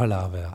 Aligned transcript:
Palaver 0.00 0.54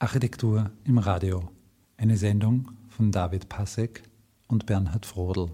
Architektur 0.00 0.72
im 0.82 0.98
Radio. 0.98 1.48
Eine 1.96 2.16
Sendung 2.16 2.72
von 2.88 3.12
David 3.12 3.48
Passek 3.48 4.02
und 4.48 4.66
Bernhard 4.66 5.06
Frodel. 5.06 5.52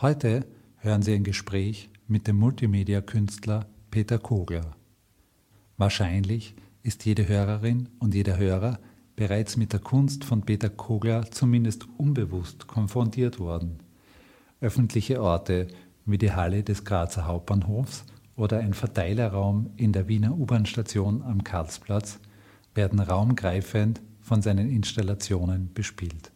Heute 0.00 0.46
hören 0.78 1.02
Sie 1.02 1.12
ein 1.12 1.24
Gespräch 1.24 1.90
mit 2.08 2.26
dem 2.26 2.36
Multimedia-Künstler 2.36 3.66
Peter 3.90 4.18
Kogler. 4.18 4.70
Wahrscheinlich 5.76 6.54
ist 6.82 7.04
jede 7.04 7.28
Hörerin 7.28 7.90
und 7.98 8.14
jeder 8.14 8.38
Hörer 8.38 8.78
bereits 9.14 9.58
mit 9.58 9.74
der 9.74 9.80
Kunst 9.80 10.24
von 10.24 10.40
Peter 10.40 10.70
Kogler 10.70 11.30
zumindest 11.30 11.86
unbewusst 11.98 12.66
konfrontiert 12.66 13.38
worden. 13.38 13.80
Öffentliche 14.62 15.20
Orte 15.20 15.66
wie 16.06 16.16
die 16.16 16.32
Halle 16.32 16.64
des 16.64 16.82
Grazer 16.86 17.26
Hauptbahnhofs 17.26 18.06
oder 18.36 18.58
ein 18.58 18.74
Verteilerraum 18.74 19.70
in 19.76 19.92
der 19.92 20.08
Wiener 20.08 20.36
U-Bahn-Station 20.36 21.22
am 21.22 21.42
Karlsplatz 21.42 22.20
werden 22.74 23.00
raumgreifend 23.00 24.02
von 24.20 24.42
seinen 24.42 24.70
Installationen 24.70 25.72
bespielt. 25.72 26.30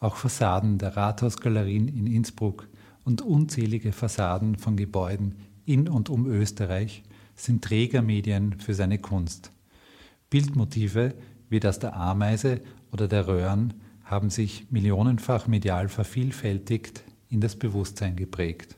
Auch 0.00 0.16
Fassaden 0.16 0.78
der 0.78 0.96
Rathausgalerien 0.96 1.88
in 1.88 2.06
Innsbruck 2.06 2.68
und 3.04 3.22
unzählige 3.22 3.92
Fassaden 3.92 4.56
von 4.56 4.76
Gebäuden 4.76 5.36
in 5.64 5.88
und 5.88 6.10
um 6.10 6.26
Österreich 6.26 7.02
sind 7.34 7.62
Trägermedien 7.64 8.58
für 8.58 8.74
seine 8.74 8.98
Kunst. 8.98 9.52
Bildmotive 10.28 11.14
wie 11.48 11.60
das 11.60 11.78
der 11.78 11.94
Ameise 11.94 12.60
oder 12.92 13.06
der 13.08 13.28
Röhren 13.28 13.74
haben 14.04 14.30
sich 14.30 14.70
millionenfach 14.70 15.46
medial 15.46 15.88
vervielfältigt 15.88 17.02
in 17.28 17.40
das 17.40 17.56
Bewusstsein 17.56 18.16
geprägt. 18.16 18.76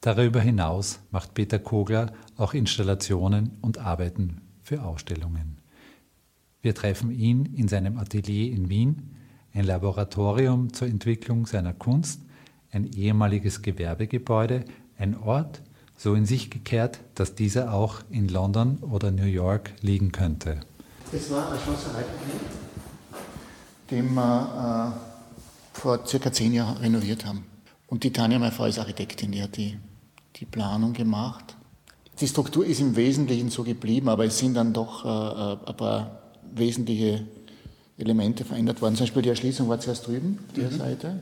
Darüber 0.00 0.40
hinaus 0.40 1.00
macht 1.10 1.34
Peter 1.34 1.58
Kogler 1.58 2.12
auch 2.36 2.54
Installationen 2.54 3.58
und 3.60 3.78
Arbeiten 3.78 4.42
für 4.62 4.84
Ausstellungen. 4.84 5.58
Wir 6.60 6.74
treffen 6.74 7.10
ihn 7.10 7.46
in 7.46 7.66
seinem 7.66 7.98
Atelier 7.98 8.52
in 8.52 8.68
Wien, 8.68 9.16
ein 9.52 9.64
Laboratorium 9.64 10.72
zur 10.72 10.86
Entwicklung 10.86 11.46
seiner 11.46 11.72
Kunst, 11.72 12.20
ein 12.70 12.84
ehemaliges 12.84 13.62
Gewerbegebäude, 13.62 14.64
ein 14.98 15.16
Ort, 15.16 15.62
so 15.96 16.14
in 16.14 16.26
sich 16.26 16.50
gekehrt, 16.50 17.00
dass 17.14 17.34
dieser 17.34 17.72
auch 17.72 18.02
in 18.10 18.28
London 18.28 18.78
oder 18.78 19.10
New 19.10 19.24
York 19.24 19.72
liegen 19.80 20.12
könnte. 20.12 20.60
Das 21.10 21.30
war 21.30 21.50
ein 21.50 21.58
Schlosserei, 21.58 22.04
den 23.90 24.14
wir 24.14 24.94
äh, 24.94 25.78
vor 25.78 26.06
circa 26.06 26.30
zehn 26.30 26.52
Jahren 26.52 26.76
renoviert 26.76 27.24
haben. 27.24 27.44
Und 27.88 28.04
die 28.04 28.12
Tanja, 28.12 28.38
meine 28.38 28.52
Frau, 28.52 28.66
ist 28.66 28.78
Architektin, 28.78 29.32
die 29.32 29.42
hat 29.42 29.56
die, 29.56 29.78
die 30.38 30.44
Planung 30.44 30.92
gemacht. 30.92 31.56
Die 32.20 32.26
Struktur 32.26 32.66
ist 32.66 32.80
im 32.80 32.96
Wesentlichen 32.96 33.50
so 33.50 33.62
geblieben, 33.62 34.08
aber 34.08 34.24
es 34.24 34.38
sind 34.38 34.54
dann 34.54 34.72
doch 34.72 35.04
äh, 35.04 35.08
äh 35.08 35.68
ein 35.68 35.76
paar 35.76 36.22
wesentliche 36.54 37.26
Elemente 37.96 38.44
verändert 38.44 38.80
worden. 38.80 38.96
Zum 38.96 39.04
Beispiel 39.04 39.22
die 39.22 39.28
Erschließung 39.28 39.68
war 39.68 39.78
zuerst 39.80 40.06
drüben, 40.06 40.38
auf 40.48 40.54
der 40.54 40.70
mhm. 40.70 40.76
Seite. 40.76 41.20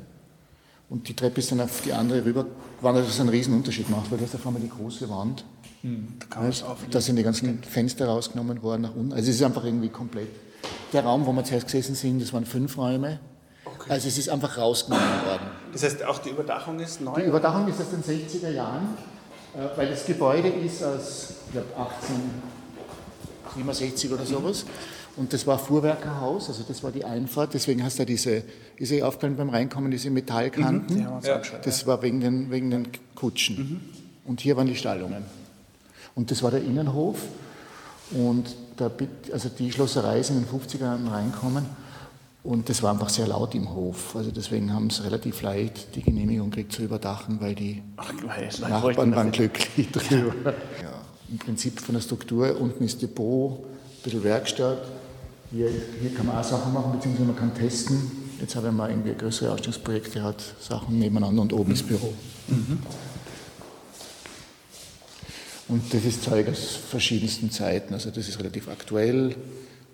Und 0.89 1.09
die 1.09 1.15
Treppe 1.15 1.41
ist 1.41 1.51
dann 1.51 1.61
auf 1.61 1.81
die 1.83 1.93
andere 1.93 2.25
rüber 2.25 2.47
gewandert, 2.79 3.09
was 3.09 3.19
einen 3.19 3.31
riesen 3.31 3.55
Unterschied 3.55 3.91
macht, 3.91 4.11
weil 4.11 4.19
das 4.19 4.29
ist 4.29 4.37
auf 4.37 4.47
einmal 4.47 4.63
die 4.63 4.69
große 4.69 5.09
Wand. 5.09 5.45
Mhm. 5.83 6.15
Da, 6.31 6.51
da 6.91 7.01
sind 7.01 7.17
die 7.17 7.23
ganzen 7.23 7.63
Fenster 7.63 8.07
rausgenommen 8.07 8.63
worden 8.63 8.83
nach 8.83 8.95
unten. 8.95 9.13
Also 9.13 9.31
es 9.31 9.37
ist 9.37 9.43
einfach 9.43 9.65
irgendwie 9.65 9.89
komplett. 9.89 10.29
Der 10.93 11.05
Raum, 11.05 11.27
wo 11.27 11.33
wir 11.33 11.45
zuerst 11.45 11.67
gesessen 11.67 11.95
sind, 11.95 12.23
das 12.23 12.33
waren 12.33 12.45
fünf 12.45 12.79
Räume. 12.79 13.19
Okay. 13.87 13.95
Also 13.95 14.09
es 14.09 14.19
ist 14.19 14.29
einfach 14.29 14.59
rausgenommen 14.59 15.25
worden. 15.25 15.47
Das 15.73 15.85
heißt, 15.85 16.05
auch 16.05 16.19
die 16.19 16.31
Überdachung 16.31 16.81
ist 16.81 17.01
neu? 17.01 17.21
Die 17.21 17.29
Überdachung 17.29 17.69
ist 17.69 17.81
aus 17.81 17.91
den 17.91 18.03
60er 18.03 18.51
Jahren, 18.51 18.97
äh, 19.55 19.59
weil 19.77 19.89
das 19.89 20.05
Gebäude 20.05 20.49
ist 20.49 20.83
aus, 20.83 21.35
ich 21.47 21.53
glaube, 21.53 21.69
1867 21.77 24.13
oder 24.13 24.27
sowas. 24.27 24.65
Und 25.17 25.33
das 25.33 25.47
war 25.47 25.59
Fuhrwerkerhaus, 25.59 26.49
also 26.49 26.65
das 26.67 26.83
war 26.83 26.91
die 26.91 27.05
Einfahrt, 27.05 27.55
deswegen 27.55 27.83
hast 27.83 27.99
du 27.99 28.05
diese, 28.05 28.43
ist 28.77 28.91
ja 28.91 29.07
aufgefallen 29.07 29.37
beim 29.37 29.49
Reinkommen, 29.49 29.91
diese 29.91 30.11
Metallkanten. 30.11 30.97
Mhm. 30.97 31.21
Ja, 31.25 31.41
das 31.63 31.87
war 31.87 32.03
wegen 32.03 32.21
den, 32.21 32.51
wegen 32.51 32.71
den 32.71 32.89
Kutschen. 33.15 33.57
Mhm. 33.57 33.81
Und 34.27 34.41
hier 34.41 34.57
waren 34.57 34.67
die 34.67 34.75
Stallungen. 34.75 35.25
Und 36.15 36.31
das 36.31 36.43
war 36.43 36.51
der 36.51 36.61
Innenhof. 36.61 37.19
Und 38.11 38.55
da, 38.77 38.91
also 39.33 39.49
die 39.49 39.73
Schlosserei 39.73 40.21
ist 40.21 40.31
in 40.31 40.45
den 40.45 40.47
50er 40.47 40.81
Jahren 40.81 41.09
reinkommen. 41.09 41.65
Und 42.47 42.69
das 42.69 42.81
war 42.81 42.93
einfach 42.93 43.09
sehr 43.09 43.27
laut 43.27 43.57
im 43.57 43.75
Hof. 43.75 44.15
Also 44.15 44.31
deswegen 44.31 44.73
haben 44.73 44.89
sie 44.89 45.03
relativ 45.03 45.43
leicht 45.43 45.97
die 45.97 46.03
Genehmigung 46.03 46.51
gekriegt 46.51 46.73
zu 46.73 46.83
überdachen, 46.83 47.41
weil 47.41 47.57
die 47.57 47.83
Ach, 47.97 48.13
Nachbarn 48.69 49.17
waren 49.17 49.33
glücklich 49.33 49.91
drüber. 49.91 50.33
Ja, 50.81 51.03
Im 51.29 51.39
Prinzip 51.39 51.81
von 51.81 51.97
der 51.97 52.03
Struktur, 52.03 52.57
unten 52.61 52.85
ist 52.85 53.03
Depot, 53.03 53.59
ein 53.59 54.03
bisschen 54.05 54.23
Werkstatt, 54.23 54.79
hier, 55.51 55.69
hier 56.01 56.15
kann 56.15 56.27
man 56.27 56.37
auch 56.37 56.45
Sachen 56.45 56.73
machen, 56.73 56.93
beziehungsweise 56.93 57.27
man 57.27 57.37
kann 57.37 57.53
testen. 57.53 58.13
Jetzt 58.41 58.55
habe 58.55 58.69
ich 58.69 58.73
mal 58.73 58.91
irgendwie 58.91 59.15
größere 59.15 59.51
Ausstellungsprojekte, 59.51 60.23
hat 60.23 60.41
Sachen 60.61 61.01
nebeneinander 61.01 61.43
und 61.43 61.53
oben 61.53 61.73
ist 61.73 61.89
Büro. 61.89 62.13
Mhm. 62.47 62.79
Und 65.67 65.93
das 65.93 66.05
ist 66.05 66.23
Zeug 66.23 66.49
aus 66.49 66.77
verschiedensten 66.89 67.51
Zeiten. 67.51 67.93
Also 67.93 68.11
das 68.11 68.29
ist 68.29 68.39
relativ 68.39 68.69
aktuell, 68.69 69.35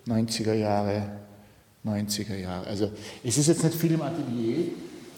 90er 0.05 0.53
Jahre, 0.53 1.13
90er 1.85 2.35
Jahre. 2.35 2.67
Also 2.67 2.91
es 3.23 3.37
ist 3.37 3.47
jetzt 3.47 3.63
nicht 3.63 3.75
viel 3.75 3.93
im 3.93 4.01
Atelier. 4.01 4.65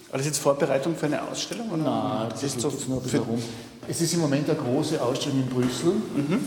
Aber 0.08 0.18
das 0.18 0.26
ist 0.26 0.36
jetzt 0.36 0.38
Vorbereitung 0.38 0.96
für 0.96 1.06
eine 1.06 1.22
Ausstellung? 1.22 1.70
Oder? 1.70 1.82
Nein, 1.82 2.28
das, 2.30 2.42
ist 2.42 2.60
so 2.60 2.72
nur 2.88 2.98
ein 2.98 3.02
bisschen 3.02 3.20
rum. 3.20 3.42
Es 3.88 4.00
ist 4.00 4.14
im 4.14 4.20
Moment 4.20 4.48
eine 4.48 4.58
große 4.58 5.00
Ausstellung 5.02 5.40
in 5.40 5.46
Brüssel. 5.48 5.92
Mhm. 5.92 6.40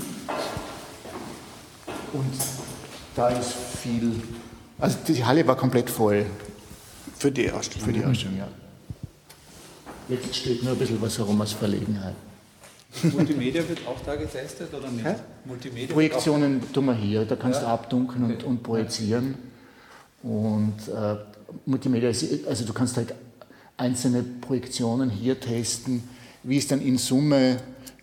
Und 2.13 2.33
da 3.15 3.29
ist 3.29 3.53
viel. 3.81 4.13
Also 4.79 4.97
die 5.07 5.23
Halle 5.23 5.45
war 5.45 5.55
komplett 5.55 5.89
voll. 5.89 6.25
Für 7.17 7.31
die 7.31 7.51
Ausstellung? 7.51 7.85
Für 7.85 7.93
die 7.93 8.05
Ausstellung, 8.05 8.37
ja. 8.37 8.47
Jetzt 10.07 10.35
steht 10.35 10.63
nur 10.63 10.73
ein 10.73 10.79
bisschen 10.79 11.01
was 11.01 11.17
herum 11.17 11.39
aus 11.41 11.53
Verlegenheit. 11.53 12.15
Multimedia 13.03 13.67
wird 13.67 13.85
auch 13.85 13.99
da 14.03 14.15
getestet 14.15 14.73
oder 14.73 14.89
nicht? 14.89 15.05
Multimedia 15.45 15.93
Projektionen 15.93 16.61
tun 16.73 16.85
wir 16.85 16.95
hier, 16.95 17.25
da 17.25 17.35
kannst 17.35 17.61
ja? 17.61 17.67
du 17.67 17.71
abdunkeln 17.73 18.23
und, 18.23 18.43
und 18.43 18.63
projizieren. 18.63 19.35
Und 20.23 20.75
äh, 20.87 21.15
Multimedia, 21.65 22.09
ist, 22.09 22.47
also 22.47 22.65
du 22.65 22.73
kannst 22.73 22.97
halt 22.97 23.13
einzelne 23.77 24.23
Projektionen 24.23 25.09
hier 25.09 25.39
testen, 25.39 26.03
wie 26.43 26.57
es 26.57 26.67
dann 26.67 26.81
in 26.81 26.97
Summe 26.97 27.57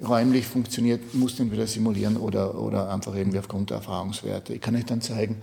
räumlich 0.07 0.47
funktioniert, 0.47 1.15
muss 1.15 1.37
den 1.37 1.51
wieder 1.53 1.67
simulieren 1.67 2.17
oder, 2.17 2.61
oder 2.61 2.93
einfach 2.93 3.15
irgendwie 3.15 3.39
aufgrund 3.39 3.71
der 3.71 3.79
Erfahrungswerte. 3.79 4.55
Ich 4.55 4.61
kann 4.61 4.77
euch 4.77 4.85
dann 4.85 5.01
zeigen, 5.01 5.37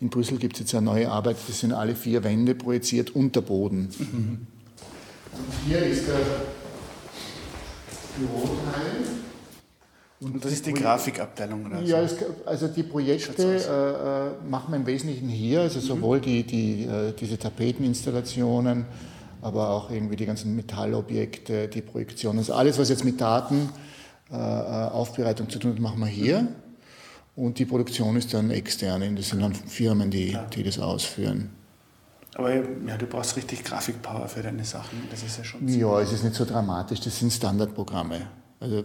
in 0.00 0.08
Brüssel 0.08 0.38
gibt 0.38 0.54
es 0.54 0.60
jetzt 0.60 0.74
eine 0.74 0.86
neue 0.86 1.10
Arbeit, 1.10 1.36
das 1.46 1.60
sind 1.60 1.72
alle 1.72 1.94
vier 1.94 2.24
Wände 2.24 2.54
projiziert 2.54 3.10
unter 3.10 3.42
Boden. 3.42 3.88
Mhm. 3.98 4.46
Und 5.32 5.68
hier 5.68 5.84
ist 5.84 6.08
der 6.08 6.14
Büroteil. 8.18 9.29
Und 10.20 10.44
das 10.44 10.52
ist 10.52 10.66
die 10.66 10.74
Grafikabteilung, 10.74 11.64
oder? 11.64 11.80
Ja, 11.80 12.02
es, 12.02 12.14
also 12.44 12.68
die 12.68 12.82
Projekte 12.82 13.42
äh, 13.42 14.28
äh, 14.28 14.32
machen 14.48 14.72
wir 14.72 14.76
im 14.76 14.84
Wesentlichen 14.84 15.30
hier, 15.30 15.62
also 15.62 15.80
sowohl 15.80 16.18
mhm. 16.18 16.22
die, 16.22 16.44
die, 16.44 16.84
äh, 16.84 17.14
diese 17.18 17.38
Tapeteninstallationen, 17.38 18.84
aber 19.40 19.70
auch 19.70 19.90
irgendwie 19.90 20.16
die 20.16 20.26
ganzen 20.26 20.54
Metallobjekte, 20.54 21.68
die 21.68 21.80
Projektionen. 21.80 22.40
Also 22.40 22.52
alles, 22.52 22.78
was 22.78 22.90
jetzt 22.90 23.02
mit 23.02 23.18
Datenaufbereitung 23.18 25.46
äh, 25.46 25.50
zu 25.50 25.58
tun 25.58 25.72
hat, 25.72 25.80
machen 25.80 26.00
wir 26.00 26.06
hier. 26.06 26.48
Und 27.34 27.58
die 27.58 27.64
Produktion 27.64 28.14
ist 28.16 28.34
dann 28.34 28.50
extern. 28.50 29.16
Das 29.16 29.30
sind 29.30 29.40
dann 29.40 29.54
Firmen, 29.54 30.10
die, 30.10 30.36
die 30.54 30.62
das 30.62 30.78
ausführen. 30.78 31.48
Aber 32.34 32.54
ja, 32.54 32.98
du 32.98 33.06
brauchst 33.06 33.36
richtig 33.36 33.64
Grafikpower 33.64 34.28
für 34.28 34.42
deine 34.42 34.64
Sachen. 34.64 34.98
Das 35.10 35.22
ist 35.22 35.38
ja 35.38 35.44
schon. 35.44 35.66
Ja, 35.66 35.98
es 36.00 36.12
ist 36.12 36.24
nicht 36.24 36.36
so 36.36 36.44
dramatisch. 36.44 37.00
Das 37.00 37.18
sind 37.18 37.32
Standardprogramme. 37.32 38.26
Also 38.60 38.84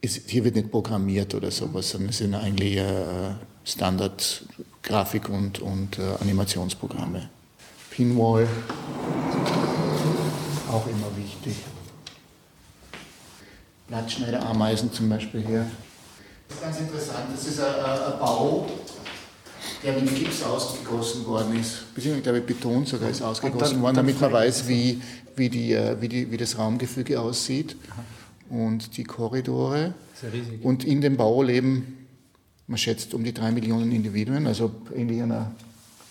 hier 0.00 0.44
wird 0.44 0.56
nicht 0.56 0.70
programmiert 0.70 1.34
oder 1.34 1.50
sowas, 1.50 1.90
sondern 1.90 2.10
es 2.10 2.18
sind 2.18 2.34
eigentlich 2.34 2.76
äh, 2.76 3.34
Standard-Grafik- 3.64 5.28
und, 5.28 5.60
und 5.60 5.98
äh, 5.98 6.02
Animationsprogramme. 6.20 7.28
Pinwall 7.90 8.48
auch 10.70 10.86
immer 10.86 11.16
wichtig. 11.16 11.56
Blattschneiderameisen 13.88 14.92
zum 14.92 15.08
Beispiel 15.08 15.44
hier. 15.46 15.66
Das 16.48 16.56
ist 16.56 16.62
ganz 16.62 16.80
interessant, 16.80 17.26
das 17.34 17.46
ist 17.46 17.60
ein, 17.60 17.74
ein 17.74 18.18
Bau, 18.18 18.66
der 19.82 19.92
mit 19.94 20.14
Gips 20.14 20.42
ausgegossen 20.42 21.26
worden 21.26 21.60
ist. 21.60 21.94
Beziehungsweise, 21.94 22.22
glaube 22.22 22.38
ich, 22.38 22.46
Beton 22.46 22.86
sogar 22.86 23.10
ist 23.10 23.22
ausgegossen 23.22 23.74
dann, 23.74 23.82
worden, 23.82 23.96
damit 23.96 24.20
man 24.20 24.32
weiß, 24.32 24.66
wie, 24.68 25.02
wie, 25.36 25.48
die, 25.48 25.72
äh, 25.72 26.00
wie, 26.00 26.08
die, 26.08 26.30
wie 26.30 26.36
das 26.36 26.56
Raumgefüge 26.56 27.20
aussieht. 27.20 27.76
Und 28.52 28.98
die 28.98 29.04
Korridore. 29.04 29.94
Und 30.62 30.84
in 30.84 31.00
dem 31.00 31.16
Bau 31.16 31.42
leben, 31.42 32.06
man 32.66 32.76
schätzt, 32.76 33.14
um 33.14 33.24
die 33.24 33.32
drei 33.32 33.50
Millionen 33.50 33.90
Individuen, 33.92 34.46
also 34.46 34.70
ähnlich 34.94 35.22
einer, 35.22 35.52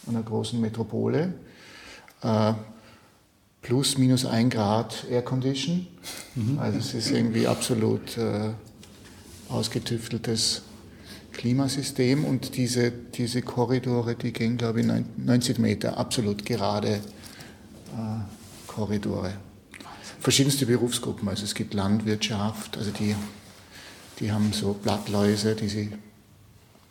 einer 0.08 0.24
großen 0.24 0.60
Metropole. 0.60 1.36
Äh, 2.24 2.54
plus 3.62 4.00
minus 4.00 4.26
ein 4.26 4.50
Grad 4.50 5.06
Air 5.08 5.22
Condition. 5.22 5.86
Mhm. 6.34 6.58
Also 6.58 6.80
es 6.80 6.96
ist 6.96 7.12
irgendwie 7.12 7.46
absolut 7.46 8.18
äh, 8.18 8.50
ausgetüfteltes 9.48 10.64
Klimasystem 11.34 12.26
und 12.26 12.58
diese, 12.58 12.92
diese 12.92 13.44
Korridore, 13.44 14.16
die 14.16 14.34
gehen, 14.34 14.58
glaube 14.58 14.82
ich, 14.82 14.88
90 15.18 15.60
Meter, 15.60 15.96
absolut 15.96 16.44
gerade 16.44 16.94
äh, 16.96 17.00
Korridore. 18.66 19.34
Verschiedenste 20.22 20.68
Berufsgruppen, 20.68 21.28
also 21.28 21.44
es 21.44 21.56
gibt 21.56 21.74
Landwirtschaft, 21.74 22.78
also 22.78 22.92
die, 22.92 23.16
die 24.20 24.32
haben 24.32 24.54
so 24.54 24.74
Blattläuse, 24.74 25.56
die 25.56 25.68
sie 25.68 25.92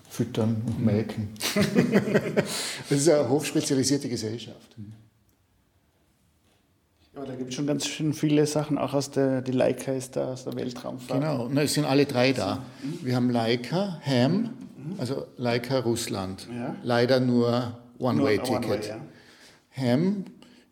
füttern 0.09 0.63
und 0.67 0.85
melken. 0.85 1.29
das 2.89 2.99
ist 2.99 3.09
eine 3.09 3.29
hochspezialisierte 3.29 4.09
Gesellschaft. 4.09 4.77
Aber 7.15 7.25
da 7.25 7.37
gibt 7.37 7.51
es 7.51 7.55
schon 7.55 7.69
ganz 7.69 7.87
schön 7.87 8.13
viele 8.15 8.47
Sachen, 8.47 8.79
auch 8.79 8.95
aus 8.95 9.13
der, 9.13 9.43
die 9.43 9.53
Leica 9.53 9.93
ist 9.93 10.17
da, 10.17 10.33
aus 10.33 10.43
der 10.45 10.57
Weltraumfahrt. 10.57 11.21
Genau, 11.21 11.49
Na, 11.53 11.63
es 11.63 11.75
sind 11.75 11.85
alle 11.85 12.07
drei 12.07 12.33
da. 12.33 12.65
Wir 13.03 13.15
haben 13.15 13.31
Leica, 13.31 14.01
Ham, 14.05 14.51
also 14.99 15.27
Leica 15.37 15.79
Russland. 15.79 16.49
Ja. 16.53 16.75
Leider 16.83 17.21
nur 17.21 17.79
One-Way-Ticket. 18.01 18.65
One 18.65 18.89
ja. 18.89 19.01
Ham 19.77 20.25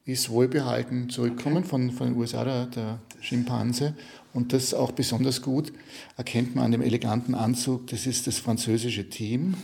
ist 0.09 0.31
wohlbehalten 0.31 1.11
zurückgekommen 1.11 1.59
okay. 1.59 1.69
von, 1.69 1.91
von 1.91 2.07
den 2.09 2.17
USA, 2.17 2.43
der, 2.43 2.67
der 2.67 2.99
Schimpanse. 3.21 3.95
Und 4.33 4.53
das 4.53 4.73
auch 4.73 4.93
besonders 4.93 5.43
gut, 5.43 5.73
erkennt 6.17 6.55
man 6.55 6.67
an 6.67 6.73
dem 6.73 6.83
eleganten 6.83 7.35
Anzug, 7.35 7.89
das 7.89 8.07
ist 8.07 8.27
das 8.27 8.39
französische 8.39 9.09
Team. 9.09 9.55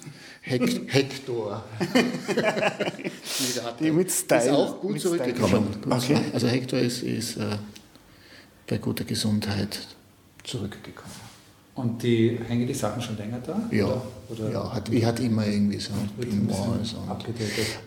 Hek 0.43 0.93
Hector. 0.93 1.65
Die 3.81 3.91
mit 3.91 4.11
Style. 4.11 4.43
Ist 4.43 4.51
auch 4.51 4.81
gut 4.81 5.01
zurückgekommen. 5.01 5.67
Okay. 5.89 6.19
Also 6.33 6.49
Hector 6.49 6.79
ist, 6.79 7.03
ist 7.03 7.37
äh, 7.37 7.57
bei 8.67 8.79
guter 8.79 9.05
Gesundheit 9.05 9.79
zurückgekommen. 10.43 11.24
Und 11.75 12.03
die 12.05 12.39
hängen 12.47 12.67
die 12.69 12.75
Sachen 12.75 13.03
schon 13.03 13.17
länger 13.17 13.41
da? 13.45 13.61
Ja, 13.73 13.87
oder, 13.87 14.03
oder 14.29 14.51
ja 14.51 14.73
hat, 14.73 14.89
ich 14.89 15.05
hatte 15.05 15.25
immer 15.25 15.45
irgendwie 15.45 15.81
so 15.81 15.91
Pinballs. 16.21 16.95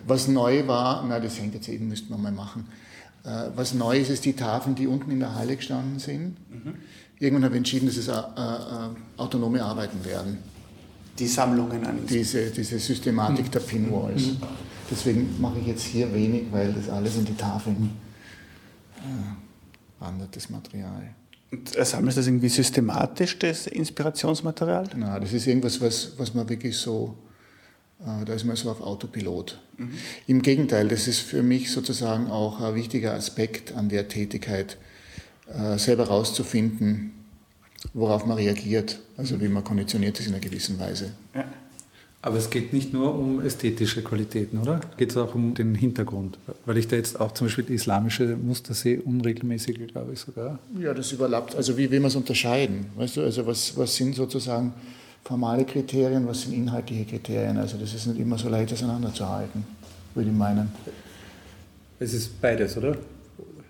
Was 0.06 0.28
neu 0.28 0.68
war, 0.68 1.06
na 1.08 1.20
das 1.20 1.40
hängt 1.40 1.54
jetzt 1.54 1.70
eben, 1.70 1.88
müssten 1.88 2.10
wir 2.10 2.18
mal 2.18 2.32
machen. 2.32 2.68
Äh, 3.24 3.50
was 3.56 3.74
neu 3.74 3.98
ist, 3.98 4.10
ist 4.10 4.26
die 4.26 4.34
Tafeln, 4.34 4.76
die 4.76 4.88
unten 4.88 5.12
in 5.12 5.20
der 5.20 5.36
Halle 5.36 5.56
gestanden 5.56 6.00
sind. 6.00 6.36
Mhm. 6.50 6.76
Irgendwann 7.20 7.46
habe 7.46 7.56
ich 7.56 7.60
entschieden, 7.60 7.88
dass 7.88 7.96
es 7.96 8.10
äh, 8.10 8.12
äh, 8.12 8.90
autonome 9.16 9.64
Arbeiten 9.64 10.04
werden. 10.04 10.38
Die 11.18 11.28
Sammlungen 11.28 11.86
an 11.86 12.00
diese, 12.08 12.52
diese 12.52 12.80
Systematik 12.80 13.46
mhm. 13.46 13.52
der 13.52 13.60
Pinwalls. 13.62 14.28
Mhm. 14.28 14.38
Deswegen 14.92 15.42
mache 15.42 15.60
ich 15.60 15.68
jetzt 15.68 15.84
hier 15.84 16.14
wenig, 16.14 16.44
weil 16.52 16.74
das 16.74 16.90
alles 16.90 17.16
in 17.18 17.26
die 17.26 17.36
Tafeln 17.36 17.92
äh, 18.98 20.04
wandert, 20.04 20.36
das 20.36 20.50
Material. 20.50 21.10
Und 21.52 21.70
sammelst 21.70 22.18
du 22.18 22.20
das 22.20 22.28
irgendwie 22.28 22.50
systematisch, 22.50 23.40
das 23.40 23.68
Inspirationsmaterial? 23.68 24.90
Nein, 24.96 25.22
das 25.22 25.32
ist 25.34 25.48
irgendwas, 25.48 25.80
was, 25.80 26.14
was 26.18 26.34
man 26.34 26.48
wirklich 26.50 26.76
so, 26.76 27.16
äh, 28.02 28.26
da 28.26 28.34
ist 28.34 28.44
man 28.44 28.56
so 28.56 28.70
auf 28.70 28.82
Autopilot. 28.82 29.60
Mhm. 29.78 29.94
Im 30.28 30.42
Gegenteil, 30.42 30.90
das 30.90 31.08
ist 31.08 31.20
für 31.20 31.44
mich 31.44 31.72
sozusagen 31.72 32.28
auch 32.28 32.60
ein 32.60 32.76
wichtiger 32.76 33.14
Aspekt 33.14 33.74
an 33.74 33.88
der 33.88 34.10
Tätigkeit, 34.10 34.78
äh, 35.54 35.78
selber 35.78 36.04
herauszufinden, 36.08 37.14
worauf 37.94 38.26
man 38.26 38.38
reagiert, 38.38 39.00
also 39.16 39.40
wie 39.40 39.48
man 39.48 39.64
konditioniert 39.64 40.20
ist 40.20 40.28
in 40.28 40.34
einer 40.34 40.42
gewissen 40.42 40.78
Weise. 40.80 41.14
Ja. 41.34 41.46
Aber 42.28 42.36
es 42.36 42.50
geht 42.50 42.74
nicht 42.74 42.92
nur 42.92 43.18
um 43.18 43.40
ästhetische 43.40 44.04
Qualitäten, 44.04 44.58
oder? 44.58 44.82
Geht 44.98 45.12
es 45.12 45.18
auch 45.18 45.34
um 45.34 45.54
den 45.54 45.74
Hintergrund? 45.76 46.38
Weil 46.66 46.78
ich 46.78 46.90
da 46.90 46.98
jetzt 46.98 47.22
auch 47.22 47.32
zum 47.32 47.48
Beispiel 47.48 47.72
islamische 47.72 48.36
Muster 48.36 48.74
sehe, 48.74 49.02
unregelmäßig, 49.02 49.88
glaube 49.88 50.12
ich 50.12 50.20
sogar. 50.20 50.60
Ja, 50.78 50.94
das 50.94 51.14
überlappt. 51.14 51.56
Also 51.56 51.78
wie 51.78 51.90
will 51.90 52.02
man 52.02 52.10
es 52.10 52.18
unterscheiden? 52.18 52.88
Weißt 52.98 53.16
du, 53.16 53.22
also 53.22 53.48
was, 53.48 53.78
was 53.78 53.96
sind 53.96 54.14
sozusagen 54.14 54.74
formale 55.24 55.64
Kriterien, 55.64 56.28
was 56.28 56.42
sind 56.42 56.52
inhaltliche 56.52 57.06
Kriterien? 57.06 57.58
Also 57.60 57.78
das 57.78 57.94
ist 57.94 58.08
nicht 58.08 58.20
immer 58.20 58.38
so 58.38 58.50
leicht 58.50 58.74
auseinanderzuhalten, 58.74 59.64
würde 60.14 60.30
ich 60.30 60.36
meinen. 60.36 60.70
Es 61.98 62.14
ist 62.14 62.42
beides, 62.42 62.76
oder? 62.76 62.98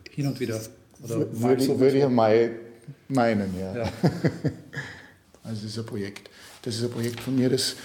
Hin 0.09 0.25
und 0.25 0.39
wieder. 0.39 0.59
Oder 1.03 1.31
würde, 1.31 1.63
ich, 1.63 1.79
würde 1.79 1.97
ich 1.99 2.09
mal 2.09 2.49
meinen, 3.07 3.53
ja. 3.59 3.77
ja. 3.77 3.83
also 5.43 5.61
das 5.61 5.63
ist 5.63 5.77
ein 5.77 5.85
Projekt. 5.85 6.31
Das 6.63 6.73
ist 6.73 6.83
ein 6.85 6.89
Projekt 6.89 7.19
von 7.19 7.35
mir, 7.35 7.51
das 7.51 7.75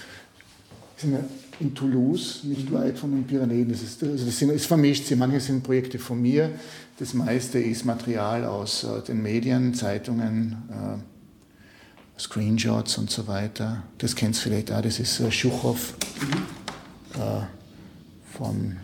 sind 1.03 1.17
in 1.59 1.73
Toulouse, 1.73 2.41
nicht 2.43 2.69
mhm. 2.69 2.75
weit 2.75 2.97
von 2.97 3.11
den 3.11 3.25
Pyrenäen. 3.25 3.69
Das 3.69 3.81
ist, 3.81 4.03
also 4.03 4.25
das 4.25 4.37
sind, 4.37 4.51
ist 4.51 4.65
vermischt. 4.65 5.11
Manche 5.15 5.39
sind 5.39 5.63
Projekte 5.63 5.99
von 5.99 6.21
mir, 6.21 6.51
das 6.99 7.13
meiste 7.13 7.59
ist 7.59 7.85
Material 7.85 8.45
aus 8.45 8.83
äh, 8.83 9.01
den 9.01 9.21
Medien, 9.21 9.73
Zeitungen, 9.73 10.57
äh, 10.69 12.19
Screenshots 12.19 12.97
und 12.97 13.09
so 13.09 13.27
weiter. 13.27 13.83
Das 13.97 14.15
kennst 14.15 14.39
du 14.39 14.49
vielleicht 14.49 14.71
auch, 14.71 14.81
das 14.81 14.99
ist 14.99 15.19
äh, 15.19 15.31
Schuchow 15.31 15.95
mhm. 16.21 17.21
äh, 17.21 18.37
von 18.37 18.77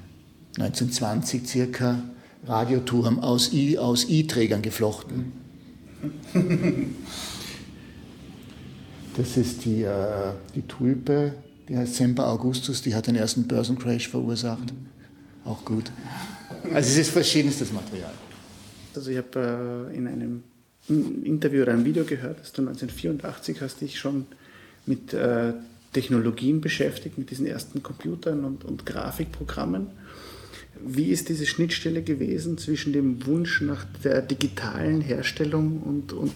1920 0.57 1.47
circa, 1.47 2.03
Radioturm 2.45 3.19
aus 3.19 3.51
I-Trägern 3.51 4.61
geflochten. 4.61 5.33
Das 9.17 9.35
ist 9.35 9.65
die, 9.65 9.83
äh, 9.83 10.31
die 10.55 10.61
Tulpe, 10.61 11.33
heißt 11.77 11.95
Semper 11.95 12.27
Augustus, 12.27 12.81
die 12.81 12.95
hat 12.95 13.07
den 13.07 13.15
ersten 13.15 13.47
Börsencrash 13.47 14.07
verursacht. 14.09 14.73
Auch 15.45 15.63
gut. 15.65 15.91
Also 16.73 16.89
es 16.89 16.97
ist 16.97 17.11
verschiedenstes 17.11 17.71
Material. 17.71 18.11
Also 18.95 19.11
ich 19.11 19.17
habe 19.17 19.89
äh, 19.91 19.95
in 19.95 20.07
einem 20.07 20.43
Interview 20.87 21.61
oder 21.61 21.73
einem 21.73 21.85
Video 21.85 22.03
gehört, 22.03 22.39
dass 22.39 22.51
du 22.51 22.61
1984 22.61 23.61
hast 23.61 23.81
dich 23.81 23.99
schon 23.99 24.25
mit 24.85 25.13
äh, 25.13 25.53
Technologien 25.93 26.61
beschäftigt, 26.61 27.17
mit 27.17 27.29
diesen 27.29 27.45
ersten 27.45 27.83
Computern 27.83 28.43
und, 28.45 28.65
und 28.65 28.85
Grafikprogrammen. 28.85 29.87
Wie 30.85 31.09
ist 31.09 31.29
diese 31.29 31.45
Schnittstelle 31.45 32.01
gewesen 32.01 32.57
zwischen 32.57 32.93
dem 32.93 33.25
Wunsch 33.25 33.61
nach 33.61 33.85
der 34.03 34.21
digitalen 34.21 35.01
Herstellung 35.01 35.81
und, 35.81 36.13
und 36.13 36.33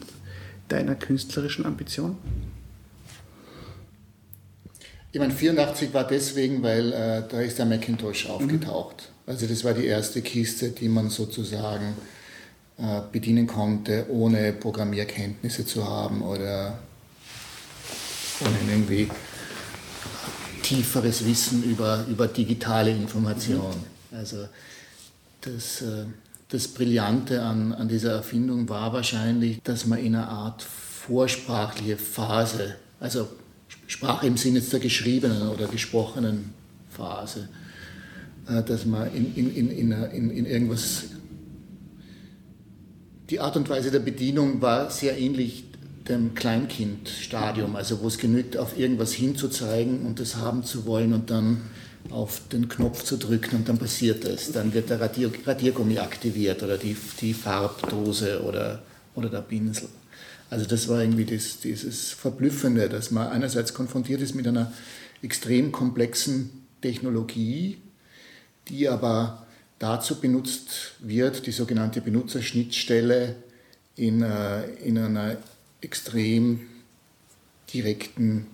deiner 0.70 0.96
künstlerischen 0.96 1.66
Ambition? 1.66 2.18
Ich 5.14 5.20
meine, 5.20 5.32
84 5.32 5.94
war 5.94 6.08
deswegen, 6.08 6.64
weil 6.64 6.92
äh, 6.92 7.22
da 7.30 7.40
ist 7.40 7.60
der 7.60 7.68
Macintosh 7.68 8.26
aufgetaucht. 8.26 9.12
Mhm. 9.12 9.32
Also 9.32 9.46
das 9.46 9.64
war 9.64 9.76
die 9.76 9.86
erste 9.86 10.24
Kiste, 10.24 10.72
die 10.72 10.90
man 10.90 11.12
sozusagen 11.12 11.94
äh, 12.80 13.02
bedienen 13.12 13.46
konnte, 13.46 14.08
ohne 14.10 14.54
Programmierkenntnisse 14.54 15.68
zu 15.68 15.88
haben 15.88 16.24
oder 16.24 16.80
ohne 18.42 18.72
irgendwie 18.72 19.08
tieferes 20.64 21.24
Wissen 21.28 21.64
über, 21.64 22.04
über 22.10 22.28
digitale 22.28 22.90
Information. 22.90 23.76
Mhm. 24.10 24.18
Also 24.18 24.48
das, 25.42 25.84
äh, 25.84 26.06
das 26.50 26.68
Brillante 26.70 27.44
an, 27.44 27.72
an 27.72 27.88
dieser 27.88 28.14
Erfindung 28.14 28.68
war 28.68 28.92
wahrscheinlich, 28.94 29.62
dass 29.62 29.86
man 29.86 30.00
in 30.00 30.16
einer 30.16 30.30
Art 30.30 30.64
vorsprachliche 30.64 31.98
Phase, 31.98 32.78
also 33.00 33.28
Sprache 33.94 34.26
im 34.26 34.38
Sinne 34.38 34.60
der 34.60 34.80
geschriebenen 34.80 35.48
oder 35.50 35.68
gesprochenen 35.68 36.50
Phase, 36.90 37.48
äh, 38.50 38.64
dass 38.64 38.86
man 38.86 39.14
in, 39.14 39.36
in, 39.36 39.56
in, 39.56 39.92
in, 39.92 40.30
in 40.32 40.46
irgendwas, 40.48 41.04
die 43.30 43.40
Art 43.40 43.56
und 43.56 43.70
Weise 43.70 43.92
der 43.92 44.00
Bedienung 44.00 44.62
war 44.64 44.90
sehr 44.90 45.20
ähnlich 45.20 45.66
dem 46.10 46.34
Kleinkindstadium, 46.34 47.76
also 47.76 48.02
wo 48.02 48.08
es 48.08 48.18
genügt, 48.18 48.58
auf 48.58 48.78
irgendwas 48.80 49.14
hinzuzeigen 49.14 50.08
und 50.08 50.20
das 50.20 50.38
haben 50.38 50.64
zu 50.64 50.88
wollen 50.88 51.14
und 51.14 51.30
dann 51.30 51.62
auf 52.10 52.42
den 52.52 52.68
Knopf 52.68 53.04
zu 53.04 53.18
drücken 53.18 53.58
und 53.58 53.70
dann 53.70 53.78
passiert 53.78 54.26
es. 54.26 54.52
Dann 54.52 54.74
wird 54.74 54.90
der 54.90 55.00
Radier, 55.02 55.32
Radiergummi 55.46 56.00
aktiviert 56.00 56.64
oder 56.64 56.80
die, 56.80 56.98
die 57.22 57.34
Farbdose 57.36 58.44
oder, 58.44 58.82
oder 59.14 59.30
der 59.30 59.42
Pinsel. 59.42 59.88
Also 60.54 60.68
das 60.68 60.88
war 60.88 61.02
irgendwie 61.02 61.26
das, 61.26 61.62
dieses 61.62 62.12
Verblüffende, 62.12 62.88
dass 62.88 63.10
man 63.10 63.28
einerseits 63.30 63.74
konfrontiert 63.74 64.22
ist 64.22 64.36
mit 64.36 64.48
einer 64.48 64.72
extrem 65.24 65.72
komplexen 65.72 66.52
Technologie, 66.80 67.80
die 68.68 68.88
aber 68.88 69.48
dazu 69.80 70.22
benutzt 70.22 70.94
wird, 71.00 71.48
die 71.48 71.52
sogenannte 71.52 72.02
Benutzerschnittstelle 72.02 73.36
in, 73.96 74.22
äh, 74.22 74.66
in 74.76 75.00
einer 75.00 75.38
extrem 75.82 76.68
direkten 77.74 78.46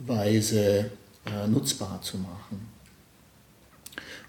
Weise 0.00 0.90
äh, 1.24 1.46
nutzbar 1.46 2.02
zu 2.02 2.18
machen. 2.18 2.68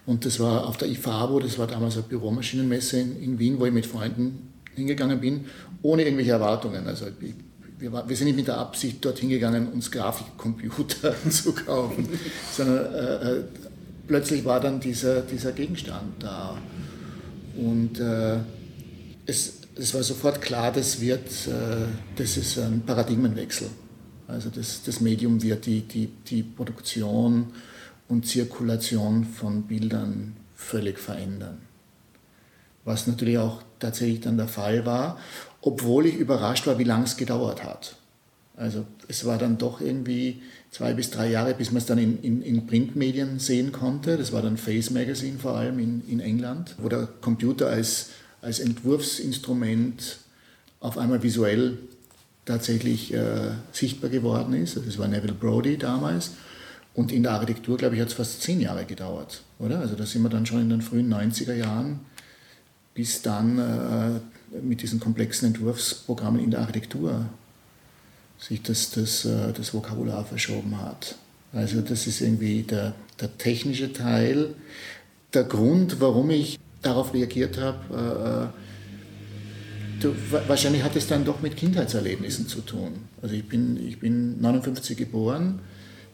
Und 0.05 0.25
das 0.25 0.39
war 0.39 0.67
auf 0.67 0.77
der 0.77 0.89
IFABO, 0.89 1.39
das 1.39 1.57
war 1.57 1.65
damals 1.65 1.95
eine 1.95 2.03
Büromaschinenmesse 2.03 2.99
in, 2.99 3.19
in 3.19 3.39
Wien, 3.39 3.59
wo 3.59 3.65
ich 3.65 3.73
mit 3.73 3.87
Freunden 3.87 4.53
hingegangen 4.75 5.19
bin, 5.19 5.45
ohne 5.81 6.03
irgendwelche 6.03 6.31
Erwartungen. 6.31 6.87
Also 6.87 7.07
wir, 7.79 8.07
wir, 8.07 8.15
sind 8.15 8.27
nicht 8.27 8.35
mit 8.35 8.47
der 8.47 8.57
Absicht 8.57 9.03
dorthin 9.03 9.29
gegangen, 9.29 9.67
uns 9.71 9.91
Grafikcomputer 9.91 11.15
zu 11.29 11.53
kaufen, 11.53 12.07
sondern 12.51 12.93
äh, 12.93 13.31
äh, 13.31 13.43
plötzlich 14.07 14.45
war 14.45 14.59
dann 14.59 14.79
dieser, 14.79 15.21
dieser 15.21 15.51
Gegenstand 15.51 16.23
da. 16.23 16.57
Und 17.57 17.99
äh, 17.99 18.37
es, 19.25 19.61
es 19.75 19.93
war 19.93 20.03
sofort 20.03 20.41
klar, 20.41 20.71
das, 20.71 21.01
wird, 21.01 21.27
äh, 21.47 21.85
das 22.15 22.37
ist 22.37 22.57
ein 22.59 22.81
Paradigmenwechsel. 22.85 23.69
Also 24.27 24.49
das, 24.49 24.81
das 24.83 25.01
Medium 25.01 25.41
wird 25.43 25.65
die, 25.65 25.81
die, 25.81 26.07
die 26.07 26.43
Produktion 26.43 27.47
und 28.07 28.25
Zirkulation 28.25 29.23
von 29.23 29.63
Bildern 29.63 30.35
völlig 30.55 30.99
verändern. 30.99 31.64
Was 32.85 33.07
natürlich 33.07 33.37
auch 33.37 33.61
tatsächlich 33.79 34.21
dann 34.21 34.37
der 34.37 34.47
Fall 34.47 34.85
war, 34.85 35.19
obwohl 35.61 36.05
ich 36.05 36.15
überrascht 36.15 36.67
war, 36.67 36.77
wie 36.79 36.83
lange 36.83 37.05
es 37.05 37.17
gedauert 37.17 37.63
hat. 37.63 37.95
Also 38.55 38.85
es 39.07 39.25
war 39.25 39.37
dann 39.37 39.57
doch 39.57 39.81
irgendwie 39.81 40.41
zwei 40.71 40.93
bis 40.93 41.09
drei 41.09 41.29
Jahre, 41.29 41.53
bis 41.53 41.71
man 41.71 41.77
es 41.77 41.85
dann 41.85 41.97
in, 41.97 42.21
in, 42.21 42.41
in, 42.41 42.67
Printmedien 42.67 43.39
sehen 43.39 43.71
konnte. 43.71 44.17
Das 44.17 44.31
war 44.31 44.41
dann 44.41 44.57
Face 44.57 44.91
Magazine 44.91 45.39
vor 45.39 45.55
allem 45.55 45.79
in, 45.79 46.03
in 46.07 46.19
England, 46.19 46.75
wo 46.77 46.87
der 46.87 47.07
Computer 47.21 47.67
als, 47.67 48.11
als 48.41 48.59
Entwurfsinstrument 48.59 50.19
auf 50.79 50.97
einmal 50.97 51.21
visuell 51.23 51.77
tatsächlich 52.45 53.13
äh, 53.13 53.51
sichtbar 53.71 54.09
geworden 54.09 54.53
ist. 54.53 54.77
Das 54.77 54.97
war 54.97 55.07
Neville 55.07 55.33
Brody 55.33 55.77
damals. 55.77 56.31
Und 56.93 57.11
in 57.11 57.23
der 57.23 57.33
Architektur, 57.33 57.77
glaube 57.77 57.95
ich, 57.95 58.01
hat 58.01 58.07
es 58.07 58.13
fast 58.13 58.41
zehn 58.41 58.61
Jahre 58.61 58.85
gedauert, 58.85 59.41
oder? 59.59 59.79
Also 59.79 59.95
da 59.95 60.05
sind 60.05 60.21
wir 60.21 60.29
dann 60.29 60.45
schon 60.45 60.61
in 60.61 60.69
den 60.69 60.81
frühen 60.81 61.13
90er 61.13 61.53
Jahren, 61.53 61.99
bis 62.95 63.21
dann 63.21 63.59
äh, 63.59 64.57
mit 64.61 64.81
diesen 64.81 64.99
komplexen 64.99 65.49
Entwurfsprogrammen 65.49 66.43
in 66.43 66.49
der 66.49 66.61
Architektur 66.61 67.25
sich 68.39 68.63
das, 68.63 68.89
das, 68.89 69.25
äh, 69.25 69.53
das 69.53 69.73
Vokabular 69.73 70.25
verschoben 70.25 70.81
hat. 70.81 71.15
Also 71.53 71.81
das 71.81 72.07
ist 72.07 72.21
irgendwie 72.21 72.63
der, 72.63 72.95
der 73.21 73.37
technische 73.37 73.93
Teil. 73.93 74.55
Der 75.33 75.43
Grund, 75.43 76.01
warum 76.01 76.31
ich 76.31 76.57
darauf 76.81 77.13
reagiert 77.13 77.59
habe, 77.59 78.51
äh, 78.51 78.59
Du, 79.99 80.13
wahrscheinlich 80.47 80.83
hat 80.83 80.95
es 80.95 81.07
dann 81.07 81.23
doch 81.23 81.41
mit 81.41 81.55
Kindheitserlebnissen 81.55 82.47
zu 82.47 82.61
tun. 82.61 82.93
Also 83.21 83.33
ich 83.35 83.47
bin, 83.47 83.77
ich 83.87 83.99
bin 83.99 84.41
59 84.41 84.97
geboren, 84.97 85.59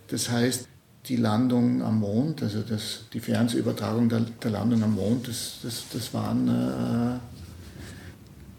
das 0.09 0.29
heißt, 0.29 0.67
die 1.07 1.15
Landung 1.15 1.81
am 1.81 1.99
Mond, 1.99 2.43
also 2.43 2.61
das, 2.61 3.01
die 3.13 3.19
Fernsehübertragung 3.19 4.09
der, 4.09 4.21
der 4.43 4.51
Landung 4.51 4.83
am 4.83 4.95
Mond, 4.95 5.27
das, 5.27 5.59
das, 5.63 5.85
das 5.91 6.13
waren 6.13 6.47
äh, 6.47 7.19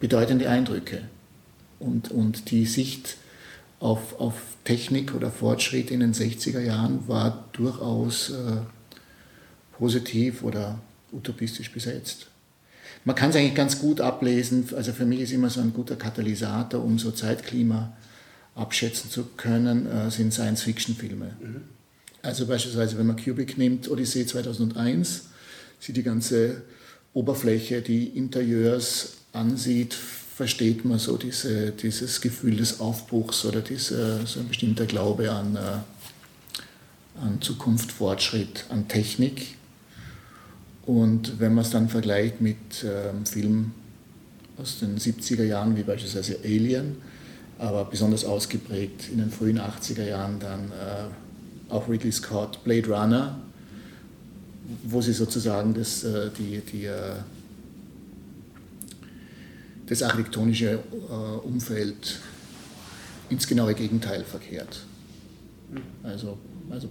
bedeutende 0.01 0.49
Eindrücke. 0.49 1.03
Und, 1.79 2.11
und 2.11 2.51
die 2.51 2.67
Sicht 2.67 3.17
auf, 3.81 4.21
auf 4.21 4.35
Technik 4.65 5.15
oder 5.15 5.31
Fortschritt 5.31 5.91
in 5.91 6.01
den 6.01 6.15
60er 6.15 6.61
Jahren 6.61 7.07
war 7.09 7.49
durchaus 7.53 8.31
äh, 8.31 8.59
positiv 9.77 10.43
oder 10.43 10.79
utopistisch 11.13 11.73
besetzt. 11.73 12.29
Man 13.05 13.17
kann 13.17 13.31
es 13.31 13.37
eigentlich 13.37 13.57
ganz 13.57 13.81
gut 13.81 14.01
ablesen, 14.01 14.69
also 14.77 14.93
für 14.93 15.05
mich 15.05 15.21
ist 15.21 15.33
immer 15.33 15.51
so 15.51 15.61
ein 15.61 15.73
guter 15.73 15.97
Katalysator, 15.97 16.85
um 16.85 16.99
so 16.99 17.11
Zeitklima 17.11 17.93
abschätzen 18.55 19.11
zu 19.11 19.25
können, 19.37 19.87
äh, 19.87 20.11
sind 20.11 20.33
Science-Fiction-Filme. 20.33 21.37
Mhm. 21.41 21.63
Also 22.23 22.47
beispielsweise, 22.47 22.97
wenn 22.99 23.07
man 23.07 23.17
Kubrick 23.17 23.59
nimmt, 23.59 23.91
Odyssee 23.91 24.25
2001, 24.25 25.23
sieht 25.81 25.97
die 25.97 26.05
ganze 26.05 26.63
Oberfläche, 27.13 27.83
die 27.83 28.07
Interieurs 28.17 29.15
ansieht, 29.33 29.95
versteht 29.95 30.85
man 30.85 30.99
so 30.99 31.17
diese, 31.17 31.73
dieses 31.73 32.21
Gefühl 32.21 32.57
des 32.57 32.81
Aufbruchs 32.81 33.45
oder 33.45 33.61
diese, 33.61 34.25
so 34.25 34.41
ein 34.41 34.49
bestimmter 34.49 34.87
Glaube 34.87 35.33
an, 35.33 35.57
äh, 35.57 37.21
an 37.21 37.41
Zukunft, 37.41 37.91
Fortschritt, 37.91 38.65
an 38.69 38.87
Technik. 38.87 39.57
Und 40.87 41.41
wenn 41.41 41.55
man 41.55 41.65
es 41.65 41.71
dann 41.71 41.89
vergleicht 41.89 42.41
mit 42.41 42.57
ähm, 42.85 43.27
Filmen 43.27 43.75
aus 44.57 44.79
den 44.79 44.99
70er 44.99 45.45
Jahren, 45.45 45.77
wie 45.77 45.83
beispielsweise 45.83 46.39
Alien, 46.45 46.97
aber 47.59 47.85
besonders 47.85 48.25
ausgeprägt 48.25 49.09
in 49.13 49.19
den 49.19 49.31
frühen 49.31 49.61
80er 49.61 50.05
Jahren 50.05 50.41
dann 50.41 50.73
äh, 50.73 51.09
auch 51.73 51.89
Ridley 51.89 52.13
Scott, 52.13 52.63
Blade 52.65 52.89
Runner, 52.89 53.39
wo 54.85 55.01
sie 55.01 55.13
sozusagen 55.13 55.75
das, 55.75 56.05
äh, 56.05 56.31
die, 56.37 56.61
die, 56.61 56.85
äh, 56.87 57.15
das 59.87 60.03
architektonische 60.03 60.71
äh, 60.71 61.47
Umfeld 61.47 62.21
ins 63.29 63.47
genaue 63.47 63.75
Gegenteil 63.75 64.25
verkehrt. 64.25 64.85
Also, 66.03 66.39
also 66.71 66.89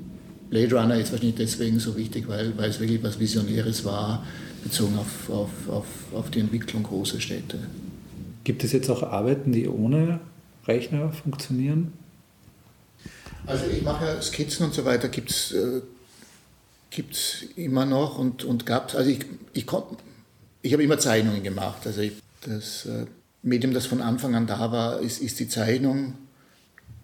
Blade 0.49 0.75
Runner 0.75 0.95
ist 0.95 1.11
wahrscheinlich 1.11 1.37
deswegen 1.37 1.79
so 1.79 1.95
wichtig, 1.95 2.27
weil, 2.27 2.57
weil 2.57 2.69
es 2.69 2.79
wirklich 2.79 3.01
was 3.03 3.19
Visionäres 3.19 3.85
war, 3.85 4.25
bezogen 4.63 4.97
auf, 4.97 5.29
auf, 5.29 5.69
auf, 5.69 5.85
auf 6.13 6.31
die 6.31 6.39
Entwicklung 6.39 6.83
großer 6.83 7.19
Städte. 7.19 7.59
Gibt 8.43 8.63
es 8.63 8.71
jetzt 8.71 8.89
auch 8.89 9.03
Arbeiten, 9.03 9.51
die 9.51 9.67
ohne 9.67 10.19
Rechner 10.67 11.11
funktionieren? 11.11 11.93
Also 13.45 13.65
ich 13.65 13.81
mache 13.81 14.05
ja 14.05 14.21
Skizzen 14.21 14.65
und 14.65 14.73
so 14.73 14.85
weiter, 14.85 15.09
gibt 15.09 15.31
es 15.31 15.53
äh, 15.53 15.81
immer 17.55 17.85
noch 17.85 18.17
und, 18.17 18.43
und 18.43 18.65
gab 18.65 18.89
es, 18.89 18.95
also 18.95 19.09
ich, 19.09 19.25
ich, 19.53 19.65
ich 20.61 20.73
habe 20.73 20.83
immer 20.83 20.99
Zeichnungen 20.99 21.43
gemacht. 21.43 21.85
Also 21.85 22.01
ich, 22.01 22.13
das 22.45 22.85
äh, 22.85 23.05
Medium, 23.43 23.73
das 23.73 23.85
von 23.85 24.01
Anfang 24.01 24.35
an 24.35 24.47
da 24.47 24.71
war, 24.71 24.99
ist, 24.99 25.21
ist 25.21 25.39
die 25.39 25.47
Zeichnung, 25.47 26.13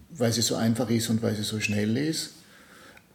weil 0.10 0.32
sie 0.32 0.42
so 0.42 0.56
einfach 0.56 0.90
ist 0.90 1.10
und 1.10 1.22
weil 1.22 1.36
sie 1.36 1.44
so 1.44 1.60
schnell 1.60 1.98
ist. 1.98 2.32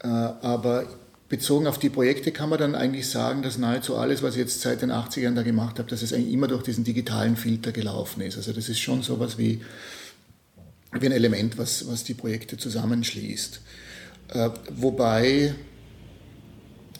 Äh, 0.03 0.09
aber 0.09 0.87
bezogen 1.29 1.67
auf 1.67 1.79
die 1.79 1.89
Projekte 1.89 2.33
kann 2.33 2.51
man 2.51 2.59
dann 2.59 2.75
eigentlich 2.75 3.09
sagen, 3.09 3.43
dass 3.43 3.57
nahezu 3.57 3.97
alles, 3.97 4.23
was 4.23 4.35
ich 4.35 4.41
jetzt 4.41 4.61
seit 4.61 4.83
den 4.83 4.93
80ern 4.93 5.35
da 5.35 5.43
gemacht 5.43 5.79
habe, 5.79 5.89
dass 5.89 6.03
es 6.03 6.13
eigentlich 6.13 6.33
immer 6.33 6.49
durch 6.49 6.63
diesen 6.63 6.85
digitalen 6.85 7.37
Filter 7.37 7.73
gelaufen 7.73 8.21
ist. 8.21 8.37
Also 8.37 8.53
das 8.53 8.69
ist 8.69 8.81
schon 8.81 9.03
sowas 9.03 9.39
wie, 9.39 9.63
wie 10.93 11.07
ein 11.07 11.13
Element, 11.13 11.59
was, 11.59 11.87
was 11.89 12.05
die 12.05 12.15
Projekte 12.15 12.57
zusammenschließt. 12.57 13.61
Äh, 14.29 14.51
wobei 14.71 15.55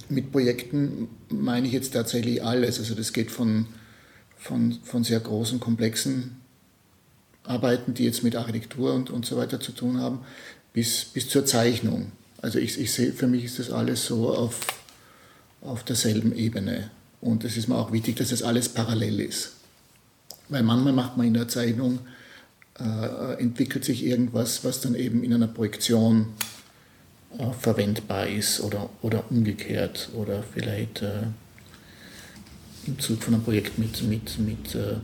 mit 0.09 0.33
Projekten 0.33 1.09
meine 1.29 1.67
ich 1.67 1.73
jetzt 1.73 1.93
tatsächlich 1.93 2.45
alles. 2.45 2.79
Also 2.79 2.95
das 2.95 3.13
geht 3.13 3.31
von, 3.31 3.67
von, 4.37 4.79
von 4.85 5.05
sehr 5.05 5.21
großen, 5.21 5.61
komplexen 5.61 6.37
Arbeiten, 7.45 7.95
die 7.95 8.05
jetzt 8.05 8.23
mit 8.23 8.37
Architektur 8.37 8.95
und, 8.95 9.11
und 9.11 9.27
so 9.27 9.37
weiter 9.37 9.61
zu 9.61 9.73
tun 9.73 9.99
haben, 9.99 10.21
bis, 10.73 11.05
bis 11.05 11.29
zur 11.29 11.45
Zeichnung. 11.45 12.13
Also 12.41 12.59
ich, 12.59 12.79
ich 12.79 12.93
sehe, 12.93 13.13
für 13.13 13.27
mich 13.27 13.45
ist 13.45 13.59
das 13.59 13.71
alles 13.71 14.07
so 14.07 14.35
auf, 14.35 14.61
auf 15.61 15.85
derselben 15.85 16.35
Ebene. 16.35 16.91
Und 17.21 17.45
es 17.45 17.57
ist 17.57 17.69
mir 17.69 17.77
auch 17.77 17.93
wichtig, 17.93 18.17
dass 18.17 18.31
das 18.31 18.43
alles 18.43 18.69
parallel 18.69 19.21
ist. 19.21 19.53
Weil 20.49 20.63
manchmal 20.63 20.93
macht 20.93 21.17
man 21.17 21.27
in 21.27 21.35
der 21.35 21.49
Zeichnung, 21.49 22.01
äh, 22.83 23.41
entwickelt 23.41 23.85
sich 23.85 24.05
irgendwas, 24.05 24.65
was 24.65 24.81
dann 24.81 24.95
eben 24.95 25.23
in 25.23 25.33
einer 25.33 25.47
Projektion 25.47 26.29
äh, 27.39 27.53
verwendbar 27.53 28.27
ist 28.27 28.61
oder, 28.61 28.91
oder 29.03 29.31
umgekehrt. 29.31 30.11
Oder 30.15 30.43
vielleicht 30.43 31.03
äh, 31.03 31.23
im 32.87 32.99
Zug 32.99 33.23
von 33.23 33.35
einem 33.35 33.45
Projekt 33.45 33.79
mit, 33.79 34.03
mit, 34.03 34.39
mit 34.39 34.75
äh, 34.75 34.97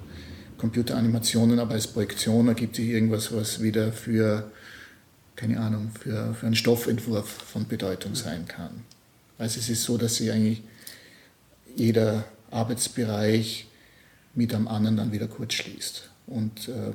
Computeranimationen, 0.59 1.59
aber 1.61 1.75
als 1.75 1.87
Projektion 1.87 2.49
ergibt 2.49 2.77
sich 2.77 2.89
irgendwas, 2.89 3.33
was 3.33 3.63
wieder 3.63 3.93
für 3.93 4.51
keine 5.39 5.61
Ahnung, 5.61 5.93
für, 5.99 6.35
für 6.35 6.47
einen 6.47 6.57
Stoffentwurf 6.57 7.29
von 7.29 7.69
Bedeutung 7.69 8.17
sein 8.17 8.49
kann. 8.49 8.83
Also 9.39 9.61
es 9.61 9.69
ist 9.69 9.85
so, 9.85 9.97
dass 9.97 10.17
sich 10.17 10.33
eigentlich 10.33 10.63
jeder 11.77 12.25
Arbeitsbereich 12.51 13.69
mit 14.35 14.53
am 14.53 14.67
anderen 14.67 14.97
dann 14.97 15.13
wieder 15.13 15.29
kurz 15.29 15.55
schließt. 15.55 16.11
Und 16.27 16.69
äh, 16.69 16.93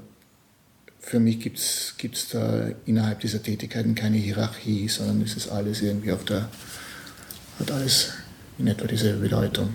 für 1.04 1.20
mich 1.20 1.40
gibt 1.40 1.58
es 1.60 2.30
da 2.32 2.70
innerhalb 2.86 3.20
dieser 3.20 3.44
Tätigkeiten 3.44 3.94
keine 3.94 4.18
Hierarchie, 4.18 4.88
sondern 4.88 5.22
es 5.22 5.36
ist 5.36 5.50
alles 5.50 5.82
irgendwie 5.82 6.12
auf 6.12 6.26
der, 6.26 6.50
hat 7.60 7.72
alles 7.72 8.14
in 8.58 8.68
etwa 8.68 8.88
diese 8.88 9.14
Bedeutung 9.14 9.70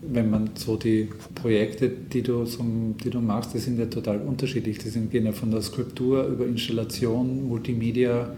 wenn 0.00 0.30
man 0.30 0.50
so 0.54 0.76
die 0.76 1.08
Projekte, 1.34 1.88
die 1.88 2.22
du, 2.22 2.44
die 2.44 3.10
du 3.10 3.20
machst, 3.20 3.54
die 3.54 3.58
sind 3.58 3.78
ja 3.78 3.86
total 3.86 4.20
unterschiedlich. 4.20 4.78
Die 4.78 4.88
sind, 4.88 5.10
gehen 5.10 5.26
ja 5.26 5.32
von 5.32 5.50
der 5.50 5.62
Skulptur 5.62 6.26
über 6.26 6.46
Installation, 6.46 7.48
Multimedia, 7.48 8.34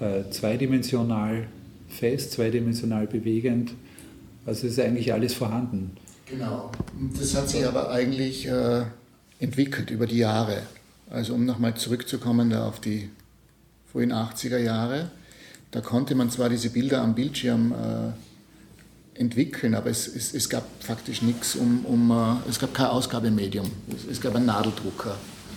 äh, 0.00 0.30
zweidimensional 0.30 1.46
fest, 1.88 2.32
zweidimensional 2.32 3.06
bewegend. 3.06 3.72
Also 4.46 4.66
ist 4.66 4.78
eigentlich 4.78 5.12
alles 5.12 5.34
vorhanden. 5.34 5.92
Genau. 6.26 6.70
Das 7.18 7.34
hat 7.34 7.48
sich 7.48 7.66
aber 7.66 7.90
eigentlich 7.90 8.46
äh, 8.46 8.84
entwickelt 9.38 9.90
über 9.90 10.06
die 10.06 10.18
Jahre. 10.18 10.62
Also 11.10 11.34
um 11.34 11.44
nochmal 11.44 11.74
zurückzukommen 11.74 12.50
da 12.50 12.66
auf 12.66 12.80
die 12.80 13.10
frühen 13.90 14.12
80er 14.12 14.58
Jahre, 14.58 15.10
da 15.72 15.80
konnte 15.80 16.14
man 16.14 16.30
zwar 16.30 16.48
diese 16.48 16.70
Bilder 16.70 17.02
am 17.02 17.16
Bildschirm 17.16 17.72
äh, 17.72 19.18
entwickeln, 19.20 19.74
aber 19.74 19.90
es, 19.90 20.06
es, 20.06 20.32
es 20.34 20.48
gab 20.48 20.64
faktisch 20.80 21.22
nichts 21.22 21.56
um, 21.56 21.84
um 21.84 22.10
uh, 22.10 22.36
es 22.48 22.58
gab 22.58 22.74
kein 22.74 22.86
Ausgabemedium. 22.86 23.70
Es, 23.94 24.10
es, 24.10 24.20
gab 24.20 24.36
einen 24.36 24.46
Nadeldrucker, 24.46 25.16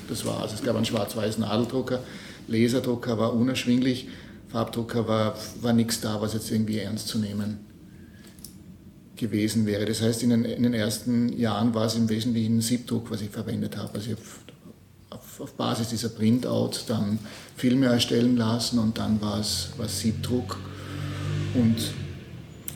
das 0.09 0.25
war 0.25 0.43
es. 0.43 0.53
Es 0.53 0.63
gab 0.63 0.75
einen 0.75 0.85
schwarz-weiß 0.85 1.37
Nadeldrucker, 1.37 2.03
Laserdrucker 2.47 3.17
war 3.17 3.33
unerschwinglich, 3.33 4.09
Farbdrucker 4.49 5.07
war, 5.07 5.37
war 5.61 5.73
nichts 5.73 6.01
da, 6.01 6.19
was 6.19 6.33
jetzt 6.33 6.51
irgendwie 6.51 6.79
ernst 6.79 7.07
zu 7.07 7.19
nehmen 7.19 7.59
gewesen 9.15 9.65
wäre. 9.65 9.85
Das 9.85 10.01
heißt, 10.01 10.23
in 10.23 10.31
den, 10.31 10.45
in 10.45 10.63
den 10.63 10.73
ersten 10.73 11.29
Jahren 11.37 11.73
war 11.73 11.85
es 11.85 11.95
im 11.95 12.09
Wesentlichen 12.09 12.59
Siebdruck, 12.61 13.11
was 13.11 13.21
ich 13.21 13.29
verwendet 13.29 13.77
habe. 13.77 13.93
Also 13.93 14.11
ich 14.11 14.17
habe 14.17 14.25
auf 15.39 15.53
Basis 15.53 15.89
dieser 15.89 16.09
Printouts 16.09 16.85
dann 16.85 17.19
Filme 17.55 17.87
erstellen 17.87 18.37
lassen 18.37 18.79
und 18.79 18.97
dann 18.97 19.21
war 19.21 19.39
es, 19.39 19.69
Siebdruck. 19.87 20.57
Und 21.53 21.93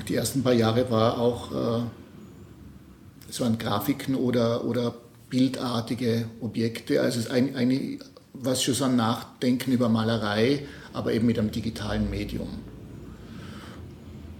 die 0.08 0.16
ersten 0.16 0.44
paar 0.44 0.54
Jahre 0.54 0.90
war 0.90 1.20
auch, 1.20 1.52
äh, 1.52 1.84
es 3.30 3.42
waren 3.42 3.58
Grafiken 3.58 4.16
oder, 4.16 4.66
oder 4.66 4.94
bildartige 5.30 6.26
Objekte, 6.42 7.02
also 7.02 7.20
es 7.20 7.30
ein, 7.30 7.56
eine, 7.56 8.00
was 8.34 8.64
schon 8.64 8.74
so 8.74 8.86
ein 8.86 8.96
Nachdenken 8.96 9.72
über 9.72 9.90
Malerei, 9.90 10.66
aber 10.94 11.14
eben 11.14 11.26
mit 11.26 11.38
einem 11.38 11.52
digitalen 11.52 12.10
Medium. 12.10 12.48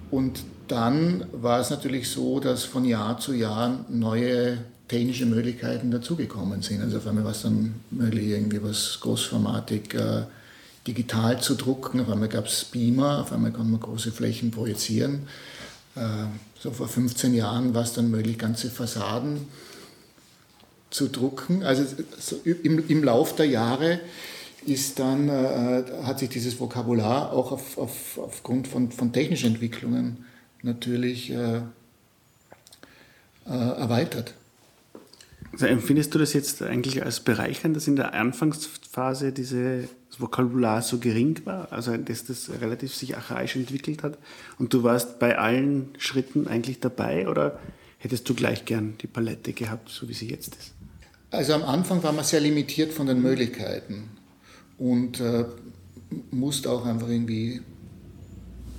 Und 0.10 0.44
dann 0.68 1.26
war 1.34 1.60
es 1.60 1.70
natürlich 1.70 2.10
so, 2.10 2.40
dass 2.40 2.64
von 2.64 2.86
Jahr 2.86 3.20
zu 3.20 3.34
Jahr 3.34 3.86
neue 3.90 4.60
technische 4.88 5.26
Möglichkeiten 5.26 5.92
dazugekommen 5.92 6.62
sind. 6.62 6.82
Also 6.82 6.98
auf 6.98 7.08
einmal 7.08 7.24
war 7.24 7.32
es 7.32 7.42
dann 7.42 7.76
möglich, 7.92 8.28
irgendwie 8.28 8.62
was 8.64 9.00
großformatig 9.02 9.94
äh, 9.94 10.24
digital 10.88 11.42
zu 11.42 11.56
drucken. 11.56 12.00
Auf 12.00 12.10
einmal 12.10 12.30
gab 12.30 12.46
es 12.48 12.66
Beamer, 12.66 13.22
auf 13.22 13.34
einmal 13.34 13.52
konnte 13.52 13.72
man 13.72 13.80
große 13.82 14.12
Flächen 14.12 14.52
projizieren. 14.52 15.28
Äh, 15.96 16.00
so 16.60 16.72
vor 16.72 16.88
15 16.88 17.34
Jahren 17.34 17.74
war 17.74 17.84
es 17.84 17.94
dann 17.94 18.10
möglich, 18.10 18.38
ganze 18.38 18.70
Fassaden 18.70 19.48
zu 20.90 21.10
drucken. 21.10 21.64
Also 21.64 21.84
so 22.18 22.38
im, 22.46 22.88
im 22.88 23.04
Lauf 23.04 23.36
der 23.36 23.48
Jahre 23.48 24.00
ist 24.66 25.00
dann, 25.00 25.30
äh, 25.30 25.84
hat 26.04 26.20
sich 26.20 26.30
dieses 26.30 26.60
Vokabular 26.60 27.32
auch 27.32 27.52
auf, 27.52 27.78
auf, 27.78 28.18
aufgrund 28.18 28.68
von, 28.68 28.92
von 28.92 29.12
technischen 29.12 29.54
Entwicklungen 29.54 30.26
natürlich 30.62 31.32
äh, 31.32 31.58
äh, 31.58 31.62
erweitert. 33.50 34.34
Also 35.60 35.66
empfindest 35.66 36.14
du 36.14 36.20
das 36.20 36.34
jetzt 36.34 36.62
eigentlich 36.62 37.04
als 37.04 37.20
bereichernd, 37.20 37.76
dass 37.76 37.88
in 37.88 37.96
der 37.96 38.14
Anfangsphase 38.14 39.32
dieses 39.32 39.88
Vokabular 40.20 40.84
so 40.84 41.00
gering 41.00 41.42
war, 41.46 41.72
also 41.72 41.98
dass 41.98 42.26
das 42.26 42.52
relativ 42.62 42.94
sich 42.94 43.16
archaisch 43.16 43.56
entwickelt 43.56 44.04
hat 44.04 44.20
und 44.60 44.72
du 44.72 44.84
warst 44.84 45.18
bei 45.18 45.40
allen 45.40 45.90
Schritten 45.98 46.48
eigentlich 46.48 46.80
dabei 46.80 47.28
oder 47.28 47.60
hättest 47.98 48.30
du 48.30 48.36
gleich 48.36 48.66
gern 48.66 49.00
die 49.02 49.08
Palette 49.08 49.54
gehabt, 49.54 49.90
so 49.90 50.08
wie 50.08 50.14
sie 50.14 50.30
jetzt 50.30 50.56
ist? 50.56 50.74
Also 51.32 51.54
am 51.54 51.64
Anfang 51.64 52.04
war 52.04 52.14
man 52.14 52.24
sehr 52.24 52.40
limitiert 52.40 52.94
von 52.94 53.08
den 53.08 53.24
Möglichkeiten 53.24 54.10
und 54.78 55.20
äh, 55.20 55.46
musste 56.30 56.70
auch 56.70 56.86
einfach 56.86 57.10
irgendwie 57.10 57.62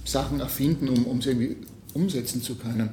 Sachen 0.05 0.39
erfinden, 0.39 0.89
um, 0.89 1.21
sie 1.21 1.31
irgendwie 1.31 1.57
umsetzen 1.93 2.41
zu 2.41 2.55
können. 2.55 2.91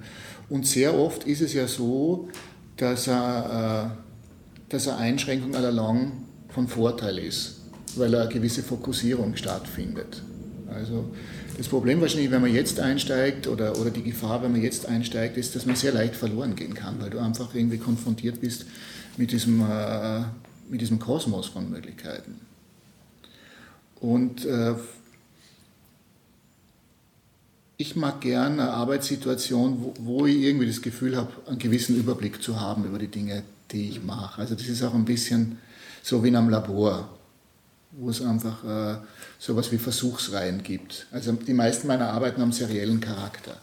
Und 0.49 0.67
sehr 0.67 0.97
oft 0.97 1.23
ist 1.25 1.41
es 1.41 1.53
ja 1.53 1.67
so, 1.67 2.29
dass, 2.77 3.07
er, 3.07 3.91
äh, 3.91 4.69
dass 4.69 4.87
eine 4.87 4.97
Einschränkung 4.97 5.55
allalong 5.55 6.11
von 6.49 6.67
Vorteil 6.67 7.19
ist, 7.19 7.61
weil 7.95 8.13
eine 8.13 8.29
gewisse 8.29 8.63
Fokussierung 8.63 9.35
stattfindet. 9.35 10.21
Also 10.73 11.05
das 11.57 11.67
Problem 11.67 12.01
wahrscheinlich, 12.01 12.31
wenn 12.31 12.41
man 12.41 12.53
jetzt 12.53 12.79
einsteigt 12.79 13.47
oder, 13.47 13.77
oder 13.79 13.89
die 13.89 14.03
Gefahr, 14.03 14.43
wenn 14.43 14.51
man 14.51 14.61
jetzt 14.61 14.87
einsteigt, 14.87 15.37
ist, 15.37 15.55
dass 15.55 15.65
man 15.65 15.75
sehr 15.75 15.93
leicht 15.93 16.15
verloren 16.15 16.55
gehen 16.55 16.73
kann, 16.73 16.99
weil 16.99 17.09
du 17.09 17.19
einfach 17.19 17.53
irgendwie 17.55 17.77
konfrontiert 17.77 18.41
bist 18.41 18.65
mit 19.17 19.31
diesem, 19.31 19.61
äh, 19.61 20.21
mit 20.69 20.81
diesem 20.81 20.99
Kosmos 20.99 21.47
von 21.47 21.69
Möglichkeiten. 21.69 22.41
Und 24.01 24.45
äh, 24.45 24.75
ich 27.77 27.95
mag 27.95 28.21
gerne 28.21 28.63
eine 28.63 28.71
Arbeitssituation, 28.71 29.81
wo, 29.81 29.93
wo, 29.99 30.25
ich 30.25 30.37
irgendwie 30.37 30.67
das 30.67 30.81
Gefühl 30.81 31.17
habe, 31.17 31.31
einen 31.47 31.59
gewissen 31.59 31.97
Überblick 31.97 32.41
zu 32.41 32.59
haben 32.59 32.85
über 32.85 32.99
die 32.99 33.09
Dinge, 33.09 33.43
die 33.71 33.89
ich 33.89 34.03
mache. 34.03 34.41
Also 34.41 34.55
das 34.55 34.67
ist 34.67 34.83
auch 34.83 34.93
ein 34.93 35.05
bisschen 35.05 35.57
so 36.01 36.23
wie 36.23 36.29
in 36.29 36.35
einem 36.35 36.49
Labor, 36.49 37.09
wo 37.91 38.09
es 38.09 38.21
einfach 38.21 38.63
äh, 38.63 38.97
so 39.39 39.53
etwas 39.53 39.71
wie 39.71 39.77
Versuchsreihen 39.77 40.63
gibt. 40.63 41.07
Also 41.11 41.33
die 41.33 41.53
meisten 41.53 41.87
meiner 41.87 42.09
Arbeiten 42.09 42.41
haben 42.41 42.51
seriellen 42.51 42.99
Charakter. 42.99 43.57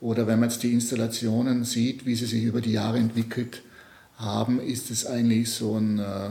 Oder 0.00 0.26
wenn 0.26 0.40
man 0.40 0.48
jetzt 0.48 0.62
die 0.62 0.72
Installationen 0.72 1.64
sieht, 1.64 2.06
wie 2.06 2.14
sie 2.14 2.26
sich 2.26 2.42
über 2.42 2.60
die 2.60 2.72
Jahre 2.72 2.98
entwickelt 2.98 3.62
haben, 4.16 4.60
ist 4.60 4.90
es 4.90 5.06
eigentlich 5.06 5.52
so 5.52 5.76
ein, 5.76 5.98
äh, 5.98 6.30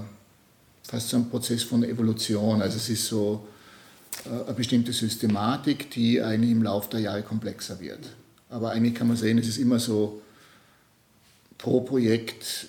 fast 0.84 1.10
so 1.10 1.18
ein 1.18 1.30
Prozess 1.30 1.64
von 1.64 1.84
Evolution. 1.84 2.62
Also 2.62 2.78
es 2.78 2.90
ist 2.90 3.06
so, 3.06 3.48
eine 4.26 4.54
bestimmte 4.54 4.94
Systematik, 4.94 5.92
die 5.92 6.22
eigentlich 6.22 6.52
im 6.52 6.64
Laufe 6.64 6.90
der 6.92 7.00
Jahre 7.02 7.24
komplexer 7.24 7.80
wird. 7.80 8.00
Aber 8.50 8.72
eigentlich 8.72 8.96
kann 8.96 9.08
man 9.08 9.18
sehen, 9.18 9.38
es 9.38 9.48
ist 9.48 9.58
immer 9.58 9.80
so, 9.80 10.22
pro 11.58 11.82
Projekt 11.82 12.68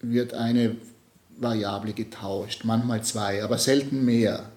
wird 0.00 0.34
eine 0.34 0.76
Variable 1.38 1.92
getauscht, 1.92 2.64
manchmal 2.64 3.02
zwei, 3.02 3.42
aber 3.42 3.58
selten 3.58 4.04
mehr. 4.04 4.50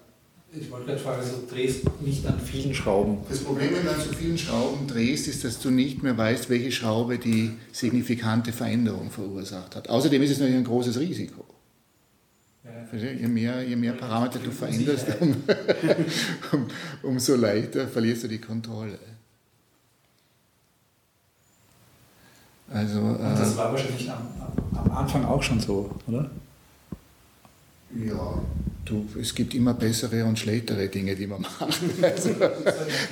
Ich 0.56 0.70
wollte 0.70 0.86
gerade 0.86 1.00
fragen, 1.00 1.20
also 1.20 1.38
du 1.38 1.52
drehst 1.52 1.82
nicht 2.00 2.24
an 2.26 2.38
vielen 2.38 2.72
Schrauben. 2.72 3.18
Das 3.28 3.40
Problem, 3.40 3.74
wenn 3.74 3.84
du 3.84 3.90
an 3.90 4.00
so 4.00 4.12
vielen 4.12 4.38
Schrauben 4.38 4.86
drehst, 4.86 5.26
ist, 5.26 5.42
dass 5.42 5.58
du 5.58 5.70
nicht 5.70 6.04
mehr 6.04 6.16
weißt, 6.16 6.48
welche 6.48 6.70
Schraube 6.70 7.18
die 7.18 7.52
signifikante 7.72 8.52
Veränderung 8.52 9.10
verursacht 9.10 9.74
hat. 9.74 9.88
Außerdem 9.88 10.22
ist 10.22 10.30
es 10.30 10.38
natürlich 10.38 10.58
ein 10.58 10.64
großes 10.64 11.00
Risiko. 11.00 11.44
Je 12.92 13.28
mehr, 13.28 13.62
je 13.62 13.76
mehr 13.76 13.92
Parameter 13.92 14.38
du 14.38 14.50
veränderst, 14.50 15.06
um, 15.20 15.36
um, 16.52 16.66
umso 17.02 17.34
leichter 17.34 17.86
verlierst 17.88 18.24
du 18.24 18.28
die 18.28 18.40
Kontrolle. 18.40 18.98
Also, 22.72 23.00
Und 23.00 23.20
das 23.20 23.54
äh, 23.54 23.56
war 23.58 23.72
wahrscheinlich 23.72 24.10
am, 24.10 24.26
am 24.76 24.90
Anfang 24.92 25.24
auch 25.26 25.42
schon 25.42 25.60
so, 25.60 25.94
oder? 26.06 26.30
Ja, 27.94 28.42
du, 28.86 29.06
es 29.20 29.34
gibt 29.34 29.54
immer 29.54 29.74
bessere 29.74 30.24
und 30.24 30.38
schlechtere 30.38 30.88
Dinge, 30.88 31.14
die 31.14 31.26
man 31.26 31.42
macht. 31.60 31.80
Also, 32.00 32.30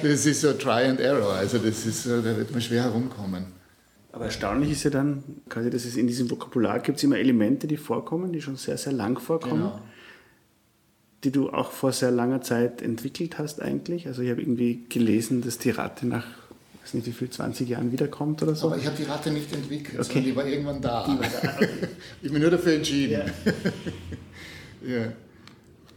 das 0.03 0.27
ist 0.27 0.41
so 0.41 0.55
Try 0.55 0.87
and 0.87 1.01
Error, 1.01 1.35
also 1.35 1.59
das 1.59 1.85
ist, 1.85 2.07
da 2.07 2.25
wird 2.25 2.51
man 2.51 2.61
schwer 2.63 2.85
herumkommen. 2.85 3.62
Aber 4.13 4.27
erstaunlich 4.27 4.71
ist 4.71 4.85
ja 4.85 4.91
dann, 4.91 5.25
quasi, 5.49 5.71
dass 5.71 5.87
es 5.87 5.97
in 5.97 6.07
diesem 6.07 6.31
Vokabular 6.31 6.81
gibt 6.81 6.99
es 6.99 7.05
immer 7.05 7.17
Elemente, 7.17 7.67
die 7.67 7.79
vorkommen, 7.79 8.31
die 8.33 8.43
schon 8.43 8.57
sehr, 8.57 8.77
sehr 8.77 8.93
lang 8.93 9.19
vorkommen, 9.19 9.63
genau. 9.63 9.81
die 11.25 11.31
du 11.33 11.49
auch 11.49 11.73
vor 11.73 11.93
sehr 11.93 12.11
langer 12.11 12.43
Zeit 12.43 12.83
entwickelt 12.83 13.39
hast 13.39 13.63
eigentlich. 13.63 14.07
Also 14.07 14.21
ich 14.21 14.31
habe 14.31 14.43
irgendwie 14.43 14.85
gelesen, 14.91 15.41
dass 15.41 15.57
die 15.57 15.71
Ratte 15.71 16.07
nach, 16.07 16.27
ich 16.75 16.83
weiß 16.83 16.95
nicht 16.95 17.07
wie 17.07 17.13
viel, 17.13 17.31
20 17.31 17.71
Jahren 17.71 17.91
wiederkommt 17.91 18.43
oder 18.43 18.55
so. 18.55 18.67
Aber 18.67 18.77
ich 18.77 18.85
habe 18.85 18.97
die 18.99 19.05
Ratte 19.05 19.31
nicht 19.31 19.51
entwickelt, 19.51 19.95
okay. 19.95 20.05
sondern 20.05 20.25
die 20.25 20.37
war 20.37 20.47
irgendwann 20.47 20.83
da. 20.83 21.09
War 21.09 21.19
da. 21.19 21.59
ich 22.23 22.31
bin 22.31 22.43
nur 22.43 22.51
dafür 22.51 22.75
entschieden. 22.75 23.13
Ja. 23.13 23.25
ja. 24.95 25.13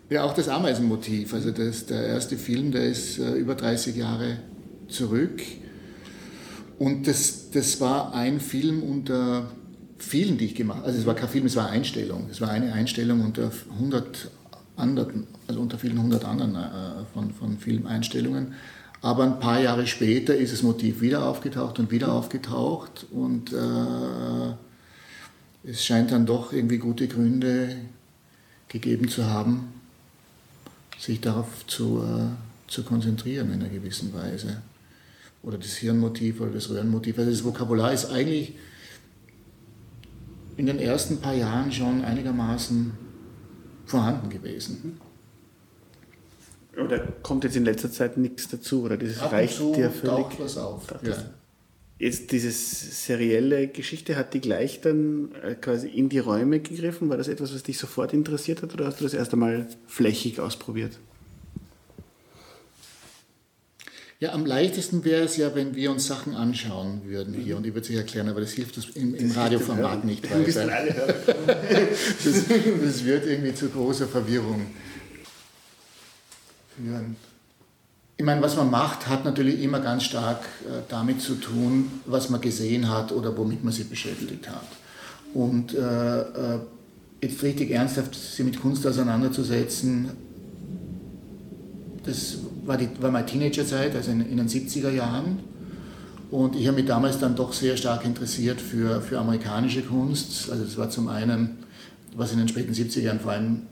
ja. 0.09 0.23
auch 0.23 0.33
das 0.33 0.47
Ameisenmotiv, 0.47 1.33
also 1.33 1.51
das, 1.51 1.85
der 1.85 2.01
erste 2.07 2.37
Film, 2.37 2.71
der 2.71 2.85
ist 2.85 3.19
äh, 3.19 3.33
über 3.33 3.55
30 3.55 3.93
Jahre 3.93 4.37
zurück 4.87 5.41
und 6.77 7.07
das, 7.07 7.51
das 7.51 7.79
war 7.81 8.13
ein 8.13 8.39
Film 8.39 8.83
unter 8.83 9.49
vielen, 9.97 10.37
die 10.37 10.45
ich 10.45 10.55
gemacht 10.55 10.79
habe. 10.79 10.87
Also 10.87 10.99
es 10.99 11.05
war 11.05 11.15
kein 11.15 11.29
Film, 11.29 11.45
es 11.45 11.55
war 11.55 11.67
eine 11.67 11.73
Einstellung. 11.77 12.27
Es 12.29 12.41
war 12.41 12.49
eine 12.49 12.73
Einstellung 12.73 13.21
unter 13.21 13.51
100 13.71 14.29
anderen, 14.77 15.27
also 15.47 15.61
unter 15.61 15.77
vielen 15.77 16.01
hundert 16.01 16.25
anderen 16.25 16.55
äh, 16.55 17.05
von, 17.13 17.31
von 17.31 17.57
Filmeinstellungen. 17.57 18.53
Aber 19.01 19.23
ein 19.23 19.39
paar 19.39 19.59
Jahre 19.59 19.87
später 19.87 20.35
ist 20.35 20.51
das 20.53 20.63
Motiv 20.63 21.01
wieder 21.01 21.25
aufgetaucht 21.25 21.79
und 21.79 21.91
wieder 21.91 22.11
aufgetaucht 22.11 23.05
und 23.11 23.53
äh, 23.53 24.53
es 25.63 25.85
scheint 25.85 26.11
dann 26.11 26.25
doch 26.25 26.53
irgendwie 26.53 26.77
gute 26.77 27.07
Gründe 27.07 27.75
gegeben 28.67 29.07
zu 29.07 29.25
haben, 29.25 29.73
sich 30.97 31.21
darauf 31.21 31.67
zu, 31.67 32.03
äh, 32.03 32.71
zu 32.71 32.83
konzentrieren 32.83 33.51
in 33.53 33.61
einer 33.61 33.69
gewissen 33.69 34.13
Weise 34.13 34.61
oder 35.45 35.57
das 35.57 35.75
Hirnmotiv 35.77 36.41
oder 36.41 36.51
das 36.51 36.69
Röhrenmotiv. 36.69 37.17
Also 37.19 37.29
das 37.29 37.43
Vokabular 37.43 37.93
ist 37.93 38.05
eigentlich 38.05 38.55
in 40.57 40.65
den 40.65 40.79
ersten 40.79 41.17
paar 41.17 41.33
Jahren 41.33 41.71
schon 41.71 42.03
einigermaßen 42.03 42.91
vorhanden 43.85 44.29
gewesen. 44.29 44.99
Oder 46.83 46.99
kommt 47.21 47.43
jetzt 47.43 47.55
in 47.55 47.63
letzter 47.63 47.91
Zeit 47.91 48.17
nichts 48.17 48.49
dazu? 48.49 48.83
Oder 48.83 48.97
das 48.97 49.19
Ab 49.19 49.31
reicht 49.31 49.59
und 49.61 49.75
zu 49.75 49.79
dir 49.79 49.91
völlig? 49.91 50.15
Taucht 50.15 50.39
was 50.39 50.57
auf. 50.57 50.83
Ja. 51.03 51.15
Jetzt 51.97 52.31
diese 52.31 52.51
serielle 52.51 53.67
Geschichte, 53.69 54.17
hat 54.17 54.33
die 54.33 54.41
gleich 54.41 54.81
dann 54.81 55.33
äh, 55.43 55.55
quasi 55.55 55.87
in 55.87 56.09
die 56.09 56.19
Räume 56.19 56.59
gegriffen? 56.59 57.07
War 57.07 57.17
das 57.17 57.29
etwas, 57.29 57.53
was 57.53 57.63
dich 57.63 57.77
sofort 57.77 58.11
interessiert 58.11 58.61
hat 58.63 58.73
oder 58.73 58.87
hast 58.87 58.99
du 58.99 59.05
das 59.05 59.13
erst 59.13 59.31
einmal 59.31 59.67
flächig 59.87 60.41
ausprobiert? 60.41 60.99
Ja, 64.19 64.31
am 64.31 64.45
leichtesten 64.45 65.03
wäre 65.03 65.23
es 65.23 65.35
ja, 65.35 65.53
wenn 65.55 65.75
wir 65.75 65.91
uns 65.91 66.07
Sachen 66.07 66.35
anschauen 66.35 67.01
würden 67.05 67.33
hier. 67.33 67.57
Und 67.57 67.67
ich 67.67 67.73
würde 67.73 67.85
es 67.87 67.93
erklären, 67.93 68.29
aber 68.29 68.39
das 68.39 68.51
hilft 68.51 68.77
uns 68.77 68.89
im, 68.91 69.13
im 69.13 69.31
Radioformat 69.31 70.05
nicht 70.05 70.23
weiter. 70.31 71.13
das, 72.23 72.45
das 72.83 73.03
wird 73.03 73.25
irgendwie 73.25 73.53
zu 73.53 73.69
großer 73.69 74.07
Verwirrung 74.07 74.67
führen. 76.77 77.17
Ich 78.17 78.23
meine, 78.23 78.41
was 78.41 78.55
man 78.55 78.71
macht, 78.71 79.07
hat 79.07 79.25
natürlich 79.25 79.61
immer 79.61 79.81
ganz 79.81 80.03
stark 80.03 80.43
äh, 80.63 80.81
damit 80.87 81.21
zu 81.21 81.35
tun, 81.35 81.99
was 82.05 82.29
man 82.29 82.39
gesehen 82.39 82.89
hat 82.89 83.11
oder 83.11 83.35
womit 83.37 83.65
man 83.65 83.73
sich 83.73 83.89
beschäftigt 83.89 84.49
hat. 84.49 84.67
Und 85.33 85.73
äh, 85.73 86.19
äh 86.19 86.59
jetzt 87.21 87.41
richtig 87.43 87.71
ernsthaft 87.71 88.13
sich 88.13 88.45
mit 88.45 88.61
Kunst 88.61 88.85
auseinanderzusetzen, 88.85 90.11
das 92.05 92.37
war, 92.65 92.77
die, 92.77 92.89
war 92.99 93.11
meine 93.11 93.25
Teenagerzeit, 93.25 93.95
also 93.95 94.11
in, 94.11 94.21
in, 94.21 94.37
den 94.37 94.47
70er 94.47 94.89
Jahren. 94.89 95.39
Und 96.31 96.55
ich 96.55 96.67
habe 96.67 96.77
mich 96.77 96.85
damals 96.85 97.19
dann 97.19 97.35
doch 97.35 97.53
sehr 97.53 97.77
stark 97.77 98.05
interessiert 98.05 98.59
für, 98.59 99.01
für 99.01 99.19
amerikanische 99.19 99.83
Kunst. 99.83 100.49
Also 100.51 100.63
das 100.63 100.77
war 100.77 100.89
zum 100.89 101.07
einen, 101.07 101.59
was 102.15 102.31
in 102.31 102.39
den 102.39 102.47
späten 102.47 102.73
70er 102.73 103.01
Jahren 103.01 103.19
vor 103.19 103.31
allem 103.31 103.63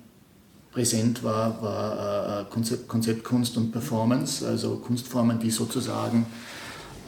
präsent 0.72 1.24
war, 1.24 1.62
war 1.62 2.42
äh, 2.42 2.46
Konzept, 2.46 2.88
Konzeptkunst 2.88 3.58
und 3.58 3.72
Performance, 3.72 4.46
also 4.48 4.78
Kunstformen, 4.78 5.40
die 5.40 5.52
sozusagen 5.52 6.26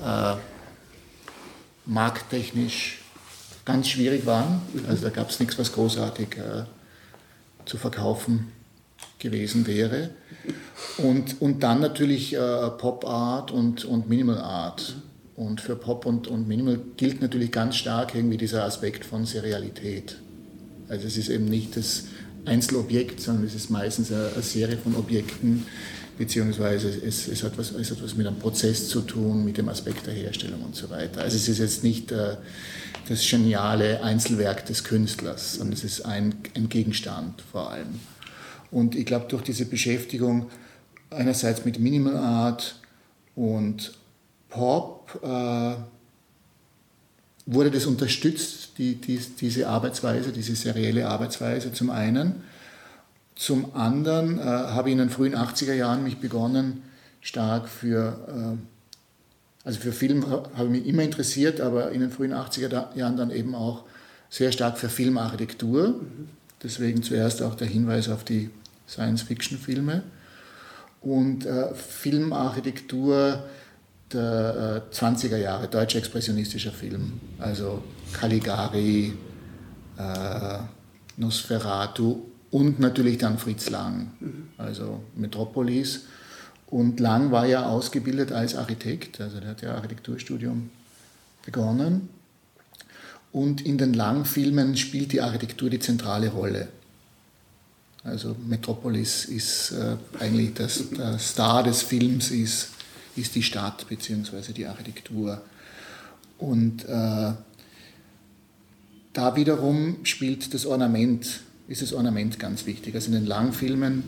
äh, 0.03 0.35
markttechnisch 1.85 2.99
ganz 3.65 3.87
schwierig 3.87 4.25
waren. 4.25 4.61
Also 4.87 5.03
da 5.03 5.09
gab 5.09 5.29
es 5.29 5.39
nichts, 5.39 5.57
was 5.57 5.73
großartig 5.73 6.37
äh, 6.37 6.65
zu 7.65 7.77
verkaufen 7.77 8.51
gewesen 9.17 9.65
wäre. 9.65 10.11
Und, 10.97 11.41
und 11.41 11.63
dann 11.63 11.81
natürlich 11.81 12.33
äh, 12.33 12.69
Pop 12.77 13.05
Art 13.05 13.51
und, 13.51 13.85
und 13.85 14.09
Minimal 14.09 14.37
Art. 14.37 14.95
Und 15.35 15.59
für 15.59 15.75
Pop 15.75 16.05
und, 16.05 16.27
und 16.27 16.47
Minimal 16.47 16.79
gilt 16.95 17.21
natürlich 17.21 17.51
ganz 17.51 17.75
stark 17.75 18.15
irgendwie 18.15 18.37
dieser 18.37 18.63
Aspekt 18.63 19.03
von 19.03 19.25
Serialität. 19.25 20.17
Also 20.87 21.07
es 21.07 21.17
ist 21.17 21.29
eben 21.29 21.45
nicht 21.45 21.75
das 21.75 22.05
Einzelobjekt, 22.45 23.19
sondern 23.19 23.45
es 23.45 23.55
ist 23.55 23.69
meistens 23.69 24.11
eine, 24.11 24.29
eine 24.33 24.43
Serie 24.43 24.77
von 24.77 24.95
Objekten, 24.95 25.65
beziehungsweise 26.17 26.89
es, 26.89 27.27
es, 27.27 27.43
hat 27.43 27.57
was, 27.57 27.71
es 27.71 27.91
hat 27.91 28.01
was 28.01 28.15
mit 28.15 28.25
einem 28.27 28.39
Prozess 28.39 28.87
zu 28.87 29.01
tun, 29.01 29.43
mit 29.43 29.57
dem 29.57 29.67
Aspekt 29.67 30.05
der 30.05 30.13
Herstellung 30.13 30.61
und 30.61 30.75
so 30.75 30.89
weiter. 30.89 31.21
Also 31.21 31.35
es 31.35 31.49
ist 31.49 31.57
jetzt 31.57 31.83
nicht 31.83 32.11
äh, 32.11 32.37
das 33.09 33.27
geniale 33.27 34.01
Einzelwerk 34.03 34.65
des 34.65 34.83
Künstlers, 34.83 35.55
sondern 35.55 35.73
es 35.73 35.83
ist 35.83 36.05
ein, 36.05 36.35
ein 36.55 36.69
Gegenstand 36.69 37.41
vor 37.51 37.71
allem. 37.71 37.99
Und 38.75 38.93
ich 38.93 39.05
glaube, 39.05 39.27
durch 39.29 39.41
diese 39.41 39.63
Beschäftigung 39.63 40.47
einerseits 41.09 41.63
mit 41.63 41.79
Minimal 41.79 42.17
Art 42.17 42.75
und 43.33 43.93
Pop 44.49 45.17
äh, 45.23 45.75
wurde 47.45 47.71
das 47.71 47.85
unterstützt, 47.85 48.71
die, 48.77 48.95
die, 48.95 49.17
diese 49.39 49.69
Arbeitsweise, 49.69 50.33
diese 50.33 50.57
serielle 50.57 51.07
Arbeitsweise 51.07 51.71
zum 51.71 51.89
einen. 51.89 52.43
Zum 53.35 53.73
anderen 53.75 54.39
äh, 54.39 54.41
habe 54.41 54.89
ich 54.89 54.93
in 54.93 54.99
den 54.99 55.09
frühen 55.09 55.35
80er 55.37 55.73
Jahren 55.73 56.03
mich 56.03 56.17
begonnen, 56.17 56.81
stark 57.21 57.69
für, 57.69 58.17
äh, 58.27 59.65
also 59.65 59.79
für 59.79 59.93
Film 59.93 60.29
habe 60.29 60.65
ich 60.65 60.69
mich 60.69 60.85
immer 60.85 61.03
interessiert, 61.03 61.61
aber 61.61 61.91
in 61.91 62.01
den 62.01 62.11
frühen 62.11 62.33
80er 62.33 62.93
Jahren 62.97 63.15
dann 63.15 63.31
eben 63.31 63.55
auch 63.55 63.85
sehr 64.29 64.51
stark 64.51 64.77
für 64.77 64.89
Filmarchitektur. 64.89 65.95
Deswegen 66.61 67.03
zuerst 67.03 67.41
auch 67.41 67.55
der 67.55 67.67
Hinweis 67.67 68.09
auf 68.09 68.25
die 68.25 68.49
Science-Fiction-Filme. 68.87 70.03
Und 71.01 71.45
äh, 71.45 71.73
Filmarchitektur 71.75 73.43
der 74.11 74.83
äh, 74.91 74.95
20er 74.95 75.37
Jahre, 75.37 75.67
deutsch-expressionistischer 75.67 76.71
Film. 76.71 77.19
Also 77.39 77.83
Caligari, 78.13 79.13
äh, 79.97 80.59
Nosferatu 81.17 82.23
und 82.51 82.79
natürlich 82.79 83.17
dann 83.17 83.37
Fritz 83.37 83.69
Lang, 83.69 84.11
also 84.57 85.03
Metropolis. 85.15 86.05
Und 86.67 86.99
Lang 86.99 87.31
war 87.31 87.45
ja 87.45 87.67
ausgebildet 87.67 88.31
als 88.31 88.55
Architekt, 88.55 89.21
also 89.21 89.39
der 89.39 89.49
hat 89.49 89.61
ja 89.61 89.75
Architekturstudium 89.75 90.69
begonnen. 91.45 92.09
Und 93.31 93.65
in 93.65 93.77
den 93.77 93.93
Lang-Filmen 93.93 94.77
spielt 94.77 95.11
die 95.11 95.21
Architektur 95.21 95.69
die 95.69 95.79
zentrale 95.79 96.29
Rolle. 96.29 96.69
Also 98.05 98.35
Metropolis 98.47 99.25
ist 99.25 99.71
äh, 99.71 99.97
eigentlich 100.19 100.53
das, 100.53 100.91
der 100.91 101.17
Star 101.17 101.63
des 101.63 101.81
Films, 101.81 102.29
ist, 102.29 102.69
ist 103.15 103.33
die 103.33 103.41
Stadt 103.41 103.87
bzw. 103.89 104.53
die 104.53 104.67
Architektur. 104.67 105.41
Und 106.37 106.85
äh, 106.85 107.33
da 109.13 109.35
wiederum 109.35 109.97
spielt 110.03 110.53
das 110.53 110.67
Ornament, 110.67 111.41
ist 111.67 111.81
das 111.81 111.93
Ornament 111.93 112.37
ganz 112.37 112.67
wichtig. 112.67 112.93
Also 112.93 113.07
in 113.07 113.13
den 113.13 113.25
Langfilmen 113.25 114.03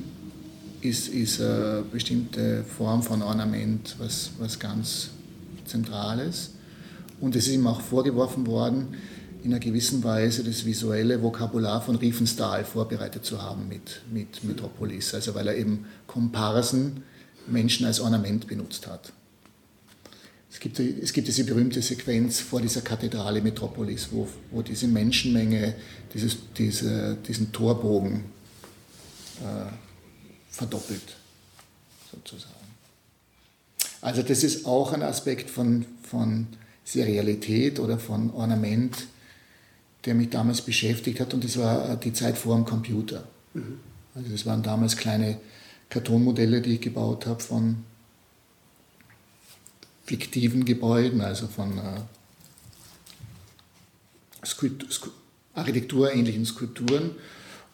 ist, 0.81 1.07
ist 1.07 1.41
eine 1.41 1.83
bestimmte 1.91 2.63
Form 2.65 3.01
von 3.01 3.23
Ornament 3.23 3.95
was, 3.97 4.29
was 4.37 4.59
ganz 4.59 5.09
Zentrales. 5.65 6.51
Und 7.19 7.35
es 7.35 7.47
ist 7.47 7.55
ihm 7.55 7.65
auch 7.65 7.81
vorgeworfen 7.81 8.45
worden, 8.45 8.89
in 9.47 9.53
einer 9.53 9.61
gewissen 9.61 10.03
Weise 10.03 10.43
das 10.43 10.65
visuelle 10.65 11.23
Vokabular 11.23 11.81
von 11.81 11.95
Riefenstahl 11.95 12.65
vorbereitet 12.65 13.23
zu 13.23 13.41
haben 13.41 13.69
mit, 13.69 14.01
mit 14.11 14.43
Metropolis. 14.43 15.13
Also 15.13 15.35
weil 15.35 15.47
er 15.47 15.55
eben 15.55 15.85
Komparsen, 16.05 17.03
Menschen 17.47 17.85
als 17.85 18.01
Ornament 18.01 18.45
benutzt 18.47 18.87
hat. 18.87 19.13
Es 20.51 20.59
gibt, 20.59 20.81
es 20.81 21.13
gibt 21.13 21.29
diese 21.29 21.45
berühmte 21.45 21.81
Sequenz 21.81 22.41
vor 22.41 22.59
dieser 22.59 22.81
Kathedrale 22.81 23.41
Metropolis, 23.41 24.09
wo, 24.11 24.27
wo 24.51 24.61
diese 24.61 24.89
Menschenmenge 24.89 25.75
dieses, 26.13 26.35
diese, 26.57 27.15
diesen 27.25 27.53
Torbogen 27.53 28.25
äh, 29.39 29.71
verdoppelt, 30.49 31.15
sozusagen. 32.11 32.53
Also 34.01 34.23
das 34.23 34.43
ist 34.43 34.65
auch 34.65 34.91
ein 34.91 35.03
Aspekt 35.03 35.49
von, 35.49 35.85
von 36.03 36.47
Serialität 36.83 37.79
oder 37.79 37.97
von 37.97 38.29
Ornament, 38.31 39.07
der 40.05 40.15
mich 40.15 40.29
damals 40.29 40.61
beschäftigt 40.61 41.19
hat 41.19 41.33
und 41.33 41.43
das 41.43 41.57
war 41.57 41.91
äh, 41.91 41.97
die 41.97 42.13
Zeit 42.13 42.37
vor 42.37 42.55
dem 42.55 42.65
Computer. 42.65 43.23
Mhm. 43.53 43.79
Also 44.15 44.29
das 44.31 44.45
waren 44.45 44.63
damals 44.63 44.97
kleine 44.97 45.37
Kartonmodelle, 45.89 46.61
die 46.61 46.75
ich 46.75 46.81
gebaut 46.81 47.25
habe 47.25 47.41
von 47.41 47.83
fiktiven 50.05 50.65
Gebäuden, 50.65 51.21
also 51.21 51.47
von 51.47 51.77
äh, 51.77 52.01
architekturähnlichen 55.53 56.45
Skulpturen 56.45 57.11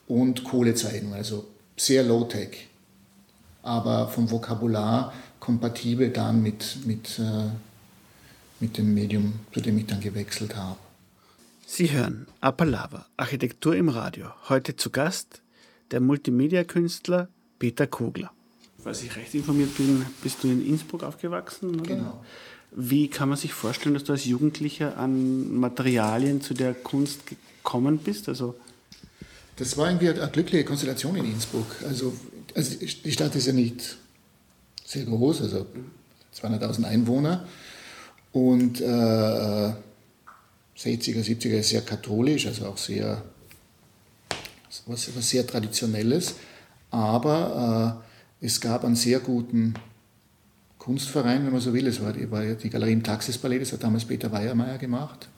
und 0.08 0.44
Kohlezeichnungen, 0.44 1.16
also 1.16 1.48
sehr 1.78 2.04
low-tech, 2.04 2.68
aber 3.62 4.08
vom 4.10 4.30
Vokabular 4.32 5.14
kompatibel 5.40 6.10
dann 6.10 6.42
mit, 6.42 6.86
mit, 6.86 7.20
äh, 7.20 7.50
mit 8.60 8.78
dem 8.78 8.94
Medium, 8.94 9.40
zu 9.54 9.62
dem 9.62 9.78
ich 9.78 9.86
dann 9.86 10.02
gewechselt 10.02 10.56
habe. 10.56 10.78
Sie 11.76 11.90
hören 11.90 12.28
Apalava, 12.40 13.08
Architektur 13.18 13.76
im 13.76 13.90
Radio. 13.90 14.28
Heute 14.48 14.76
zu 14.76 14.92
Gast 14.92 15.42
der 15.90 16.02
Multimedia-Künstler 16.02 17.30
Peter 17.58 17.88
Kogler. 17.88 18.32
Falls 18.78 19.02
ich 19.02 19.16
recht 19.16 19.34
informiert 19.34 19.76
bin, 19.76 20.06
bist 20.22 20.44
du 20.44 20.50
in 20.50 20.64
Innsbruck 20.64 21.02
aufgewachsen? 21.02 21.80
Oder? 21.80 21.96
Genau. 21.96 22.24
Wie 22.70 23.08
kann 23.08 23.28
man 23.28 23.40
sich 23.40 23.54
vorstellen, 23.54 23.96
dass 23.96 24.04
du 24.04 24.12
als 24.12 24.24
Jugendlicher 24.26 24.98
an 25.00 25.52
Materialien 25.56 26.42
zu 26.42 26.54
der 26.54 26.76
Kunst 26.76 27.22
gekommen 27.26 27.98
bist? 27.98 28.30
Also 28.30 28.54
das 29.56 29.76
war 29.76 29.88
irgendwie 29.88 30.10
eine 30.10 30.30
glückliche 30.30 30.66
Konstellation 30.66 31.16
in 31.16 31.26
Innsbruck. 31.26 31.66
Also, 31.88 32.14
also 32.54 32.78
die 32.78 33.12
Stadt 33.12 33.34
ist 33.34 33.48
ja 33.48 33.54
nicht 33.54 33.98
sehr 34.86 35.06
groß, 35.06 35.42
also 35.42 35.66
200.000 36.40 36.84
Einwohner. 36.84 37.48
Und 38.32 38.80
äh, 38.80 39.74
60er, 40.78 41.24
70er 41.24 41.60
ist 41.60 41.70
sehr 41.70 41.82
katholisch, 41.82 42.48
also 42.48 42.68
auch 42.68 42.78
sehr, 42.78 43.24
was, 44.86 45.16
was 45.16 45.30
sehr 45.30 45.46
Traditionelles. 45.46 46.36
Aber 46.90 48.02
äh, 48.42 48.46
es 48.46 48.60
gab 48.60 48.84
einen 48.84 48.96
sehr 48.96 49.20
guten 49.20 49.74
Kunstverein, 50.78 51.46
wenn 51.46 51.54
man 51.54 51.62
so 51.62 51.74
will. 51.74 51.88
Es 51.88 52.02
war 52.02 52.14
die, 52.14 52.30
war 52.30 52.44
die 52.44 52.70
Galerie 52.70 52.94
im 52.94 53.04
Taxisballett, 53.04 53.62
das 53.62 53.72
hat 53.72 53.84
damals 53.84 54.06
Peter 54.06 54.32
Weiermeier 54.32 54.78
gemacht. 54.78 55.30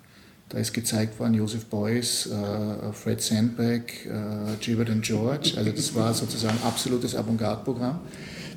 Da 0.49 0.59
ist 0.59 0.73
gezeigt 0.73 1.19
worden 1.19 1.33
Joseph 1.33 1.65
Beuys, 1.65 2.27
äh, 2.27 2.93
Fred 2.93 3.21
Sandberg, 3.21 4.05
äh, 4.05 4.55
Gilbert 4.59 4.89
and 4.89 5.03
George. 5.03 5.53
Also 5.57 5.71
das 5.71 5.95
war 5.95 6.13
sozusagen 6.13 6.57
absolutes 6.63 7.15
Avantgarde-Programm. 7.15 7.99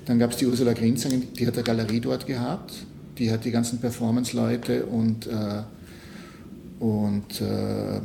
Dann 0.04 0.18
gab 0.18 0.32
es 0.32 0.36
die 0.36 0.46
Ursula 0.46 0.72
Grinzang, 0.72 1.22
die 1.34 1.46
hat 1.46 1.54
eine 1.54 1.62
Galerie 1.62 2.00
dort 2.00 2.26
gehabt. 2.26 2.72
Die 3.18 3.30
hat 3.30 3.44
die 3.44 3.50
ganzen 3.50 3.80
Performance-Leute 3.80 4.86
und 4.86 5.26
äh, 5.26 5.62
und 6.80 7.40
äh, 7.40 8.00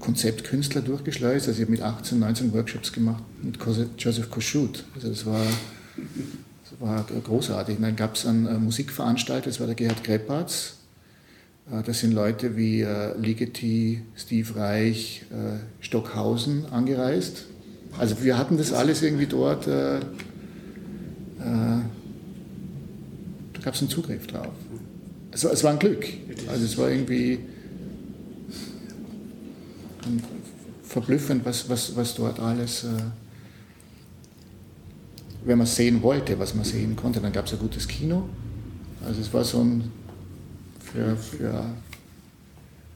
Konzeptkünstler 0.00 0.82
durchgeschleust. 0.82 1.48
Also 1.48 1.58
ich 1.58 1.64
habe 1.64 1.72
mit 1.72 1.82
18, 1.82 2.18
19 2.18 2.52
Workshops 2.52 2.92
gemacht 2.92 3.22
mit 3.42 3.58
Joseph 3.98 4.30
Koschut. 4.30 4.84
Also 4.94 5.08
das 5.08 5.26
war, 5.26 5.44
das 6.64 6.80
war 6.80 7.04
großartig. 7.24 7.76
Und 7.76 7.82
dann 7.82 7.96
gab 7.96 8.14
es 8.14 8.26
einen 8.26 8.46
äh, 8.46 8.58
Musikveranstalter, 8.58 9.50
das 9.50 9.60
war 9.60 9.66
der 9.66 9.76
Gerhard 9.76 10.04
Kreppatz. 10.04 10.74
Äh, 11.70 11.82
das 11.82 12.00
sind 12.00 12.12
Leute 12.12 12.56
wie 12.56 12.82
äh, 12.82 13.16
Ligeti, 13.18 14.02
Steve 14.16 14.56
Reich, 14.56 15.24
äh, 15.30 15.58
Stockhausen 15.80 16.66
angereist. 16.66 17.46
Also 17.98 18.22
wir 18.22 18.36
hatten 18.36 18.58
das 18.58 18.72
alles 18.72 19.02
irgendwie 19.02 19.26
dort. 19.26 19.66
Äh, 19.66 19.98
äh, 19.98 20.02
da 21.40 21.82
gab 23.62 23.74
es 23.74 23.80
einen 23.80 23.90
Zugriff 23.90 24.26
drauf. 24.26 24.52
Also 25.32 25.48
es 25.48 25.64
war 25.64 25.72
ein 25.72 25.78
Glück. 25.78 26.06
Also 26.48 26.64
es 26.64 26.78
war 26.78 26.90
irgendwie 26.90 27.40
verblüffend, 30.82 31.44
was, 31.44 31.68
was, 31.68 31.94
was 31.96 32.14
dort 32.14 32.40
alles, 32.40 32.84
äh, 32.84 32.88
wenn 35.44 35.58
man 35.58 35.66
sehen 35.66 36.02
wollte, 36.02 36.38
was 36.38 36.54
man 36.54 36.64
sehen 36.64 36.96
konnte. 36.96 37.20
Dann 37.20 37.32
gab 37.32 37.46
es 37.46 37.52
ein 37.52 37.58
gutes 37.58 37.86
Kino. 37.86 38.28
Also 39.04 39.20
es 39.20 39.32
war 39.32 39.44
so 39.44 39.60
ein, 39.60 39.92
für, 40.80 41.16
für, 41.16 41.64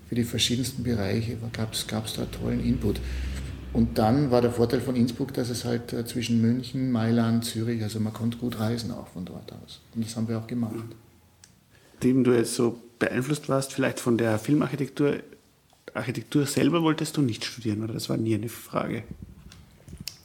für 0.08 0.14
die 0.14 0.24
verschiedensten 0.24 0.82
Bereiche 0.82 1.36
gab 1.52 1.72
es 1.72 1.86
da 1.86 2.24
tollen 2.26 2.64
Input. 2.64 3.00
Und 3.72 3.98
dann 3.98 4.30
war 4.30 4.40
der 4.40 4.50
Vorteil 4.50 4.80
von 4.80 4.96
Innsbruck, 4.96 5.32
dass 5.34 5.48
es 5.48 5.64
halt 5.64 5.92
äh, 5.92 6.04
zwischen 6.04 6.40
München, 6.40 6.90
Mailand, 6.90 7.44
Zürich, 7.44 7.82
also 7.82 8.00
man 8.00 8.12
konnte 8.12 8.36
gut 8.38 8.58
reisen 8.58 8.90
auch 8.90 9.06
von 9.08 9.24
dort 9.24 9.52
aus. 9.52 9.80
Und 9.94 10.04
das 10.04 10.16
haben 10.16 10.28
wir 10.28 10.38
auch 10.38 10.46
gemacht. 10.46 10.74
Dem 12.02 12.24
du 12.24 12.32
jetzt 12.32 12.54
so 12.54 12.80
beeinflusst 12.98 13.48
warst, 13.48 13.72
vielleicht 13.72 14.00
von 14.00 14.18
der 14.18 14.38
Filmarchitektur, 14.38 15.18
Architektur 15.94 16.46
selber 16.46 16.82
wolltest 16.82 17.16
du 17.16 17.22
nicht 17.22 17.44
studieren, 17.44 17.82
oder 17.82 17.94
das 17.94 18.08
war 18.08 18.16
nie 18.16 18.34
eine 18.34 18.48
Frage? 18.48 19.02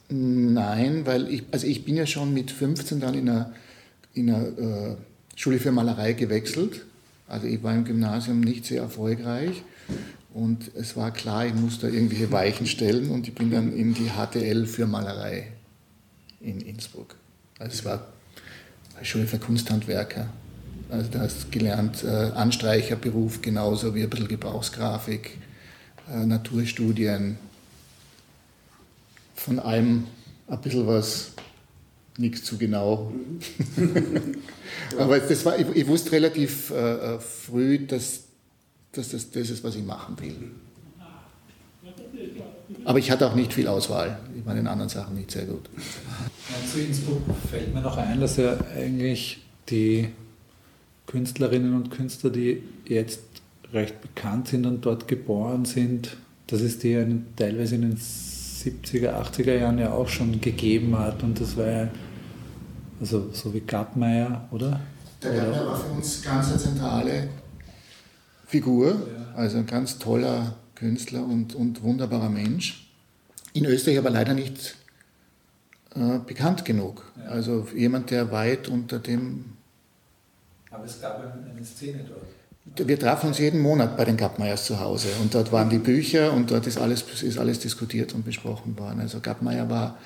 Nein, 0.10 1.06
weil 1.06 1.30
ich, 1.30 1.44
also 1.52 1.66
ich 1.66 1.84
bin 1.84 1.96
ja 1.96 2.06
schon 2.06 2.34
mit 2.34 2.52
15 2.52 3.00
dann 3.00 3.16
in 3.16 3.30
einer, 3.30 3.54
in 4.14 4.30
einer 4.30 4.46
äh, 4.58 4.96
Schule 5.36 5.60
für 5.60 5.72
Malerei 5.72 6.14
gewechselt. 6.14 6.86
Also 7.28 7.48
ich 7.48 7.64
war 7.64 7.74
im 7.74 7.86
Gymnasium 7.86 8.40
nicht 8.40 8.66
sehr 8.66 8.84
erfolgreich 8.84 9.64
und 10.34 10.72
es 10.76 10.96
war 10.96 11.12
klar, 11.12 11.46
ich 11.48 11.56
musste 11.56 11.88
irgendwelche 11.88 12.32
Weichen 12.32 12.68
stellen 12.68 13.10
und 13.10 13.28
ich 13.28 13.34
bin 13.34 13.50
dann 13.50 13.74
in 13.74 13.96
die 13.96 14.12
HTL 14.12 14.68
für 14.68 14.86
Malerei 14.86 15.52
in 16.40 16.62
Innsbruck. 16.62 17.16
Also 17.58 17.74
es 17.74 17.86
war 17.86 18.08
eine 18.96 19.06
Schule 19.06 19.26
für 19.26 19.40
Kunsthandwerker. 19.40 20.28
Also 20.90 21.10
da 21.10 21.22
hast 21.22 21.46
du 21.46 21.50
gelernt, 21.58 22.04
äh, 22.04 22.32
Anstreicherberuf 22.36 23.42
genauso 23.42 23.96
wie 23.96 24.04
ein 24.04 24.10
bisschen 24.10 24.28
Gebrauchsgrafik, 24.28 25.38
Naturstudien, 26.08 27.38
von 29.36 29.60
allem 29.60 30.06
ein 30.48 30.62
bisschen 30.62 30.88
was, 30.88 31.32
nichts 32.18 32.44
zu 32.44 32.58
genau. 32.58 33.12
Aber 34.98 35.20
das 35.20 35.46
war, 35.46 35.60
ich, 35.60 35.68
ich 35.76 35.88
wusste 35.88 36.12
relativ 36.14 36.72
äh, 36.72 37.20
früh, 37.20 37.80
dass 37.86 38.26
dass 38.98 39.10
das 39.10 39.30
das 39.30 39.50
ist, 39.50 39.64
was 39.64 39.76
ich 39.76 39.84
machen 39.84 40.16
will. 40.20 40.52
Aber 42.84 43.00
ich 43.00 43.12
hatte 43.12 43.28
auch 43.28 43.36
nicht 43.36 43.54
viel 43.54 43.68
Auswahl. 43.68 44.20
Ich 44.38 44.46
war 44.46 44.56
in 44.56 44.68
anderen 44.68 44.90
Sachen 44.90 45.16
nicht 45.16 45.32
sehr 45.32 45.46
gut. 45.46 45.70
Ja, 45.76 46.72
zu 46.72 46.80
Innsbruck 46.80 47.22
fällt 47.50 47.74
mir 47.74 47.82
noch 47.82 47.98
ein, 47.98 48.20
dass 48.20 48.38
ja 48.38 48.58
eigentlich 48.76 49.44
die 49.70 50.10
Künstlerinnen 51.08 51.76
und 51.76 51.92
Künstler, 51.92 52.30
die 52.30 52.64
jetzt 52.86 53.22
recht 53.74 54.02
bekannt 54.02 54.48
sind 54.48 54.66
und 54.66 54.86
dort 54.86 55.08
geboren 55.08 55.66
sind, 55.66 56.18
dass 56.48 56.62
es 56.62 56.80
die 56.80 56.90
ja 56.92 57.06
teilweise 57.36 57.76
in 57.76 57.82
den 57.82 57.98
70er, 57.98 59.14
80er 59.14 59.56
Jahren 59.56 59.80
ja 59.80 59.92
auch 59.92 60.08
schon 60.08 60.42
gegeben 60.42 60.98
hat. 60.98 61.24
Und 61.24 61.40
das 61.40 61.58
war 61.58 61.68
ja, 61.68 61.88
also 63.00 63.30
so 63.32 63.54
wie 63.54 63.62
Gartmeier, 63.62 64.48
oder? 64.52 64.80
Der 65.22 65.34
Gartmeier 65.34 65.68
war 65.68 65.80
für 65.80 65.92
uns 65.92 66.22
ganz 66.22 66.50
eine 66.50 66.58
zentrale 66.58 67.30
Figur, 68.48 69.08
also 69.36 69.58
ein 69.58 69.66
ganz 69.66 69.98
toller 69.98 70.56
Künstler 70.76 71.24
und, 71.24 71.56
und 71.56 71.82
wunderbarer 71.82 72.30
Mensch. 72.30 72.92
In 73.54 73.66
Österreich 73.66 73.98
aber 73.98 74.10
leider 74.10 74.34
nicht 74.34 74.76
äh, 75.96 76.20
bekannt 76.20 76.66
genug. 76.66 77.12
Ja. 77.18 77.30
Also 77.30 77.68
jemand, 77.76 78.12
der 78.12 78.32
weit 78.32 78.68
unter 78.68 79.00
dem. 79.00 79.54
Aber 80.70 80.84
es 80.84 81.02
gab 81.02 81.20
eine 81.20 81.64
Szene 81.64 82.04
dort. 82.08 82.28
Wir 82.66 83.00
trafen 83.00 83.28
uns 83.28 83.38
jeden 83.38 83.62
Monat 83.62 83.96
bei 83.96 84.06
den 84.06 84.18
Gappmeyers 84.18 84.66
zu 84.66 84.80
Hause 84.80 85.10
und 85.22 85.34
dort 85.34 85.52
waren 85.52 85.70
die 85.70 85.78
Bücher 85.78 86.34
und 86.34 86.50
dort 86.50 86.66
ist 86.66 86.78
alles, 86.78 87.04
ist 87.22 87.38
alles 87.38 87.60
diskutiert 87.60 88.14
und 88.14 88.26
besprochen 88.26 88.78
worden. 88.78 89.02
Also 89.02 89.20
Gappmeyer 89.20 89.70
war 89.70 89.98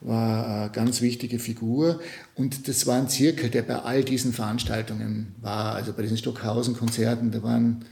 war 0.00 0.46
eine 0.46 0.70
ganz 0.70 1.00
wichtige 1.00 1.38
Figur. 1.38 2.00
Und 2.34 2.68
das 2.68 2.86
war 2.86 2.96
ein 2.96 3.08
Zirkel, 3.08 3.50
der 3.50 3.62
bei 3.62 3.76
all 3.76 4.04
diesen 4.04 4.32
Veranstaltungen 4.32 5.34
war. 5.40 5.74
Also 5.74 5.92
bei 5.92 6.02
diesen 6.02 6.18
Stockhausen-Konzerten, 6.18 7.30
da 7.32 7.42
waren, 7.42 7.84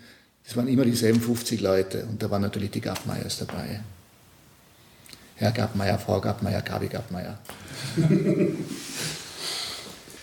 das 0.45 0.57
waren 0.57 0.69
immer 0.69 0.85
dieselben 0.85 1.21
50 1.21 1.61
Leute. 1.61 2.07
Und 2.07 2.23
da 2.23 2.31
waren 2.31 2.43
natürlich 2.43 2.71
die 2.71 2.81
Gappmeyers 2.81 3.39
dabei. 3.39 3.81
Herr 5.35 5.51
Gappmeier, 5.53 5.99
Frau 5.99 6.21
Gappmeier, 6.21 6.63
Gabi 6.63 6.87
Gappmeier. 6.87 7.39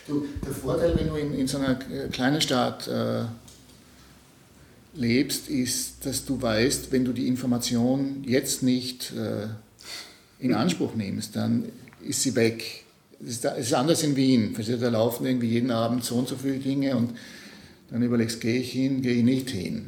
du, 0.07 0.25
der 0.43 0.53
Vorteil, 0.53 0.95
wenn 0.97 1.07
du 1.07 1.15
in, 1.15 1.33
in 1.33 1.47
so 1.47 1.59
einer 1.59 1.75
kleinen 2.11 2.41
Stadt 2.41 2.87
äh, 2.87 3.25
lebst, 4.95 5.49
ist, 5.49 6.05
dass 6.05 6.25
du 6.25 6.41
weißt, 6.41 6.91
wenn 6.91 7.05
du 7.05 7.13
die 7.13 7.27
Information 7.27 8.23
jetzt 8.25 8.63
nicht 8.63 9.13
äh, 9.13 9.47
in 10.39 10.53
Anspruch 10.53 10.95
nimmst, 10.95 11.35
dann 11.35 11.65
ist 12.05 12.21
sie 12.21 12.35
weg. 12.35 12.83
Es 13.21 13.29
ist, 13.37 13.45
ist, 13.45 13.73
anders 13.73 14.03
in 14.03 14.15
Wien. 14.15 14.55
Da 14.79 14.89
laufen 14.89 15.25
irgendwie 15.25 15.47
jeden 15.47 15.71
Abend 15.71 16.03
so 16.03 16.15
und 16.15 16.27
so 16.27 16.35
viele 16.35 16.57
Dinge 16.57 16.95
und 16.95 17.13
dann 17.89 18.01
überlegst, 18.01 18.41
gehe 18.41 18.59
ich 18.59 18.71
hin, 18.71 19.01
gehe 19.01 19.13
ich 19.13 19.23
nicht 19.23 19.49
hin. 19.49 19.85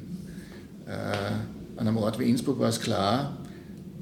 Äh, 0.87 0.91
an 0.91 1.87
einem 1.87 1.97
Ort 1.97 2.19
wie 2.19 2.29
Innsbruck 2.29 2.59
war 2.59 2.69
es 2.69 2.79
klar, 2.79 3.37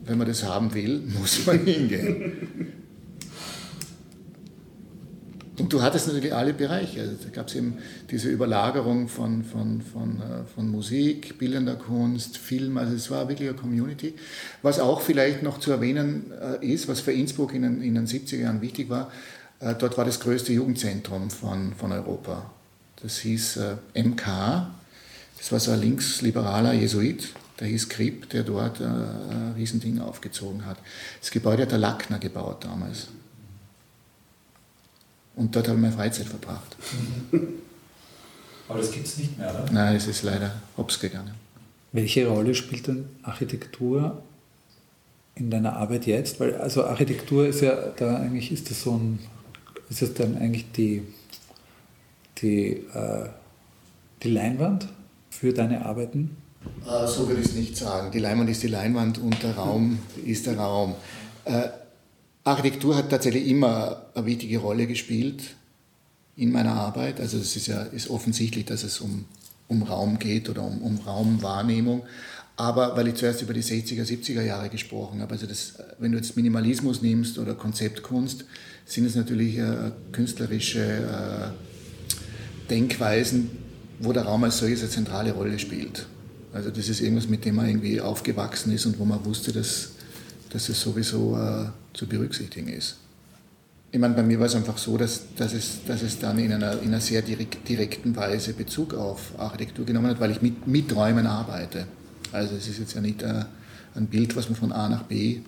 wenn 0.05 0.17
man 0.17 0.27
das 0.27 0.43
haben 0.43 0.73
will, 0.73 1.01
muss 1.19 1.45
man 1.45 1.65
hingehen. 1.65 2.82
Und 5.59 5.71
du 5.71 5.83
hattest 5.83 6.07
natürlich 6.07 6.33
alle 6.33 6.53
Bereiche. 6.53 7.01
Also 7.01 7.13
da 7.23 7.29
gab 7.29 7.47
es 7.47 7.55
eben 7.55 7.77
diese 8.09 8.29
Überlagerung 8.29 9.07
von, 9.07 9.43
von, 9.43 9.81
von, 9.81 10.19
äh, 10.19 10.45
von 10.55 10.69
Musik, 10.69 11.37
bildender 11.37 11.75
Kunst, 11.75 12.37
Film. 12.37 12.77
Also 12.77 12.95
es 12.95 13.11
war 13.11 13.29
wirklich 13.29 13.49
eine 13.49 13.57
Community. 13.57 14.15
Was 14.63 14.79
auch 14.79 15.01
vielleicht 15.01 15.43
noch 15.43 15.59
zu 15.59 15.71
erwähnen 15.71 16.31
äh, 16.41 16.65
ist, 16.65 16.87
was 16.87 17.01
für 17.01 17.11
Innsbruck 17.11 17.53
in 17.53 17.61
den, 17.61 17.81
in 17.83 17.93
den 17.93 18.07
70er 18.07 18.37
Jahren 18.37 18.61
wichtig 18.61 18.89
war, 18.89 19.11
äh, 19.59 19.75
dort 19.75 19.95
war 19.97 20.05
das 20.05 20.19
größte 20.19 20.53
Jugendzentrum 20.53 21.29
von, 21.29 21.75
von 21.75 21.91
Europa. 21.91 22.49
Das 23.03 23.19
hieß 23.19 23.59
MK. 23.95 24.67
Das 25.37 25.51
war 25.51 25.59
so 25.59 25.71
ein 25.71 25.81
linksliberaler 25.81 26.71
Jesuit, 26.73 27.27
der 27.59 27.67
hieß 27.67 27.89
Kripp, 27.89 28.29
der 28.29 28.43
dort 28.43 28.79
ein 28.79 29.55
Riesending 29.57 29.99
aufgezogen 29.99 30.65
hat. 30.65 30.77
Das 31.19 31.29
Gebäude 31.29 31.63
hat 31.63 31.71
der 31.71 31.79
Lackner 31.79 32.17
gebaut 32.17 32.63
damals. 32.63 33.09
Und 35.35 35.55
dort 35.55 35.67
habe 35.67 35.77
ich 35.77 35.81
meine 35.81 35.93
Freizeit 35.93 36.27
verbracht. 36.27 36.77
Aber 38.69 38.79
das 38.79 38.91
gibt 38.91 39.07
es 39.07 39.17
nicht 39.17 39.37
mehr, 39.37 39.49
oder? 39.49 39.71
Nein, 39.71 39.95
es 39.95 40.07
ist 40.07 40.23
leider 40.23 40.53
hops 40.77 40.99
gegangen. 40.99 41.33
Welche 41.91 42.27
Rolle 42.27 42.55
spielt 42.55 42.87
denn 42.87 43.05
Architektur 43.21 44.21
in 45.35 45.49
deiner 45.49 45.75
Arbeit 45.75 46.05
jetzt? 46.05 46.39
Weil 46.39 46.55
also 46.55 46.85
Architektur 46.85 47.47
ist 47.47 47.61
ja 47.61 47.75
da 47.95 48.17
eigentlich 48.17 48.51
ist 48.51 48.69
das 48.69 48.81
so 48.81 48.95
ein 48.95 49.19
ist 49.89 50.01
das 50.01 50.13
dann 50.13 50.37
eigentlich 50.37 50.71
die 50.71 51.03
die, 52.43 52.71
äh, 52.93 53.29
die 54.21 54.31
Leinwand 54.31 54.87
für 55.29 55.53
deine 55.53 55.85
Arbeiten? 55.85 56.37
Äh, 56.85 57.07
so 57.07 57.27
würde 57.27 57.41
ich 57.41 57.47
es 57.47 57.53
nicht 57.53 57.77
sagen. 57.77 58.11
Die 58.11 58.19
Leinwand 58.19 58.49
ist 58.49 58.63
die 58.63 58.67
Leinwand 58.67 59.17
und 59.17 59.41
der 59.41 59.55
Raum 59.55 59.99
ist 60.25 60.45
der 60.45 60.57
Raum. 60.57 60.95
Äh, 61.45 61.69
Architektur 62.43 62.95
hat 62.95 63.09
tatsächlich 63.09 63.47
immer 63.47 64.07
eine 64.13 64.25
wichtige 64.25 64.57
Rolle 64.57 64.85
gespielt 64.85 65.55
in 66.35 66.51
meiner 66.51 66.73
Arbeit. 66.73 67.19
Also 67.19 67.37
es 67.37 67.55
ist 67.55 67.67
ja 67.67 67.83
ist 67.83 68.09
offensichtlich, 68.09 68.65
dass 68.65 68.83
es 68.83 68.99
um, 68.99 69.25
um 69.67 69.83
Raum 69.83 70.19
geht 70.19 70.49
oder 70.49 70.63
um, 70.63 70.81
um 70.81 70.99
Raumwahrnehmung. 70.99 72.03
Aber 72.55 72.95
weil 72.95 73.07
ich 73.07 73.15
zuerst 73.15 73.41
über 73.41 73.53
die 73.53 73.63
60er, 73.63 74.03
70er 74.03 74.43
Jahre 74.43 74.69
gesprochen 74.69 75.21
habe, 75.21 75.31
also 75.31 75.47
das, 75.47 75.75
wenn 75.99 76.11
du 76.11 76.17
jetzt 76.17 76.35
Minimalismus 76.35 77.01
nimmst 77.01 77.39
oder 77.39 77.55
Konzeptkunst, 77.55 78.45
sind 78.85 79.05
es 79.05 79.15
natürlich 79.15 79.57
äh, 79.57 79.91
künstlerische 80.11 80.83
äh, 80.83 82.69
Denkweisen, 82.69 83.49
wo 83.99 84.11
der 84.11 84.23
Raum 84.23 84.43
als 84.43 84.57
solches 84.57 84.81
eine 84.81 84.89
zentrale 84.89 85.31
Rolle 85.31 85.57
spielt. 85.57 86.05
Also 86.51 86.69
das 86.69 86.89
ist 86.89 87.01
irgendwas, 87.01 87.27
mit 87.27 87.45
dem 87.45 87.55
man 87.55 87.67
irgendwie 87.67 88.01
aufgewachsen 88.01 88.73
ist 88.73 88.85
und 88.85 88.99
wo 88.99 89.05
man 89.05 89.23
wusste, 89.25 89.51
dass, 89.51 89.93
dass 90.51 90.69
es 90.69 90.79
sowieso 90.79 91.35
äh, 91.37 91.69
zu 91.93 92.07
berücksichtigen 92.07 92.69
ist. 92.69 92.97
Ich 93.91 93.99
meine, 93.99 94.15
bei 94.15 94.23
mir 94.23 94.39
war 94.39 94.47
es 94.47 94.55
einfach 94.55 94.77
so, 94.79 94.97
dass, 94.97 95.35
dass, 95.35 95.53
es, 95.53 95.85
dass 95.85 96.01
es 96.01 96.17
dann 96.17 96.39
in 96.39 96.51
einer, 96.51 96.81
in 96.81 96.87
einer 96.87 96.99
sehr 96.99 97.21
direkt, 97.21 97.69
direkten 97.69 98.15
Weise 98.15 98.53
Bezug 98.53 98.95
auf 98.95 99.37
Architektur 99.37 99.85
genommen 99.85 100.07
hat, 100.07 100.19
weil 100.19 100.31
ich 100.31 100.41
mit, 100.41 100.65
mit 100.65 100.95
Räumen 100.95 101.27
arbeite. 101.27 101.85
Also 102.31 102.55
es 102.55 102.67
ist 102.67 102.79
jetzt 102.79 102.95
ja 102.95 103.01
nicht 103.01 103.21
äh, 103.21 103.45
ein 103.93 104.07
Bild, 104.07 104.35
was 104.35 104.49
man 104.49 104.57
von 104.57 104.71
A 104.71 104.89
nach 104.89 105.03
B 105.03 105.41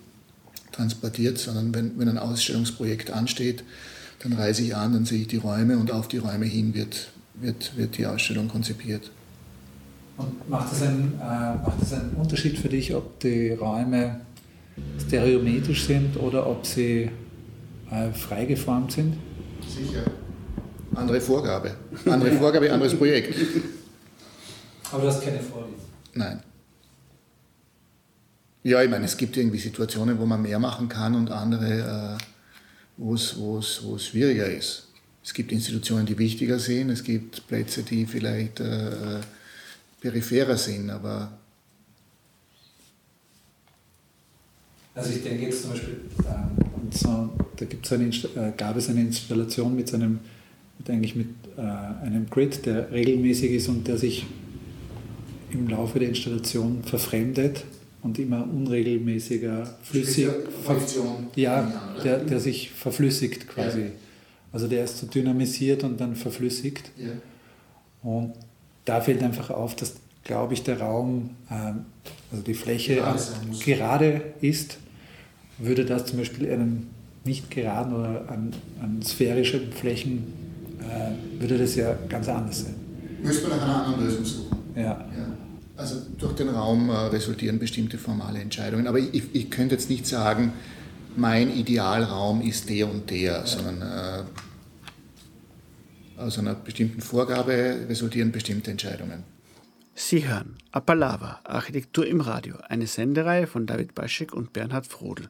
transportiert, 0.72 1.40
sondern 1.40 1.74
wenn, 1.74 1.98
wenn 1.98 2.08
ein 2.08 2.20
Ausstellungsprojekt 2.20 3.10
ansteht, 3.10 3.64
dann 4.20 4.34
reise 4.34 4.62
ich 4.62 4.76
an, 4.76 4.94
dann 4.94 5.06
sehe 5.06 5.22
ich 5.22 5.28
die 5.28 5.38
Räume 5.38 5.78
und 5.78 5.92
auf 5.92 6.08
die 6.08 6.18
Räume 6.18 6.46
hin 6.46 6.76
wird, 6.76 7.10
wird, 7.34 7.76
wird 7.78 7.98
die 7.98 8.06
Ausstellung 8.06 8.48
konzipiert. 8.48 9.10
Und 10.18 10.48
macht 10.48 10.72
es 10.72 10.84
einen, 10.84 11.20
äh, 11.20 11.24
einen 11.24 12.16
Unterschied 12.16 12.60
für 12.60 12.70
dich, 12.70 12.94
ob 12.94 13.20
die 13.20 13.52
Räume 13.52 14.22
stereometrisch 15.06 15.86
sind 15.86 16.18
oder 16.18 16.48
ob 16.48 16.66
sie 16.66 17.10
äh, 17.92 18.12
freigeformt 18.12 18.92
sind? 18.92 19.18
Sicher. 19.68 20.04
Andere 20.94 21.20
Vorgabe. 21.20 21.76
Andere 22.06 22.32
Vorgabe, 22.34 22.72
anderes 22.72 22.96
Projekt. 22.96 23.36
Aber 24.92 25.02
du 25.02 25.08
hast 25.08 25.24
keine 25.24 25.40
Vorliebe? 25.40 25.80
Nein. 26.14 26.42
Ja, 28.64 28.82
ich 28.82 28.90
meine, 28.90 29.06
es 29.06 29.16
gibt 29.18 29.38
irgendwie 29.38 29.60
Situationen, 29.60 30.18
wo 30.18 30.26
man 30.26 30.42
mehr 30.42 30.58
machen 30.58 30.90
kann 30.90 31.14
und 31.16 31.30
andere, 31.30 32.18
äh, 32.18 32.24
wo 32.98 33.14
es, 33.14 33.38
wo 33.38 33.60
es, 33.60 33.84
wo 33.84 33.96
es 33.96 34.08
schwieriger 34.08 34.48
ist. 34.48 34.88
Es 35.24 35.34
gibt 35.34 35.52
Institutionen, 35.52 36.06
die 36.06 36.18
wichtiger 36.18 36.60
sind, 36.60 36.90
es 36.90 37.04
gibt 37.04 37.48
Plätze, 37.48 37.84
die 37.84 38.06
vielleicht 38.06 38.60
äh, 38.60 39.20
peripherer 40.02 40.58
sind, 40.58 40.90
aber 40.90 41.32
Also 44.96 45.10
ich 45.12 45.24
denke 45.24 45.44
jetzt 45.46 45.62
zum 45.62 45.72
Beispiel, 45.72 45.98
ähm, 46.20 46.92
so, 46.92 47.30
da 47.58 47.66
gibt's 47.66 47.92
eine, 47.92 48.08
äh, 48.08 48.54
gab 48.56 48.78
es 48.78 48.90
eine 48.90 49.02
Installation 49.02 49.76
mit, 49.76 49.90
seinem, 49.90 50.20
mit, 50.78 50.90
eigentlich 50.90 51.16
mit 51.16 51.28
äh, 51.58 51.62
einem 51.62 52.30
Grid, 52.30 52.66
der 52.66 52.92
regelmäßig 52.92 53.52
ist 53.52 53.68
und 53.68 53.86
der 53.88 53.98
sich 53.98 54.26
im 55.52 55.68
Laufe 55.68 56.00
der 56.00 56.10
Installation 56.10 56.82
verfremdet 56.84 57.66
und 58.04 58.18
immer 58.20 58.48
unregelmäßiger, 58.50 59.76
flüssig, 59.84 60.30
ja, 61.36 61.96
der, 62.04 62.20
der 62.20 62.40
sich 62.40 62.72
verflüssigt 62.72 63.48
quasi. 63.50 63.82
Ja. 63.82 63.88
Also 64.54 64.68
der 64.68 64.86
ist 64.86 65.00
so 65.00 65.08
dynamisiert 65.08 65.84
und 65.84 66.00
dann 66.00 66.16
verflüssigt. 66.16 66.92
Ja. 66.98 67.10
Und 68.02 68.34
da 68.86 69.02
fällt 69.02 69.22
einfach 69.24 69.50
auf, 69.50 69.76
dass, 69.76 69.96
glaube 70.24 70.54
ich, 70.54 70.64
der 70.64 70.80
Raum, 70.80 71.32
ähm, 71.52 71.86
also 72.32 72.44
die 72.44 72.54
Fläche 72.54 72.96
gerade, 72.96 73.20
gerade 73.66 74.22
ist 74.40 74.78
würde 75.58 75.86
das 75.86 76.06
zum 76.06 76.20
Beispiel 76.20 76.52
einem 76.52 76.88
nicht 77.24 77.50
geraden 77.50 77.94
oder 77.94 78.30
an, 78.30 78.54
an 78.82 79.02
sphärischen 79.02 79.72
Flächen, 79.72 80.34
äh, 80.80 81.42
würde 81.42 81.58
das 81.58 81.76
ja 81.76 81.98
ganz 82.08 82.28
anders 82.30 82.62
sein. 82.66 82.76
Müsste 83.24 83.48
man 83.48 83.58
nach 83.58 83.66
einer 83.66 83.86
anderen 83.86 84.06
Lösung 84.06 84.26
suchen. 84.26 84.58
Ja. 84.76 84.84
ja. 84.84 85.06
Also 85.78 85.96
durch 86.18 86.34
den 86.34 86.50
Raum 86.50 86.90
äh, 86.90 86.94
resultieren 86.94 87.60
bestimmte 87.60 87.98
formale 87.98 88.40
Entscheidungen. 88.40 88.88
Aber 88.88 89.00
ich, 89.00 89.34
ich, 89.34 89.50
könnte 89.50 89.76
jetzt 89.76 89.90
nicht 89.90 90.06
sagen, 90.06 90.54
mein 91.16 91.52
Idealraum 91.52 92.42
ist 92.42 92.70
der 92.70 92.90
und 92.90 93.10
der, 93.10 93.20
ja. 93.20 93.46
sondern 93.46 93.82
äh, 93.82 94.24
aus 96.18 96.38
einer 96.40 96.54
bestimmten 96.56 97.02
Vorgabe 97.02 97.88
resultieren 97.90 98.32
bestimmte 98.32 98.72
Entscheidungen. 98.72 99.24
Sie 99.96 100.28
hören 100.28 100.58
Appalava, 100.72 101.40
Architektur 101.44 102.06
im 102.06 102.22
Radio, 102.22 102.56
eine 102.68 102.86
Sendereihe 102.86 103.48
von 103.48 103.66
David 103.66 103.96
Baschek 103.96 104.34
und 104.34 104.54
Bernhard 104.54 104.86
Frodel. 104.88 105.30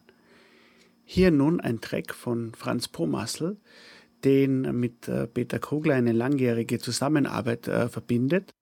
Hier 1.07 1.29
nun 1.29 1.61
ein 1.61 1.81
Track 1.81 2.15
von 2.15 2.53
Franz 2.55 2.87
Pomassel, 2.87 3.57
den 4.23 4.61
mit 4.79 5.07
äh, 5.07 5.27
Peter 5.27 5.59
Kogler 5.59 5.93
eine 5.93 6.13
langjährige 6.13 6.79
Zusammenarbeit 6.79 7.67
äh, 7.67 7.87
verbindet. 7.87 8.54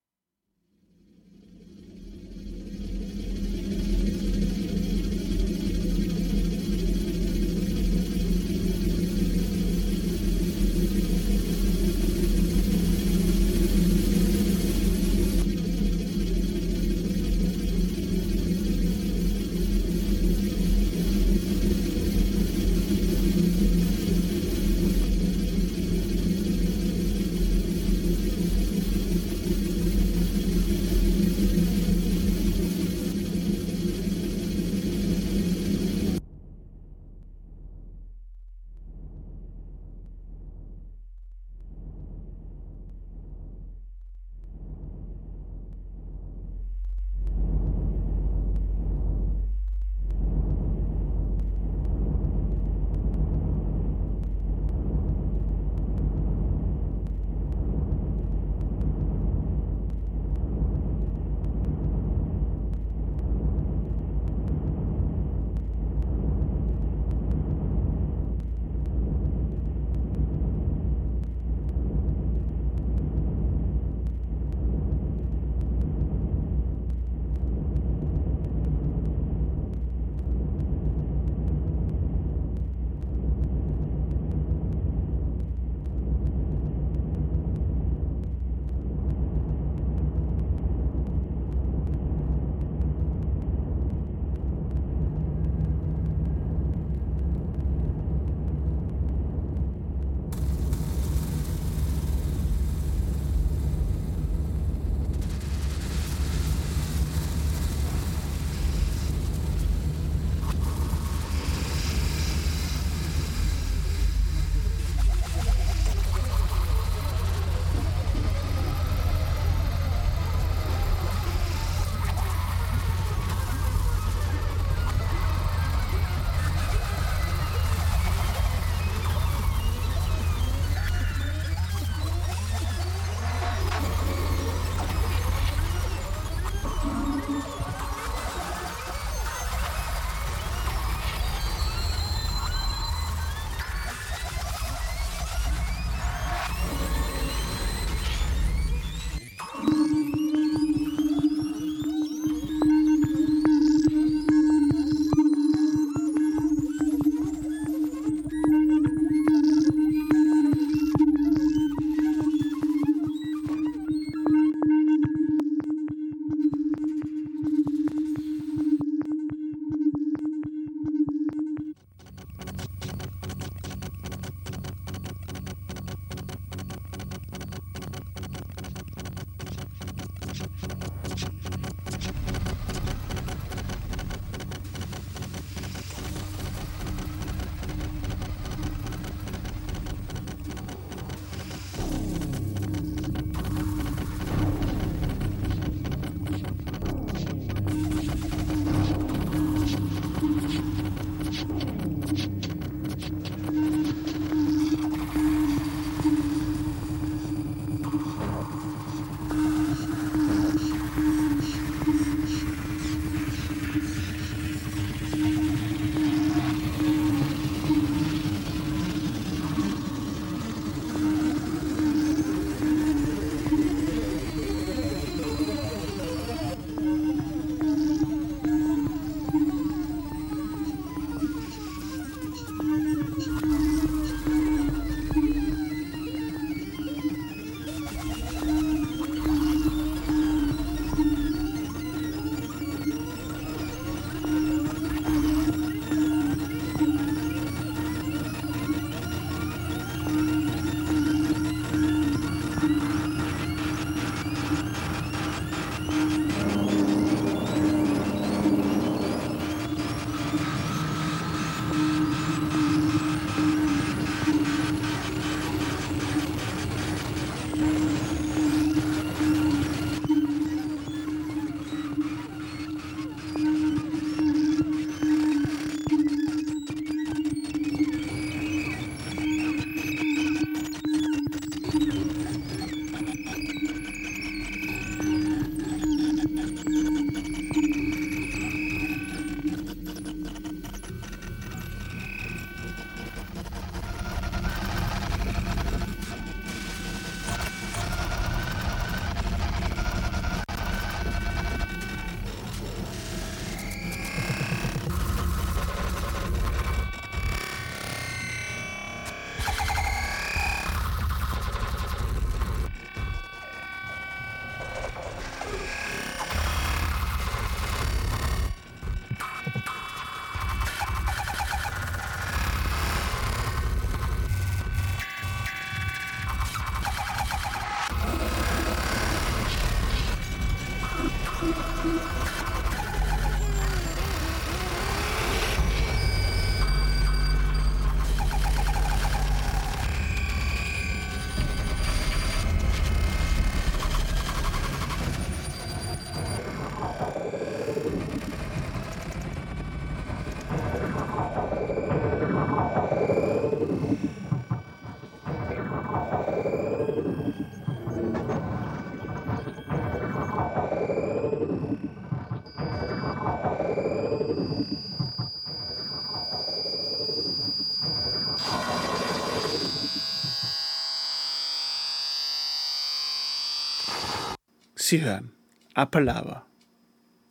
Sie 374.94 375.02
hören 375.02 375.31
Appalava. 375.73 376.46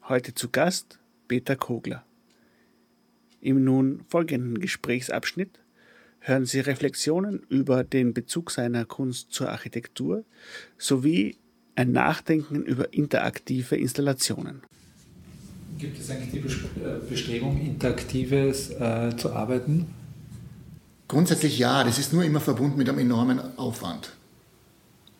Heute 0.08 0.34
zu 0.34 0.48
Gast 0.48 0.98
Peter 1.28 1.54
Kogler. 1.54 2.04
Im 3.40 3.62
nun 3.62 4.02
folgenden 4.08 4.58
Gesprächsabschnitt 4.58 5.60
hören 6.18 6.44
Sie 6.44 6.58
Reflexionen 6.58 7.46
über 7.48 7.84
den 7.84 8.14
Bezug 8.14 8.50
seiner 8.50 8.84
Kunst 8.84 9.30
zur 9.30 9.50
Architektur 9.50 10.24
sowie 10.76 11.36
ein 11.76 11.92
Nachdenken 11.92 12.64
über 12.64 12.92
interaktive 12.92 13.76
Installationen. 13.76 14.62
Gibt 15.78 16.00
es 16.00 16.10
eigentlich 16.10 16.32
die 16.32 16.38
äh, 16.80 16.98
Bestrebung, 17.08 17.64
interaktives 17.64 18.70
äh, 18.70 19.16
zu 19.16 19.32
arbeiten? 19.32 19.86
Grundsätzlich 21.06 21.60
ja, 21.60 21.84
das 21.84 22.00
ist 22.00 22.12
nur 22.12 22.24
immer 22.24 22.40
verbunden 22.40 22.78
mit 22.78 22.88
einem 22.88 22.98
enormen 22.98 23.38
Aufwand. 23.56 24.10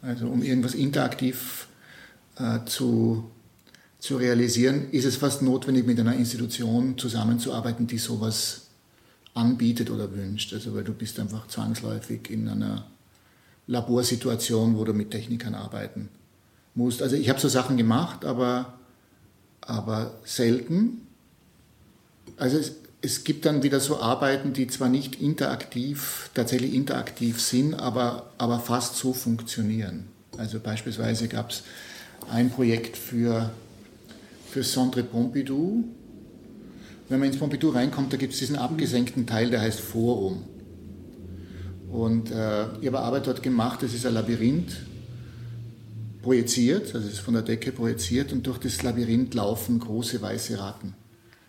Also 0.00 0.26
um 0.26 0.42
irgendwas 0.42 0.74
interaktiv 0.74 1.68
äh, 2.36 2.60
zu, 2.66 3.30
zu 3.98 4.16
realisieren, 4.16 4.90
ist 4.90 5.04
es 5.04 5.16
fast 5.16 5.42
notwendig, 5.42 5.86
mit 5.86 5.98
einer 6.00 6.14
Institution 6.14 6.98
zusammenzuarbeiten, 6.98 7.86
die 7.86 7.98
sowas 7.98 8.62
anbietet 9.34 9.90
oder 9.90 10.12
wünscht. 10.12 10.52
Also 10.52 10.74
weil 10.74 10.84
du 10.84 10.92
bist 10.92 11.18
einfach 11.18 11.46
zwangsläufig 11.48 12.30
in 12.30 12.48
einer 12.48 12.86
Laborsituation, 13.66 14.76
wo 14.76 14.84
du 14.84 14.92
mit 14.92 15.10
Technikern 15.10 15.54
arbeiten 15.54 16.08
musst. 16.74 17.02
Also 17.02 17.16
ich 17.16 17.28
habe 17.28 17.40
so 17.40 17.48
Sachen 17.48 17.76
gemacht, 17.76 18.24
aber, 18.24 18.74
aber 19.60 20.14
selten. 20.24 21.06
Also 22.36 22.58
es, 22.58 22.72
es 23.02 23.24
gibt 23.24 23.46
dann 23.46 23.62
wieder 23.62 23.80
so 23.80 24.00
Arbeiten, 24.00 24.52
die 24.52 24.66
zwar 24.68 24.88
nicht 24.88 25.20
interaktiv, 25.20 26.30
tatsächlich 26.34 26.74
interaktiv 26.74 27.40
sind, 27.40 27.74
aber, 27.74 28.30
aber 28.38 28.60
fast 28.60 28.96
so 28.96 29.12
funktionieren. 29.12 30.04
Also 30.38 30.60
beispielsweise 30.60 31.28
gab 31.28 31.50
es 31.50 31.62
ein 32.30 32.50
Projekt 32.50 32.96
für, 32.96 33.50
für 34.48 34.62
Centre 34.62 35.02
Pompidou. 35.02 35.84
Wenn 37.08 37.18
man 37.18 37.28
ins 37.28 37.38
Pompidou 37.38 37.70
reinkommt, 37.70 38.12
da 38.12 38.16
gibt 38.16 38.32
es 38.32 38.38
diesen 38.38 38.56
abgesenkten 38.56 39.26
Teil, 39.26 39.50
der 39.50 39.60
heißt 39.60 39.80
Forum. 39.80 40.44
Und 41.90 42.30
äh, 42.30 42.64
ich 42.80 42.86
habe 42.86 43.00
Arbeit 43.00 43.26
dort 43.26 43.42
gemacht, 43.42 43.82
das 43.82 43.92
ist 43.92 44.06
ein 44.06 44.14
Labyrinth, 44.14 44.76
projiziert, 46.22 46.94
also 46.94 47.06
es 47.06 47.14
ist 47.14 47.20
von 47.20 47.34
der 47.34 47.42
Decke 47.42 47.72
projiziert 47.72 48.32
und 48.32 48.46
durch 48.46 48.58
das 48.58 48.82
Labyrinth 48.82 49.34
laufen 49.34 49.78
große 49.78 50.22
weiße 50.22 50.58
Ratten. 50.58 50.94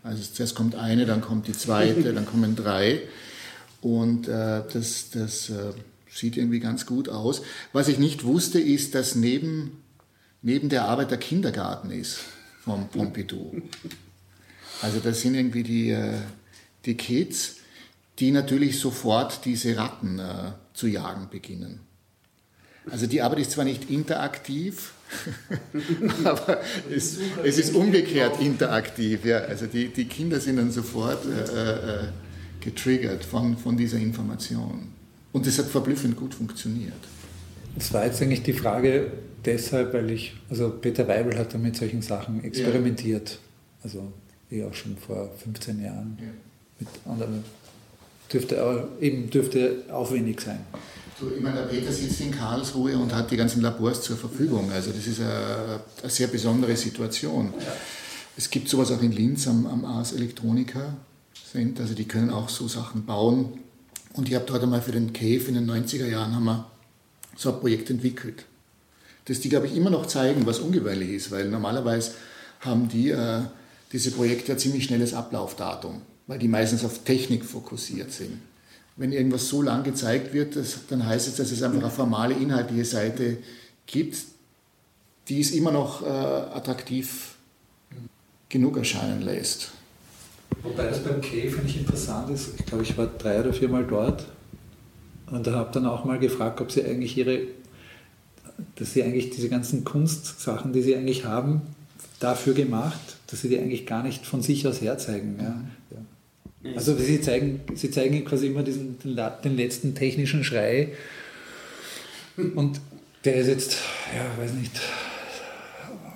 Also 0.01 0.21
zuerst 0.33 0.55
kommt 0.55 0.75
eine, 0.75 1.05
dann 1.05 1.21
kommt 1.21 1.47
die 1.47 1.53
zweite, 1.53 2.13
dann 2.13 2.25
kommen 2.25 2.55
drei 2.55 3.01
und 3.81 4.27
äh, 4.27 4.63
das, 4.73 5.11
das 5.11 5.49
äh, 5.49 5.71
sieht 6.11 6.35
irgendwie 6.35 6.59
ganz 6.59 6.85
gut 6.85 7.07
aus. 7.07 7.41
Was 7.71 7.87
ich 7.87 7.99
nicht 7.99 8.25
wusste, 8.25 8.59
ist, 8.59 8.95
dass 8.95 9.15
neben 9.15 9.82
neben 10.43 10.69
der 10.69 10.85
Arbeit 10.85 11.09
der 11.09 11.17
Kindergarten 11.17 11.89
ist 11.89 12.19
vom 12.63 12.87
Pompidou. 12.89 13.61
Also 14.81 14.99
das 14.99 15.21
sind 15.21 15.35
irgendwie 15.35 15.63
die, 15.63 15.89
äh, 15.89 16.19
die 16.85 16.95
Kids, 16.95 17.57
die 18.19 18.31
natürlich 18.31 18.79
sofort 18.79 19.45
diese 19.45 19.75
Ratten 19.75 20.19
äh, 20.19 20.51
zu 20.73 20.87
jagen 20.87 21.29
beginnen. 21.29 21.79
Also 22.91 23.07
die 23.07 23.21
Arbeit 23.21 23.39
ist 23.39 23.51
zwar 23.51 23.63
nicht 23.63 23.89
interaktiv, 23.89 24.93
aber 26.25 26.59
es, 26.93 27.17
es, 27.43 27.57
ist 27.57 27.73
umgekehrt 27.73 28.41
interaktiv. 28.41 29.23
Ja. 29.23 29.37
Also 29.39 29.67
die, 29.67 29.87
die 29.87 30.05
Kinder 30.05 30.41
sind 30.41 30.57
dann 30.57 30.71
sofort 30.71 31.25
äh, 31.25 32.01
äh, 32.01 32.07
getriggert 32.59 33.23
von, 33.23 33.57
von 33.57 33.77
dieser 33.77 33.97
Information. 33.97 34.89
Und 35.31 35.47
das 35.47 35.57
hat 35.59 35.67
verblüffend 35.67 36.17
gut 36.17 36.33
funktioniert. 36.35 36.93
Das 37.75 37.93
war 37.93 38.05
jetzt 38.05 38.21
eigentlich 38.21 38.43
die 38.43 38.53
Frage, 38.53 39.11
deshalb, 39.45 39.93
weil 39.93 40.11
ich, 40.11 40.33
also 40.49 40.69
Peter 40.69 41.07
Weibel 41.07 41.37
hat 41.37 41.53
da 41.53 41.57
mit 41.57 41.75
solchen 41.75 42.01
Sachen 42.01 42.43
experimentiert. 42.43 43.31
Ja. 43.31 43.37
Also 43.83 44.13
ich 44.49 44.63
auch 44.63 44.73
schon 44.73 44.97
vor 44.97 45.29
15 45.43 45.83
Jahren. 45.83 46.17
Ja. 46.19 46.27
Mit 46.79 46.89
anderen. 47.05 47.43
Dürfte 48.31 48.63
auch, 48.63 49.01
eben 49.01 49.29
dürfte 49.29 49.83
aufwendig 49.91 50.41
sein. 50.41 50.59
Du, 51.19 51.29
ich 51.35 51.41
meine, 51.41 51.57
der 51.57 51.65
Peter 51.65 51.91
sitzt 51.91 52.21
in 52.21 52.31
Karlsruhe 52.31 52.97
und 52.97 53.13
hat 53.13 53.29
die 53.29 53.37
ganzen 53.37 53.61
Labors 53.61 54.01
zur 54.01 54.17
Verfügung. 54.17 54.71
Also 54.71 54.91
das 54.91 55.05
ist 55.05 55.19
eine, 55.19 55.81
eine 56.01 56.09
sehr 56.09 56.27
besondere 56.27 56.75
Situation. 56.75 57.53
Ja. 57.59 57.73
Es 58.35 58.49
gibt 58.49 58.67
sowas 58.67 58.91
auch 58.91 59.01
in 59.01 59.11
Linz 59.11 59.47
am, 59.47 59.67
am 59.67 59.85
Ars 59.85 60.13
Electronica 60.13 60.97
Center. 61.51 61.83
Also 61.83 61.93
die 61.93 62.05
können 62.05 62.31
auch 62.31 62.49
so 62.49 62.67
Sachen 62.67 63.05
bauen. 63.05 63.59
Und 64.13 64.27
ich 64.27 64.35
habe 64.35 64.45
dort 64.47 64.63
einmal 64.63 64.81
für 64.81 64.91
den 64.91 65.13
Cave 65.13 65.43
in 65.47 65.53
den 65.53 65.69
90er 65.69 66.07
Jahren 66.07 66.35
haben 66.35 66.45
wir 66.45 66.67
so 67.35 67.53
ein 67.53 67.59
Projekt 67.59 67.89
entwickelt 67.89 68.45
dass 69.25 69.39
die, 69.39 69.49
glaube 69.49 69.67
ich, 69.67 69.75
immer 69.75 69.89
noch 69.89 70.05
zeigen, 70.05 70.45
was 70.45 70.59
ungewöhnlich 70.59 71.09
ist, 71.09 71.31
weil 71.31 71.49
normalerweise 71.49 72.11
haben 72.59 72.87
die 72.89 73.11
äh, 73.11 73.41
diese 73.91 74.11
Projekte 74.11 74.53
ein 74.53 74.59
ziemlich 74.59 74.85
schnelles 74.85 75.13
Ablaufdatum, 75.13 76.01
weil 76.27 76.39
die 76.39 76.47
meistens 76.47 76.83
auf 76.83 77.03
Technik 77.03 77.45
fokussiert 77.45 78.11
sind. 78.11 78.39
Wenn 78.95 79.11
irgendwas 79.11 79.47
so 79.47 79.61
lang 79.61 79.83
gezeigt 79.83 80.33
wird, 80.33 80.55
das, 80.55 80.79
dann 80.89 81.05
heißt 81.05 81.27
es, 81.27 81.35
dass 81.35 81.51
es 81.51 81.63
einfach 81.63 81.79
eine 81.79 81.89
formale 81.89 82.33
inhaltliche 82.35 82.85
Seite 82.85 83.37
gibt, 83.85 84.17
die 85.29 85.39
es 85.39 85.51
immer 85.51 85.71
noch 85.71 86.03
äh, 86.03 86.05
attraktiv 86.05 87.35
genug 88.49 88.77
erscheinen 88.77 89.21
lässt. 89.21 89.71
Wobei 90.61 90.85
das 90.85 91.03
beim 91.03 91.21
K 91.21 91.49
finde 91.49 91.65
ich 91.65 91.79
interessant 91.79 92.29
ist. 92.29 92.51
Ich 92.59 92.65
glaube, 92.65 92.83
ich 92.83 92.97
war 92.97 93.07
drei 93.07 93.39
oder 93.39 93.53
viermal 93.53 93.85
dort 93.85 94.25
und 95.27 95.47
habe 95.47 95.71
dann 95.73 95.87
auch 95.87 96.05
mal 96.05 96.19
gefragt, 96.19 96.61
ob 96.61 96.71
sie 96.71 96.83
eigentlich 96.83 97.17
ihre 97.17 97.47
dass 98.75 98.93
sie 98.93 99.03
eigentlich 99.03 99.29
diese 99.29 99.49
ganzen 99.49 99.83
Kunstsachen, 99.83 100.73
die 100.73 100.81
sie 100.81 100.95
eigentlich 100.95 101.25
haben, 101.25 101.61
dafür 102.19 102.53
gemacht, 102.53 103.17
dass 103.27 103.41
sie 103.41 103.49
die 103.49 103.59
eigentlich 103.59 103.85
gar 103.85 104.03
nicht 104.03 104.25
von 104.25 104.41
sich 104.41 104.67
aus 104.67 104.81
herzeigen. 104.81 105.37
Ja. 105.39 105.61
ja. 105.91 106.75
Also 106.75 106.95
sie 106.95 107.19
zeigen, 107.19 107.61
sie 107.75 107.91
zeigen 107.91 108.23
quasi 108.23 108.47
immer 108.47 108.63
diesen, 108.63 108.97
den 108.99 109.57
letzten 109.57 109.95
technischen 109.95 110.43
Schrei 110.43 110.93
und 112.55 112.79
der 113.25 113.35
ist 113.35 113.47
jetzt, 113.47 113.77
ja, 114.15 114.41
weiß 114.41 114.53
nicht, 114.53 114.79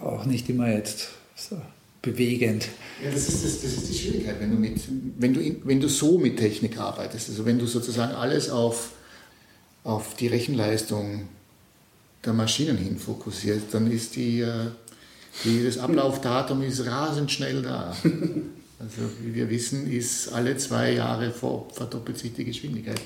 auch 0.01 0.25
nicht 0.25 0.49
immer 0.49 0.69
jetzt 0.71 1.09
so 1.35 1.61
bewegend. 2.01 2.69
Ja, 3.03 3.11
das 3.11 3.27
ist, 3.27 3.43
das, 3.43 3.61
das 3.61 3.73
ist 3.73 3.89
die 3.89 3.97
Schwierigkeit, 3.97 4.39
wenn 4.39 4.51
du, 4.51 4.57
mit, 4.57 4.81
wenn, 5.17 5.33
du, 5.33 5.55
wenn 5.63 5.81
du 5.81 5.89
so 5.89 6.17
mit 6.17 6.37
Technik 6.37 6.79
arbeitest, 6.79 7.29
also 7.29 7.45
wenn 7.45 7.59
du 7.59 7.65
sozusagen 7.65 8.13
alles 8.13 8.49
auf, 8.49 8.91
auf 9.83 10.15
die 10.15 10.27
Rechenleistung 10.27 11.27
der 12.27 12.33
Maschinen 12.33 12.77
hin 12.77 12.99
fokussiert, 12.99 13.63
dann 13.71 13.89
ist 13.89 14.15
die, 14.15 14.41
äh, 14.41 14.67
die, 15.43 15.63
das 15.63 15.77
Ablaufdatum 15.77 16.61
ist 16.61 16.85
rasend 16.85 17.31
schnell 17.31 17.61
da. 17.61 17.95
Also 18.79 19.09
wie 19.23 19.33
wir 19.33 19.49
wissen, 19.49 19.91
ist 19.91 20.31
alle 20.31 20.55
zwei 20.55 20.93
Jahre 20.93 21.31
verdoppelt 21.31 22.15
sich 22.15 22.31
die 22.35 22.45
Geschwindigkeit. 22.45 23.01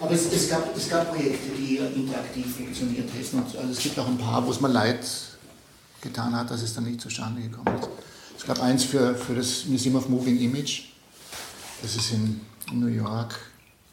Aber 0.00 0.12
es, 0.12 0.32
es, 0.32 0.48
gab, 0.48 0.74
es 0.74 0.88
gab 0.88 1.14
Projekte, 1.14 1.50
die 1.58 1.76
interaktiv 1.76 2.56
funktioniert 2.56 3.06
hätten. 3.12 3.38
Also 3.38 3.70
es 3.70 3.78
gibt 3.78 3.98
auch 3.98 4.06
ein 4.06 4.16
paar, 4.16 4.46
wo 4.46 4.50
es 4.50 4.58
mal 4.58 4.72
leid 4.72 5.06
getan 6.00 6.34
hat, 6.34 6.50
dass 6.50 6.62
es 6.62 6.72
dann 6.72 6.84
nicht 6.84 7.02
zustande 7.02 7.42
gekommen 7.42 7.78
ist. 7.78 7.88
Es 8.38 8.46
gab 8.46 8.62
eins 8.62 8.84
für, 8.84 9.14
für 9.14 9.34
das 9.34 9.66
Museum 9.66 9.96
of 9.96 10.08
Moving 10.08 10.40
Image. 10.40 10.84
Das 11.82 11.94
ist 11.94 12.12
in 12.12 12.40
New 12.72 12.86
York 12.86 13.38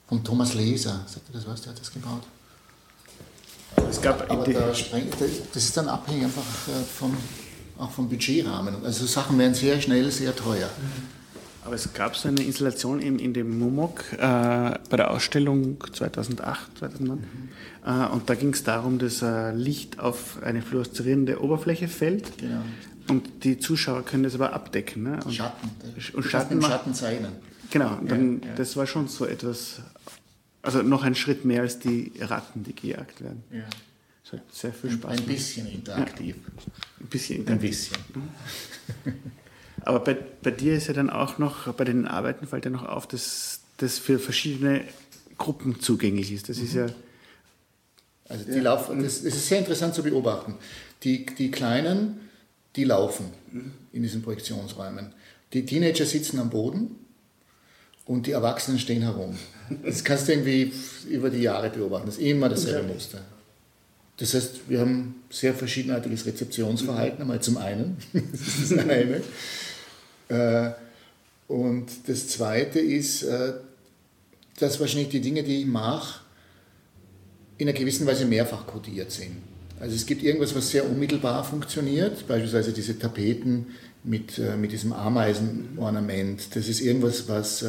von 0.07 0.23
Thomas 0.23 0.53
Leser. 0.53 1.03
Sagt 1.07 1.27
ihr 1.27 1.33
das 1.33 1.45
was? 1.45 1.61
Der 1.63 1.73
hat 1.73 1.79
das 1.81 1.91
gebaut. 1.91 2.23
Es 3.89 4.01
gab 4.01 4.29
aber 4.29 4.45
da 4.45 4.67
das 4.69 5.63
ist 5.63 5.77
dann 5.77 5.88
abhängig 5.88 6.25
einfach 6.25 6.41
äh, 6.67 6.83
vom, 6.83 7.15
auch 7.77 7.91
vom 7.91 8.09
Budgetrahmen. 8.09 8.75
Also 8.83 9.05
Sachen 9.05 9.38
werden 9.39 9.53
sehr 9.53 9.79
schnell 9.81 10.11
sehr 10.11 10.35
teuer. 10.35 10.69
Aber 11.63 11.75
es 11.75 11.93
gab 11.93 12.15
so 12.15 12.29
eine 12.29 12.41
Installation 12.41 13.01
in, 13.01 13.19
in 13.19 13.33
dem 13.33 13.59
Mumok 13.59 14.13
äh, 14.13 14.17
bei 14.17 14.97
der 14.97 15.11
Ausstellung 15.11 15.83
2008, 15.91 16.77
2009. 16.79 17.17
Mhm. 17.17 17.25
Äh, 17.85 18.07
und 18.07 18.29
da 18.29 18.35
ging 18.35 18.53
es 18.53 18.63
darum, 18.63 18.99
dass 18.99 19.21
äh, 19.21 19.51
Licht 19.51 19.99
auf 19.99 20.41
eine 20.43 20.61
fluoreszierende 20.61 21.41
Oberfläche 21.41 21.88
fällt. 21.88 22.38
Genau. 22.38 22.61
Und 23.09 23.43
die 23.43 23.59
Zuschauer 23.59 24.03
können 24.03 24.23
das 24.23 24.35
aber 24.35 24.53
abdecken. 24.53 25.03
Ne? 25.03 25.19
Und 25.23 25.33
Schatten. 25.33 25.69
Und 26.13 26.23
Schatten, 26.23 26.61
Schatten 26.61 26.93
zeichnen. 26.93 27.33
Genau, 27.69 27.97
dann, 28.05 28.41
ja, 28.41 28.47
ja. 28.47 28.53
das 28.55 28.77
war 28.77 28.88
schon 28.88 29.07
so 29.07 29.25
etwas, 29.25 29.81
also 30.68 30.82
noch 30.82 31.03
ein 31.03 31.15
Schritt 31.15 31.45
mehr 31.45 31.61
als 31.61 31.80
die 31.80 32.11
Ratten, 32.20 32.63
die 32.63 32.76
gejagt 32.76 33.22
werden. 33.24 33.41
Ja. 33.51 33.63
Das 34.24 34.34
hat 34.34 34.53
sehr 34.53 34.74
viel 34.74 34.91
Spaß. 34.91 35.18
Ein 35.18 35.24
bisschen 35.24 35.65
interaktiv. 35.68 36.36
Ein 36.99 37.07
bisschen 37.07 37.38
interaktiv. 37.38 37.91
Ein 37.93 38.24
bisschen. 39.03 39.22
Aber 39.82 40.01
bei, 40.01 40.15
bei 40.15 40.51
dir 40.51 40.76
ist 40.76 40.88
ja 40.88 40.93
dann 40.93 41.09
auch 41.09 41.38
noch, 41.38 41.74
bei 41.74 41.86
den 41.86 42.05
Arbeiten 42.05 42.47
fällt 42.47 42.65
ja 42.65 42.72
noch 42.72 42.84
auf, 42.84 43.07
dass 43.07 43.61
das 43.78 43.97
für 43.97 44.20
verschiedene 44.20 44.84
Gruppen 45.38 45.80
zugänglich 45.80 46.34
ist. 46.34 46.49
Das 46.49 46.57
ist 46.57 46.74
ja. 46.74 46.88
Also 48.28 48.43
die 48.43 48.57
ja. 48.57 48.63
laufen, 48.63 49.01
das, 49.01 49.24
das, 49.24 49.36
ist 49.36 49.47
sehr 49.47 49.59
interessant 49.59 49.95
zu 49.95 50.03
beobachten. 50.03 50.55
Die, 51.03 51.26
die 51.26 51.49
Kleinen, 51.49 52.20
die 52.76 52.84
laufen 52.84 53.32
in 53.93 54.03
diesen 54.03 54.22
Projektionsräumen. 54.22 55.13
Die 55.53 55.65
Teenager 55.65 56.05
sitzen 56.05 56.39
am 56.39 56.49
Boden 56.49 56.97
und 58.03 58.28
die 58.28 58.32
Erwachsenen 58.32 58.80
stehen 58.80 59.03
herum. 59.03 59.38
Das 59.84 60.03
kannst 60.03 60.28
du 60.28 60.34
irgendwie 60.34 60.72
über 61.09 61.30
die 61.30 61.41
Jahre 61.41 61.70
beobachten. 61.70 62.07
Das 62.07 62.18
ist 62.18 62.24
immer 62.24 62.49
dasselbe 62.49 62.93
Muster. 62.93 63.22
Das 64.18 64.34
heißt, 64.34 64.61
wir 64.68 64.80
haben 64.80 65.15
sehr 65.30 65.53
verschiedenartiges 65.53 66.26
Rezeptionsverhalten, 66.26 67.22
einmal 67.22 67.41
zum 67.41 67.57
einen. 67.57 67.97
das 68.13 68.72
ist 68.72 68.78
eine. 68.78 69.22
Äh, 70.30 70.72
und 71.47 71.86
das 72.07 72.28
zweite 72.28 72.80
ist, 72.80 73.24
äh, 73.24 73.53
dass 74.59 74.80
wahrscheinlich 74.80 75.09
die 75.09 75.22
Dinge, 75.22 75.43
die 75.43 75.61
ich 75.61 75.68
mache, 75.68 76.22
in 77.59 77.70
einer 77.70 77.78
gewissen 77.78 78.07
Weise 78.07 78.26
mehrfach 78.26 78.65
kodiert 78.65 79.11
sind. 79.11 79.38
Also 79.80 79.95
es 79.95 80.07
gibt 80.07 80.24
irgendwas, 80.24 80.55
was 80.55 80.72
sehr 80.72 80.89
unmittelbar 80.89 81.43
funktioniert, 81.43 82.28
beispielsweise 82.28 82.74
diese 82.74 82.97
Tapeten 82.97 83.68
mit, 84.03 84.39
äh, 84.39 84.57
mit 84.57 84.72
diesem 84.72 84.93
Ameisenornament. 84.93 86.55
Das 86.55 86.68
ist 86.68 86.82
irgendwas, 86.82 87.28
was, 87.28 87.63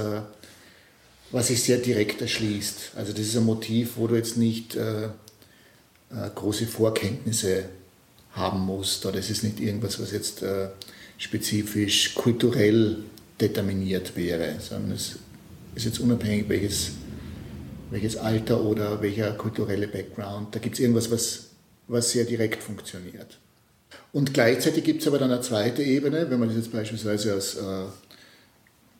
was 1.31 1.49
sich 1.49 1.63
sehr 1.63 1.79
direkt 1.79 2.21
erschließt. 2.21 2.93
Also 2.97 3.13
das 3.13 3.23
ist 3.23 3.37
ein 3.37 3.45
Motiv, 3.45 3.93
wo 3.97 4.07
du 4.07 4.17
jetzt 4.17 4.37
nicht 4.37 4.77
äh, 4.77 5.09
große 6.35 6.67
Vorkenntnisse 6.67 7.65
haben 8.33 8.61
musst. 8.61 9.05
Oder 9.05 9.19
es 9.19 9.31
ist 9.31 9.45
nicht 9.45 9.61
irgendwas, 9.61 10.01
was 10.01 10.13
jetzt 10.13 10.43
äh, 10.43 10.69
spezifisch 11.19 12.15
kulturell 12.15 12.99
determiniert 13.41 14.17
wäre, 14.17 14.57
sondern 14.61 14.93
es 14.93 15.17
ist 15.75 15.85
jetzt 15.85 16.01
unabhängig, 16.01 16.49
welches, 16.49 16.93
welches 17.91 18.17
Alter 18.17 18.63
oder 18.63 19.01
welcher 19.03 19.33
kulturelle 19.33 19.89
Background. 19.89 20.55
Da 20.55 20.59
gibt 20.59 20.75
es 20.75 20.81
irgendwas, 20.81 21.11
was, 21.11 21.47
was 21.87 22.11
sehr 22.11 22.25
direkt 22.25 22.63
funktioniert. 22.63 23.39
Und 24.13 24.33
gleichzeitig 24.33 24.85
gibt 24.85 25.03
es 25.03 25.09
aber 25.09 25.19
dann 25.19 25.31
eine 25.31 25.41
zweite 25.41 25.83
Ebene, 25.83 26.31
wenn 26.31 26.41
man 26.41 26.49
das 26.49 26.57
jetzt 26.57 26.73
beispielsweise 26.73 27.35
aus, 27.37 27.57
äh, 27.57 27.85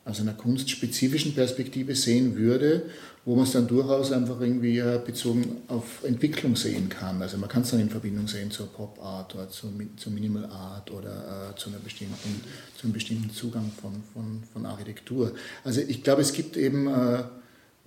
aus 0.09 0.19
einer 0.19 0.33
kunstspezifischen 0.33 1.33
Perspektive 1.33 1.95
sehen 1.95 2.35
würde, 2.35 2.83
wo 3.25 3.35
man 3.35 3.43
es 3.43 3.51
dann 3.51 3.67
durchaus 3.67 4.11
einfach 4.11 4.41
irgendwie 4.41 4.81
bezogen 5.05 5.57
auf 5.67 6.03
Entwicklung 6.03 6.55
sehen 6.55 6.89
kann. 6.89 7.21
Also 7.21 7.37
man 7.37 7.49
kann 7.49 7.61
es 7.61 7.71
dann 7.71 7.79
in 7.79 7.89
Verbindung 7.89 8.27
sehen 8.27 8.49
zur 8.49 8.67
Pop 8.67 8.99
Art 9.01 9.35
oder 9.35 9.49
zur, 9.49 9.71
zur 9.97 10.11
Minimal 10.11 10.45
Art 10.45 10.89
oder 10.89 11.51
äh, 11.51 11.55
zu, 11.57 11.69
einer 11.69 11.79
bestimmten, 11.79 12.41
zu 12.75 12.85
einem 12.85 12.93
bestimmten 12.93 13.29
Zugang 13.29 13.71
von, 13.81 13.91
von, 14.13 14.43
von 14.51 14.65
Architektur. 14.65 15.33
Also 15.63 15.81
ich 15.81 16.03
glaube, 16.03 16.21
es 16.21 16.33
gibt 16.33 16.57
eben 16.57 16.87
äh, 16.87 17.23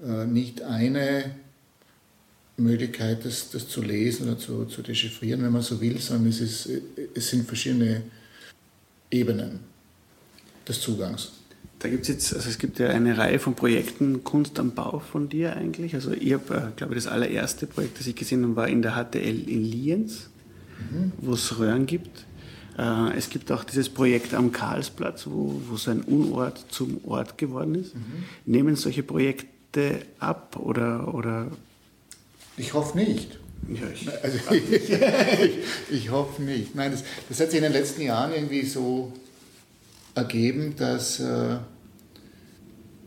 äh, 0.05 0.27
nicht 0.27 0.63
eine 0.63 1.35
Möglichkeit, 2.57 3.25
das, 3.25 3.51
das 3.51 3.69
zu 3.69 3.83
lesen 3.83 4.29
oder 4.29 4.39
zu, 4.39 4.67
zu 4.67 4.83
dechiffrieren, 4.83 5.43
wenn 5.43 5.53
man 5.53 5.63
so 5.63 5.81
will, 5.81 5.99
sondern 5.99 6.29
es, 6.29 6.41
ist, 6.41 6.69
es 7.15 7.31
sind 7.31 7.47
verschiedene 7.47 8.03
Ebenen 9.11 9.61
des 10.69 10.81
Zugangs. 10.81 11.33
Da 11.83 11.89
gibt 11.89 12.03
es 12.03 12.09
jetzt, 12.09 12.33
also 12.33 12.49
es 12.49 12.59
gibt 12.59 12.79
ja 12.79 12.91
eine 12.91 13.19
Reihe 13.19 13.41
von 13.41 13.57
Projekten 13.57 14.23
Kunst 14.23 14.61
am 14.61 14.71
Bau 14.71 15.01
von 15.01 15.29
dir 15.29 15.57
eigentlich. 15.57 15.97
Also 15.97 16.13
ich 16.13 16.33
habe, 16.33 16.55
äh, 16.55 16.77
glaube 16.77 16.95
ich, 16.95 17.03
das 17.03 17.13
allererste 17.13 17.67
Projekt, 17.67 17.99
das 17.99 18.07
ich 18.07 18.15
gesehen 18.15 18.45
habe, 18.45 18.55
war 18.55 18.69
in 18.69 18.83
der 18.83 18.93
HTL 18.93 19.49
in 19.49 19.65
Lienz, 19.65 20.31
mhm. 20.79 21.11
wo 21.19 21.33
es 21.33 21.59
Röhren 21.59 21.87
gibt. 21.87 22.25
Äh, 22.79 23.17
es 23.17 23.31
gibt 23.31 23.51
auch 23.51 23.65
dieses 23.65 23.89
Projekt 23.89 24.33
am 24.33 24.53
Karlsplatz, 24.53 25.27
wo, 25.27 25.61
wo 25.69 25.77
so 25.77 25.91
ein 25.91 26.03
Unort 26.03 26.65
zum 26.69 27.01
Ort 27.05 27.37
geworden 27.37 27.75
ist. 27.75 27.97
Mhm. 27.97 28.01
Nehmen 28.47 28.77
solche 28.77 29.03
Projekte 29.03 30.03
ab 30.21 30.57
oder, 30.61 31.13
oder? 31.13 31.49
Ich 32.57 32.75
hoffe 32.75 32.97
nicht. 32.97 33.41
Ja, 33.69 33.89
ich, 33.93 34.09
also, 34.23 34.39
ich, 34.53 34.71
ich, 34.71 35.59
ich, 35.91 36.11
hoffe 36.11 36.43
nicht. 36.43 36.77
Nein, 36.77 36.93
das, 36.93 37.03
das, 37.29 37.41
hat 37.41 37.51
sich 37.51 37.59
in 37.59 37.65
den 37.65 37.73
letzten 37.73 38.03
Jahren 38.03 38.33
irgendwie 38.33 38.67
so 38.67 39.13
ergeben, 40.15 40.75
dass 40.77 41.19
äh, 41.19 41.57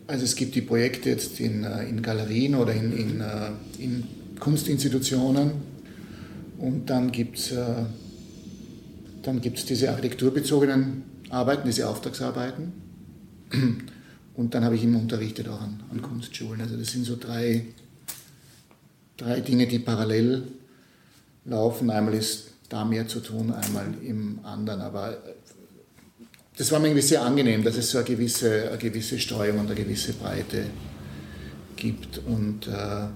also 0.07 0.23
es 0.23 0.35
gibt 0.35 0.55
die 0.55 0.61
Projekte 0.61 1.09
jetzt 1.09 1.39
in, 1.39 1.63
äh, 1.63 1.87
in 1.87 2.01
Galerien 2.01 2.55
oder 2.55 2.73
in, 2.73 2.91
in, 2.91 3.21
äh, 3.21 3.51
in 3.79 4.03
Kunstinstitutionen 4.39 5.51
und 6.57 6.89
dann 6.89 7.11
gibt 7.11 7.37
es 7.37 7.51
äh, 7.51 7.85
dann 9.23 9.41
gibt's 9.41 9.65
diese 9.65 9.89
architekturbezogenen 9.89 11.03
Arbeiten, 11.29 11.67
diese 11.67 11.89
Auftragsarbeiten 11.89 12.73
und 14.35 14.53
dann 14.53 14.63
habe 14.63 14.75
ich 14.75 14.83
immer 14.83 14.99
unterrichtet 14.99 15.49
auch 15.49 15.61
an, 15.61 15.81
an 15.91 16.01
Kunstschulen. 16.01 16.61
Also 16.61 16.77
das 16.77 16.91
sind 16.91 17.05
so 17.05 17.15
drei, 17.15 17.65
drei 19.17 19.39
Dinge, 19.39 19.65
die 19.65 19.79
parallel 19.79 20.43
laufen. 21.45 21.89
Einmal 21.89 22.13
ist 22.13 22.51
da 22.69 22.85
mehr 22.85 23.07
zu 23.07 23.19
tun, 23.19 23.51
einmal 23.51 23.95
im 24.03 24.39
anderen. 24.43 24.81
Aber 24.81 25.17
das 26.57 26.71
war 26.71 26.79
mir 26.79 26.87
irgendwie 26.87 27.01
sehr 27.01 27.21
angenehm, 27.21 27.63
dass 27.63 27.75
es 27.75 27.91
so 27.91 27.97
eine 27.97 28.07
gewisse, 28.07 28.69
eine 28.69 28.77
gewisse 28.77 29.19
Streuung 29.19 29.59
und 29.59 29.65
eine 29.67 29.75
gewisse 29.75 30.13
Breite 30.13 30.65
gibt. 31.75 32.19
Und 32.19 32.67
äh, 32.67 33.07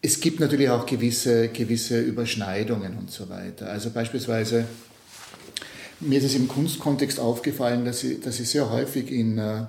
es 0.00 0.20
gibt 0.20 0.40
natürlich 0.40 0.70
auch 0.70 0.86
gewisse, 0.86 1.48
gewisse 1.48 2.00
Überschneidungen 2.00 2.96
und 2.96 3.10
so 3.10 3.28
weiter. 3.28 3.68
Also 3.68 3.90
beispielsweise, 3.90 4.66
mir 6.00 6.18
ist 6.18 6.24
es 6.24 6.34
im 6.34 6.48
Kunstkontext 6.48 7.20
aufgefallen, 7.20 7.84
dass 7.84 8.02
ich, 8.02 8.20
dass 8.20 8.40
ich 8.40 8.48
sehr 8.48 8.70
häufig 8.70 9.10
in, 9.10 9.38
äh, 9.38 9.66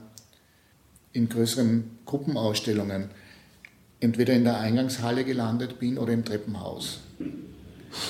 in 1.12 1.28
größeren 1.28 2.00
Gruppenausstellungen 2.06 3.10
entweder 4.00 4.34
in 4.34 4.44
der 4.44 4.60
Eingangshalle 4.60 5.26
gelandet 5.26 5.80
bin 5.80 5.98
oder 5.98 6.14
im 6.14 6.24
Treppenhaus. 6.24 7.00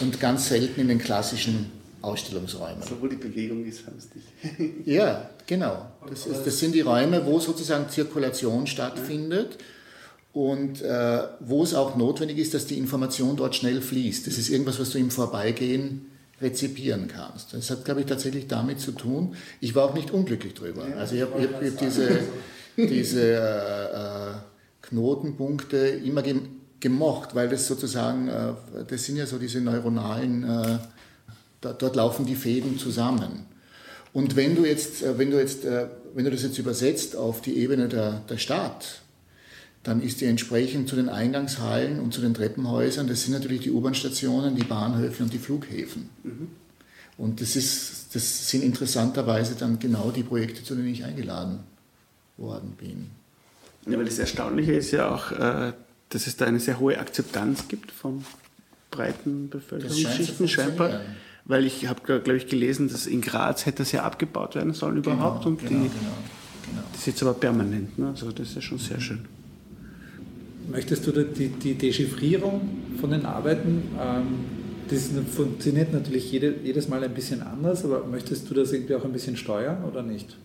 Und 0.02 0.20
ganz 0.20 0.50
selten 0.50 0.82
in 0.82 0.88
den 0.88 1.00
klassischen 1.00 1.72
Ausstellungsräume. 2.06 2.82
So, 2.88 3.02
wo 3.02 3.08
die 3.08 3.16
Bewegung 3.16 3.66
ist, 3.66 3.84
sonst 3.86 4.12
nicht. 4.16 4.88
ja, 4.88 5.30
genau. 5.46 5.92
Das, 6.10 6.26
ist, 6.26 6.46
das, 6.46 6.60
sind 6.60 6.74
die 6.74 6.82
Räume, 6.82 7.26
wo 7.26 7.40
sozusagen 7.40 7.90
Zirkulation 7.90 8.68
stattfindet 8.68 9.58
und 10.34 10.82
äh, 10.82 11.20
wo 11.40 11.64
es 11.64 11.74
auch 11.74 11.96
notwendig 11.96 12.38
ist, 12.38 12.54
dass 12.54 12.66
die 12.66 12.78
Information 12.78 13.38
dort 13.38 13.56
schnell 13.56 13.82
fließt. 13.82 14.28
Das 14.28 14.38
ist 14.38 14.50
irgendwas, 14.50 14.80
was 14.80 14.92
du 14.92 14.98
im 14.98 15.10
Vorbeigehen 15.12 16.06
rezipieren 16.42 17.08
kannst. 17.08 17.54
Das 17.54 17.70
hat, 17.70 17.86
glaube 17.86 18.02
ich, 18.02 18.08
tatsächlich 18.08 18.48
damit 18.48 18.80
zu 18.80 18.92
tun. 18.92 19.36
Ich 19.62 19.76
war 19.76 19.86
auch 19.86 19.94
nicht 19.94 20.12
unglücklich 20.12 20.54
drüber. 20.54 20.84
Also 20.98 21.16
ich 21.16 21.22
habe 21.22 21.42
hab, 21.42 21.64
hab 21.64 21.78
diese, 21.78 22.20
diese 22.78 23.22
äh, 23.22 24.32
äh, 24.32 24.34
Knotenpunkte 24.82 25.78
immer 25.78 26.24
gemocht, 26.80 27.34
weil 27.34 27.48
das 27.48 27.68
sozusagen, 27.68 28.28
äh, 28.28 28.54
das 28.88 29.06
sind 29.06 29.16
ja 29.16 29.26
so 29.26 29.38
diese 29.38 29.62
neuronalen 29.62 30.80
äh, 31.66 31.74
dort 31.78 31.96
laufen 31.96 32.26
die 32.26 32.36
Fäden 32.36 32.78
zusammen. 32.78 33.46
Und 34.14 34.36
wenn 34.36 34.56
du 34.56 34.66
jetzt, 34.66 35.04
äh, 35.04 35.18
wenn 35.18 35.32
du 35.32 35.40
jetzt, 35.40 35.66
äh, 35.66 35.88
wenn 36.14 36.26
du 36.26 36.32
das 36.32 36.44
jetzt 36.44 36.58
übersetzt 36.58 37.16
auf 37.16 37.42
die 37.42 37.58
Ebene 37.58 37.90
der, 37.90 38.22
der 38.30 38.38
Stadt, 38.38 39.02
dann 39.84 40.02
ist 40.02 40.22
die 40.22 40.26
entsprechend 40.26 40.90
zu 40.90 40.96
den 40.96 41.10
Eingangshallen 41.10 42.00
und 42.00 42.14
zu 42.14 42.22
den 42.22 42.34
Treppenhäusern, 42.34 43.08
das 43.08 43.24
sind 43.24 43.34
natürlich 43.34 43.62
die 43.62 43.72
U-Bahn-Stationen, 43.72 44.56
die 44.56 44.64
Bahnhöfe 44.64 45.22
und 45.22 45.32
die 45.32 45.38
Flughäfen. 45.38 46.10
Mhm. 46.24 46.48
Und 47.18 47.40
das, 47.40 47.56
ist, 47.56 48.08
das 48.14 48.50
sind 48.50 48.64
interessanterweise 48.64 49.56
dann 49.56 49.80
genau 49.80 50.12
die 50.12 50.24
Projekte, 50.24 50.64
zu 50.64 50.76
denen 50.76 50.88
ich 50.88 51.04
eingeladen 51.04 51.60
worden 52.38 52.76
bin. 52.78 53.12
Ja, 53.86 53.98
weil 53.98 54.06
das 54.06 54.18
Erstaunliche 54.18 54.74
ist 54.74 54.92
ja 54.92 55.14
auch, 55.14 55.32
äh, 55.32 55.74
dass 56.10 56.28
es 56.28 56.36
da 56.36 56.46
eine 56.46 56.60
sehr 56.60 56.80
hohe 56.80 56.98
Akzeptanz 56.98 57.68
gibt 57.68 57.92
von 57.92 58.26
breiten 58.92 59.50
Bevölkerungsschichten 59.50 60.48
scheinbar. 60.48 61.02
Weil 61.46 61.66
ich 61.66 61.88
habe, 61.88 62.02
glaube 62.02 62.38
ich, 62.38 62.48
gelesen, 62.48 62.90
dass 62.90 63.06
in 63.06 63.22
Graz 63.22 63.66
hätte 63.66 63.80
das 63.80 63.92
ja 63.92 64.04
abgebaut 64.04 64.56
werden 64.56 64.74
sollen 64.74 65.02
genau, 65.02 65.16
überhaupt. 65.16 65.44
Genau, 65.44 65.52
und 65.52 65.62
die, 65.62 65.68
genau, 65.68 65.84
genau. 65.90 66.82
Das 66.92 67.02
ist 67.02 67.08
jetzt 67.08 67.22
aber 67.22 67.36
permanent. 67.36 67.98
Ne? 68.00 68.08
Also 68.08 68.32
das 68.32 68.50
ist 68.50 68.56
ja 68.56 68.62
schon 68.62 68.80
sehr 68.80 69.00
schön. 69.00 69.20
Möchtest 70.72 71.06
du 71.06 71.12
die, 71.12 71.50
die 71.50 71.76
Dechiffrierung 71.76 72.62
von 73.00 73.12
den 73.12 73.26
Arbeiten, 73.26 73.84
ähm, 74.02 74.26
das 74.90 75.10
funktioniert 75.36 75.94
natürlich 75.94 76.32
jede, 76.32 76.56
jedes 76.64 76.88
Mal 76.88 77.04
ein 77.04 77.14
bisschen 77.14 77.42
anders, 77.42 77.86
aber 77.86 78.06
möchtest 78.06 78.50
du 78.50 78.54
das 78.54 78.72
irgendwie 78.72 78.96
auch 78.96 79.06
ein 79.06 79.12
bisschen 79.12 79.38
steuern 79.38 79.84
oder 79.84 80.02
nicht? 80.02 80.38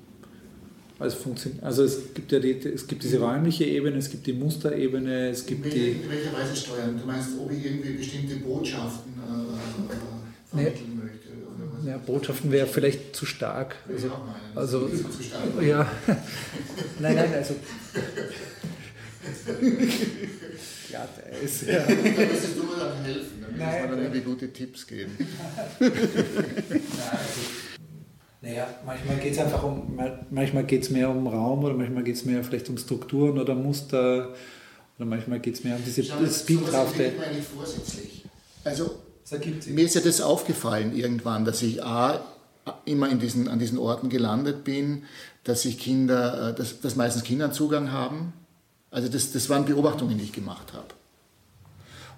Also, 0.98 1.34
also 1.62 1.84
es 1.84 2.12
gibt 2.12 2.30
ja 2.30 2.38
die, 2.38 2.52
es 2.52 2.86
gibt 2.86 3.02
diese 3.02 3.20
räumliche 3.20 3.64
Ebene, 3.64 3.96
es 3.96 4.10
gibt 4.10 4.26
die 4.26 4.34
Musterebene, 4.34 5.30
es 5.30 5.46
gibt 5.46 5.64
in 5.64 5.72
die. 5.72 5.90
In 5.92 6.10
welcher 6.10 6.32
Weise 6.34 6.54
steuern? 6.54 6.98
Du 7.00 7.06
meinst, 7.06 7.30
ob 7.38 7.50
ich 7.50 7.64
irgendwie 7.64 7.94
bestimmte 7.94 8.36
Botschaften 8.36 9.12
äh, 9.14 9.94
vermitteln 10.50 11.00
möchte? 11.02 11.28
Oder 11.28 11.78
was? 11.78 11.86
Ja, 11.86 11.96
Botschaften 11.98 12.52
wäre 12.52 12.66
vielleicht 12.66 13.14
zu 13.16 13.26
stark. 13.26 13.76
Also, 13.88 14.10
also 14.54 14.88
zu 14.88 15.22
stark. 15.22 15.62
ja. 15.62 15.90
nein, 16.98 17.14
nein, 17.14 17.34
also. 17.34 17.54
ja, 20.90 21.08
der 21.16 21.40
ist. 21.40 21.62
Ja. 21.66 21.84
Da 21.86 21.94
müsstest 21.94 22.56
du 22.56 22.62
mir 22.64 22.76
dann 22.78 23.04
helfen, 23.04 23.40
damit 23.40 23.58
nein, 23.58 23.82
man 23.82 23.90
dann 23.90 24.00
irgendwie 24.00 24.20
gute 24.20 24.52
Tipps 24.52 24.86
geben. 24.86 25.16
nein, 25.80 25.90
also, 25.90 27.40
naja, 28.42 28.66
manchmal 28.86 29.16
geht 29.18 29.32
es 29.32 29.38
einfach 29.38 29.62
um, 29.62 30.00
manchmal 30.30 30.64
geht 30.64 30.82
es 30.82 30.90
mehr 30.90 31.10
um 31.10 31.26
Raum 31.26 31.62
oder 31.62 31.74
manchmal 31.74 32.02
geht 32.02 32.16
es 32.16 32.24
mehr 32.24 32.42
vielleicht 32.42 32.70
um 32.70 32.78
Strukturen 32.78 33.38
oder 33.38 33.54
Muster 33.54 34.34
oder 34.96 35.06
manchmal 35.06 35.40
geht 35.40 35.54
es 35.54 35.64
mehr 35.64 35.76
um 35.76 35.82
diese 35.84 36.02
vorsätzlich. 37.42 38.24
Also 38.64 38.98
mir 39.66 39.84
ist 39.84 39.94
ja 39.94 40.00
das 40.00 40.20
aufgefallen 40.20 40.96
irgendwann, 40.96 41.44
dass 41.44 41.62
ich 41.62 41.84
A, 41.84 42.24
immer 42.84 43.08
in 43.08 43.18
diesen, 43.18 43.48
an 43.48 43.58
diesen 43.58 43.78
Orten 43.78 44.08
gelandet 44.08 44.64
bin, 44.64 45.04
dass 45.44 45.64
ich 45.64 45.78
Kinder, 45.78 46.50
äh, 46.50 46.54
dass, 46.54 46.80
dass 46.80 46.96
meistens 46.96 47.22
Kinder 47.24 47.52
Zugang 47.52 47.92
haben. 47.92 48.32
Also 48.90 49.08
das, 49.08 49.32
das 49.32 49.48
waren 49.48 49.64
Beobachtungen, 49.64 50.18
die 50.18 50.24
ich 50.24 50.32
gemacht 50.32 50.72
habe. 50.72 50.88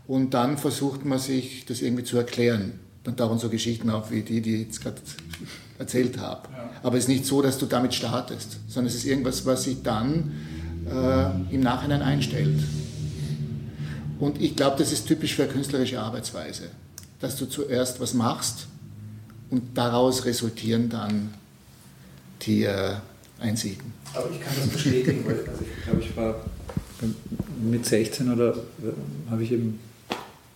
Und 0.07 0.35
dann 0.35 0.59
versucht 0.59 1.05
man 1.05 1.19
sich 1.19 1.65
das 1.67 1.81
irgendwie 1.81 2.05
zu 2.05 2.17
erklären. 2.17 2.81
Dann 3.05 3.17
tauchen 3.17 3.39
so 3.39 3.49
Geschichten 3.49 3.91
auf 3.91 4.11
wie 4.11 4.23
die, 4.23 4.41
die 4.41 4.55
ich 4.55 4.61
jetzt 4.67 4.81
gerade 4.81 5.01
erzählt 5.79 6.19
habe. 6.19 6.49
Ja. 6.51 6.71
Aber 6.83 6.97
es 6.97 7.05
ist 7.05 7.09
nicht 7.09 7.27
so, 7.27 7.43
dass 7.43 7.59
du 7.59 7.67
damit 7.67 7.95
startest, 7.95 8.59
sondern 8.69 8.89
es 8.89 8.97
ist 8.97 9.05
irgendwas, 9.05 9.47
was 9.47 9.65
sich 9.65 9.83
dann 9.83 10.33
äh, 10.87 11.55
im 11.55 11.61
Nachhinein 11.61 12.03
einstellt. 12.03 12.63
Und 14.19 14.41
ich 14.41 14.57
glaube, 14.57 14.77
das 14.79 14.93
ist 14.93 15.07
typisch 15.07 15.35
für 15.35 15.45
eine 15.45 15.53
künstlerische 15.53 16.01
Arbeitsweise 16.01 16.71
dass 17.23 17.37
du 17.37 17.47
zuerst 17.47 18.01
was 18.01 18.13
machst 18.13 18.67
und 19.49 19.79
daraus 19.79 20.25
resultieren 20.27 20.91
dann 20.91 21.33
die 22.43 22.65
äh, 22.65 22.97
Einsichten. 23.41 23.93
Aber 24.13 24.29
ich 24.31 24.41
kann 24.41 24.53
das 24.57 24.69
bestätigen, 24.69 25.25
weil 25.25 25.39
also 25.49 25.63
ich 25.63 25.85
glaube, 25.85 26.01
ich 26.01 26.17
war 26.17 26.45
mit 27.63 27.87
16 27.87 28.31
oder 28.31 28.55
äh, 28.55 29.31
habe 29.31 29.43
ich 29.43 29.53
eben 29.53 29.79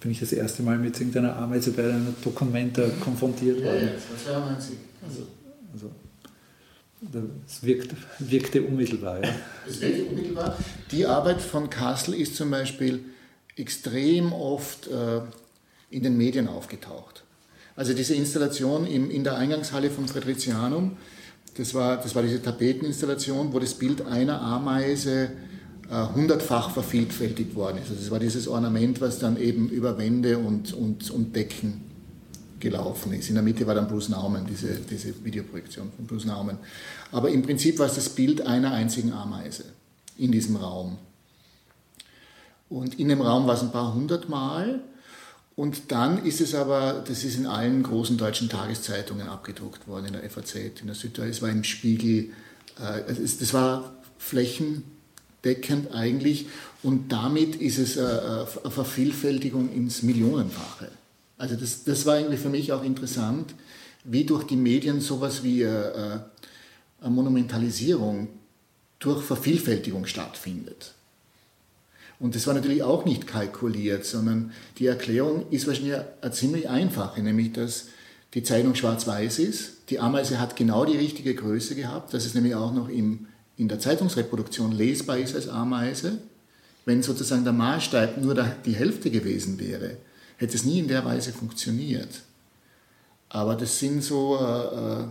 bin 0.00 0.10
ich 0.10 0.20
das 0.20 0.32
erste 0.32 0.62
Mal 0.62 0.78
mit 0.78 0.98
irgendeiner 0.98 1.36
Ameise 1.36 1.70
bei 1.72 1.84
einer 1.84 2.00
Dokumenta 2.22 2.82
konfrontiert 3.00 3.62
worden. 3.64 3.86
Ja, 3.86 3.92
das 3.92 4.26
war 4.26 4.42
92. 4.42 4.76
Also, 5.04 5.26
also 5.72 5.90
es 7.46 7.62
wirkt, 7.62 7.94
wirkte 8.18 8.62
unmittelbar. 8.62 9.24
Ja. 9.24 9.30
Es 9.68 9.80
wirkte 9.80 10.04
unmittelbar. 10.04 10.56
Die 10.90 11.06
Arbeit 11.06 11.40
von 11.40 11.70
Kassel 11.70 12.14
ist 12.14 12.36
zum 12.36 12.50
Beispiel 12.50 13.00
extrem 13.56 14.32
oft 14.32 14.86
äh, 14.88 15.20
in 15.90 16.02
den 16.02 16.16
Medien 16.16 16.48
aufgetaucht. 16.48 17.24
Also 17.76 17.92
diese 17.92 18.14
Installation 18.14 18.86
im, 18.86 19.10
in 19.10 19.24
der 19.24 19.36
Eingangshalle 19.36 19.90
vom 19.90 20.08
Friderizianum, 20.08 20.96
das 21.56 21.74
war, 21.74 21.96
das 21.96 22.14
war 22.14 22.22
diese 22.22 22.42
Tapeteninstallation, 22.42 23.52
wo 23.52 23.58
das 23.58 23.74
Bild 23.74 24.06
einer 24.06 24.40
Ameise 24.40 25.30
äh, 25.90 26.06
hundertfach 26.14 26.70
vervielfältigt 26.70 27.54
worden 27.54 27.78
ist. 27.78 27.90
Also 27.90 28.00
das 28.00 28.10
war 28.10 28.18
dieses 28.18 28.48
Ornament, 28.48 29.00
was 29.00 29.18
dann 29.18 29.36
eben 29.36 29.68
über 29.68 29.96
Wände 29.98 30.38
und, 30.38 30.72
und, 30.72 31.10
und 31.10 31.36
Decken 31.36 31.82
gelaufen 32.58 33.12
ist. 33.12 33.28
In 33.28 33.34
der 33.34 33.44
Mitte 33.44 33.66
war 33.66 33.74
dann 33.74 33.86
Bruce 33.88 34.08
Nauman, 34.08 34.46
diese, 34.46 34.74
diese 34.74 35.24
Videoprojektion 35.24 35.92
von 35.94 36.06
Bruce 36.06 36.24
Nauman. 36.24 36.58
Aber 37.12 37.30
im 37.30 37.42
Prinzip 37.42 37.78
war 37.78 37.86
es 37.86 37.94
das 37.94 38.08
Bild 38.08 38.40
einer 38.40 38.72
einzigen 38.72 39.12
Ameise 39.12 39.64
in 40.18 40.32
diesem 40.32 40.56
Raum. 40.56 40.98
Und 42.68 42.98
in 42.98 43.08
dem 43.08 43.20
Raum 43.20 43.46
war 43.46 43.54
es 43.54 43.62
ein 43.62 43.70
paar 43.70 43.94
hundert 43.94 44.28
Mal 44.28 44.80
und 45.56 45.90
dann 45.90 46.24
ist 46.24 46.42
es 46.42 46.54
aber, 46.54 47.02
das 47.06 47.24
ist 47.24 47.36
in 47.36 47.46
allen 47.46 47.82
großen 47.82 48.18
deutschen 48.18 48.50
Tageszeitungen 48.50 49.26
abgedruckt 49.26 49.88
worden, 49.88 50.06
in 50.06 50.12
der 50.12 50.30
FAZ, 50.30 50.54
in 50.54 50.86
der 50.86 50.94
Süddeutsche, 50.94 51.30
es 51.30 51.42
war 51.42 51.48
im 51.48 51.64
Spiegel, 51.64 52.30
äh, 52.78 53.02
das 53.08 53.54
war 53.54 53.94
flächendeckend 54.18 55.92
eigentlich 55.92 56.46
und 56.82 57.10
damit 57.10 57.56
ist 57.56 57.78
es 57.78 57.96
äh, 57.96 58.00
eine 58.00 58.70
Vervielfältigung 58.70 59.72
ins 59.72 60.02
Millionenfache. 60.02 60.90
Also 61.38 61.56
das, 61.56 61.84
das 61.84 62.04
war 62.04 62.18
irgendwie 62.18 62.36
für 62.36 62.50
mich 62.50 62.72
auch 62.72 62.84
interessant, 62.84 63.54
wie 64.04 64.24
durch 64.24 64.44
die 64.44 64.56
Medien 64.56 65.00
sowas 65.00 65.42
wie 65.42 65.62
äh, 65.62 66.20
eine 67.00 67.10
Monumentalisierung 67.10 68.28
durch 68.98 69.22
Vervielfältigung 69.24 70.06
stattfindet. 70.06 70.92
Und 72.18 72.34
das 72.34 72.46
war 72.46 72.54
natürlich 72.54 72.82
auch 72.82 73.04
nicht 73.04 73.26
kalkuliert, 73.26 74.04
sondern 74.04 74.52
die 74.78 74.86
Erklärung 74.86 75.46
ist 75.50 75.66
wahrscheinlich 75.66 75.96
eine 76.20 76.32
ziemlich 76.32 76.68
einfache, 76.68 77.22
nämlich 77.22 77.52
dass 77.52 77.86
die 78.34 78.42
Zeichnung 78.42 78.74
schwarz-weiß 78.74 79.38
ist. 79.38 79.90
Die 79.90 80.00
Ameise 80.00 80.40
hat 80.40 80.56
genau 80.56 80.84
die 80.84 80.96
richtige 80.96 81.34
Größe 81.34 81.74
gehabt, 81.74 82.14
dass 82.14 82.24
es 82.24 82.34
nämlich 82.34 82.54
auch 82.54 82.72
noch 82.72 82.88
im, 82.88 83.26
in 83.56 83.68
der 83.68 83.78
Zeitungsreproduktion 83.78 84.72
lesbar 84.72 85.18
ist 85.18 85.34
als 85.34 85.48
Ameise. 85.48 86.18
Wenn 86.84 87.02
sozusagen 87.02 87.44
der 87.44 87.52
Maßstab 87.52 88.18
nur 88.18 88.34
die 88.34 88.74
Hälfte 88.74 89.10
gewesen 89.10 89.58
wäre, 89.58 89.96
hätte 90.36 90.56
es 90.56 90.64
nie 90.64 90.78
in 90.78 90.88
der 90.88 91.04
Weise 91.04 91.32
funktioniert. 91.32 92.22
Aber 93.28 93.56
das 93.56 93.78
sind 93.78 94.02
so 94.02 94.38
äh, 94.38 95.02
äh 95.02 95.04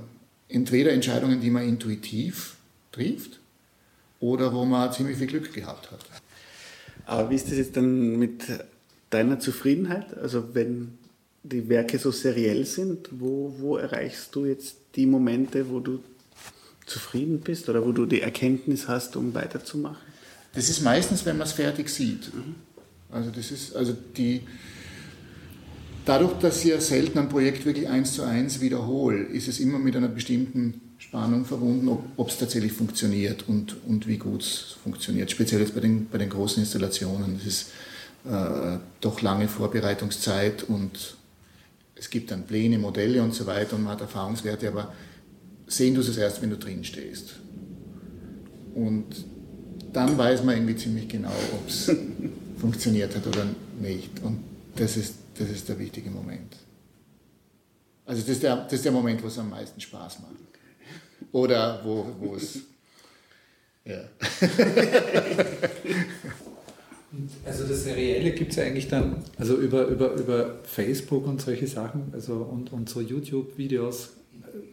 entweder 0.48 0.92
Entscheidungen, 0.92 1.42
die 1.42 1.50
man 1.50 1.68
intuitiv 1.68 2.56
trifft 2.92 3.40
oder 4.20 4.54
wo 4.54 4.64
man 4.64 4.92
ziemlich 4.94 5.18
viel 5.18 5.28
Glück 5.28 5.54
gehabt 5.54 5.92
hat. 5.92 6.00
Aber 7.06 7.30
wie 7.30 7.36
ist 7.36 7.48
das 7.48 7.58
jetzt 7.58 7.78
dann 7.78 8.18
mit 8.18 8.44
deiner 9.10 9.40
Zufriedenheit? 9.40 10.18
Also 10.18 10.54
wenn 10.54 10.98
die 11.44 11.70
Werke 11.70 12.00
so 12.00 12.12
seriell 12.12 12.66
sind, 12.66 13.10
wo, 13.12 13.54
wo 13.60 13.78
erreichst 13.78 14.36
du 14.36 14.46
jetzt 14.46 14.78
die 14.96 15.06
Momente, 15.06 15.70
wo 15.70 15.80
du 15.80 16.00
zufrieden 16.86 17.40
bist 17.40 17.70
oder 17.70 17.86
wo 17.86 17.92
du 17.92 18.06
die 18.06 18.22
Erkenntnis 18.22 18.88
hast, 18.88 19.16
um 19.16 19.34
weiterzumachen? 19.34 19.98
Das 20.54 20.70
ist 20.70 20.82
meistens, 20.82 21.26
wenn 21.26 21.38
man 21.38 21.48
es 21.48 21.54
fertig 21.54 21.90
sieht. 21.90 22.34
Mhm. 22.34 22.56
Also 23.12 23.30
das 23.30 23.52
ist, 23.52 23.76
also 23.76 23.96
die, 24.18 24.42
dadurch, 26.06 26.34
dass 26.40 26.64
ich 26.64 26.72
ja 26.72 26.82
selten 26.82 27.20
ein 27.20 27.30
Projekt 27.30 27.66
wirklich 27.66 27.88
eins 27.88 28.14
zu 28.14 28.24
eins 28.24 28.62
wiederhole, 28.62 29.24
ist 29.24 29.48
es 29.48 29.60
immer 29.60 29.78
mit 29.80 29.96
einer 29.96 30.08
bestimmten 30.08 30.82
Spannung 31.08 31.46
verbunden, 31.46 31.88
ob 32.18 32.30
es 32.30 32.38
tatsächlich 32.40 32.74
funktioniert 32.74 33.48
und, 33.48 33.76
und 33.86 34.08
wie 34.08 34.18
gut 34.18 34.42
es 34.42 34.76
funktioniert. 34.84 35.30
Speziell 35.30 35.62
jetzt 35.62 35.76
bei 35.76 35.82
den, 35.82 36.10
bei 36.10 36.18
den 36.18 36.30
großen 36.30 36.64
Installationen. 36.64 37.38
Es 37.40 37.46
ist 37.46 37.68
äh, 38.26 38.80
doch 39.02 39.22
lange 39.22 39.48
Vorbereitungszeit 39.48 40.64
und 40.64 41.16
es 41.96 42.10
gibt 42.10 42.32
dann 42.32 42.44
Pläne, 42.44 42.80
Modelle 42.80 43.22
und 43.22 43.36
so 43.36 43.46
weiter 43.46 43.76
und 43.76 43.84
man 43.84 43.94
hat 43.94 44.02
Erfahrungswerte, 44.02 44.68
aber 44.68 44.94
sehen 45.68 45.94
du 45.94 46.02
es 46.02 46.18
erst, 46.18 46.42
wenn 46.42 46.50
du 46.50 46.58
drin 46.58 46.84
stehst. 46.84 47.36
Und 48.74 49.06
dann 49.94 50.18
weiß 50.18 50.44
man 50.44 50.56
irgendwie 50.56 50.76
ziemlich 50.76 51.08
genau, 51.08 51.32
ob 51.54 51.70
es 51.70 51.92
funktioniert 52.58 53.16
hat 53.16 53.28
oder 53.28 53.46
nicht. 53.80 54.22
Und 54.24 54.44
das 54.76 54.98
ist, 54.98 55.16
das 55.38 55.50
ist 55.50 55.70
der 55.70 55.78
wichtige 55.78 56.10
Moment. 56.10 56.56
Also 58.06 58.22
das 58.22 58.32
ist 58.32 58.44
der, 58.44 58.56
das 58.64 58.74
ist 58.74 58.86
der 58.86 58.92
Moment, 58.92 59.22
wo 59.24 59.28
es 59.28 59.38
am 59.38 59.52
meisten 59.52 59.80
Spaß 59.80 60.20
macht 60.20 60.55
oder 61.36 61.82
wo, 61.84 62.08
wo 62.20 62.36
es. 62.36 62.60
Ja. 63.88 64.00
also 67.46 67.66
das 67.66 67.84
Serielle 67.84 68.32
gibt 68.32 68.52
es 68.52 68.58
eigentlich 68.58 68.88
dann, 68.88 69.24
also 69.38 69.58
über, 69.58 69.86
über, 69.86 70.14
über 70.14 70.56
Facebook 70.64 71.28
und 71.28 71.40
solche 71.40 71.68
Sachen, 71.68 72.12
also 72.12 72.34
und, 72.34 72.74
und 72.74 72.90
so 72.90 73.00
YouTube-Videos, 73.00 74.10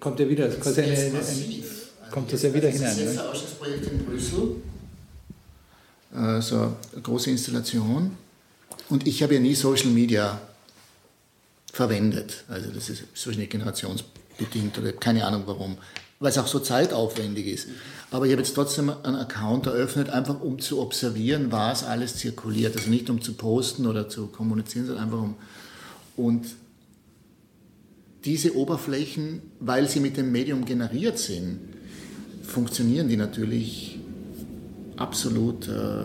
kommt 0.00 0.18
ja 0.18 0.26
wieder, 0.30 0.48
das 0.48 0.78
eine, 0.78 0.86
eine, 0.86 1.18
ein, 1.18 1.64
kommt 2.10 2.32
das 2.32 2.40
ja 2.40 2.54
wieder 2.54 2.70
hinein. 2.70 2.86
Das 2.86 2.96
ist 2.96 3.04
jetzt 3.04 3.16
ne? 3.16 3.22
ein 3.22 3.28
Ausschussprojekt 3.28 3.92
in 3.92 4.06
Brüssel, 4.06 4.56
äh, 6.14 6.40
so 6.40 6.56
eine 6.56 7.02
große 7.02 7.28
Installation. 7.28 8.16
Und 8.88 9.06
ich 9.06 9.22
habe 9.22 9.34
ja 9.34 9.40
nie 9.40 9.54
Social 9.54 9.90
Media 9.90 10.40
verwendet. 11.70 12.44
Also 12.48 12.70
das 12.70 12.88
ist 12.88 13.04
so 13.12 13.30
eine 13.30 13.46
generationsbedingt 13.46 14.78
oder 14.78 14.92
keine 14.92 15.26
Ahnung 15.26 15.42
warum 15.44 15.76
weil 16.22 16.30
es 16.30 16.38
auch 16.38 16.46
so 16.46 16.60
zeitaufwendig 16.60 17.46
ist. 17.48 17.68
Aber 18.12 18.26
ich 18.26 18.32
habe 18.32 18.42
jetzt 18.42 18.54
trotzdem 18.54 18.90
einen 19.02 19.16
Account 19.16 19.66
eröffnet, 19.66 20.08
einfach 20.08 20.40
um 20.40 20.60
zu 20.60 20.80
observieren, 20.80 21.50
was 21.50 21.82
alles 21.82 22.16
zirkuliert. 22.16 22.76
Also 22.76 22.90
nicht 22.90 23.10
um 23.10 23.20
zu 23.20 23.32
posten 23.32 23.86
oder 23.86 24.08
zu 24.08 24.28
kommunizieren, 24.28 24.86
sondern 24.86 25.04
einfach 25.04 25.18
um. 25.18 25.34
Und 26.16 26.46
diese 28.24 28.56
Oberflächen, 28.56 29.42
weil 29.58 29.88
sie 29.88 29.98
mit 29.98 30.16
dem 30.16 30.30
Medium 30.30 30.64
generiert 30.64 31.18
sind, 31.18 31.58
funktionieren 32.44 33.08
die 33.08 33.16
natürlich 33.16 33.98
absolut 34.96 35.66
äh, 35.66 36.04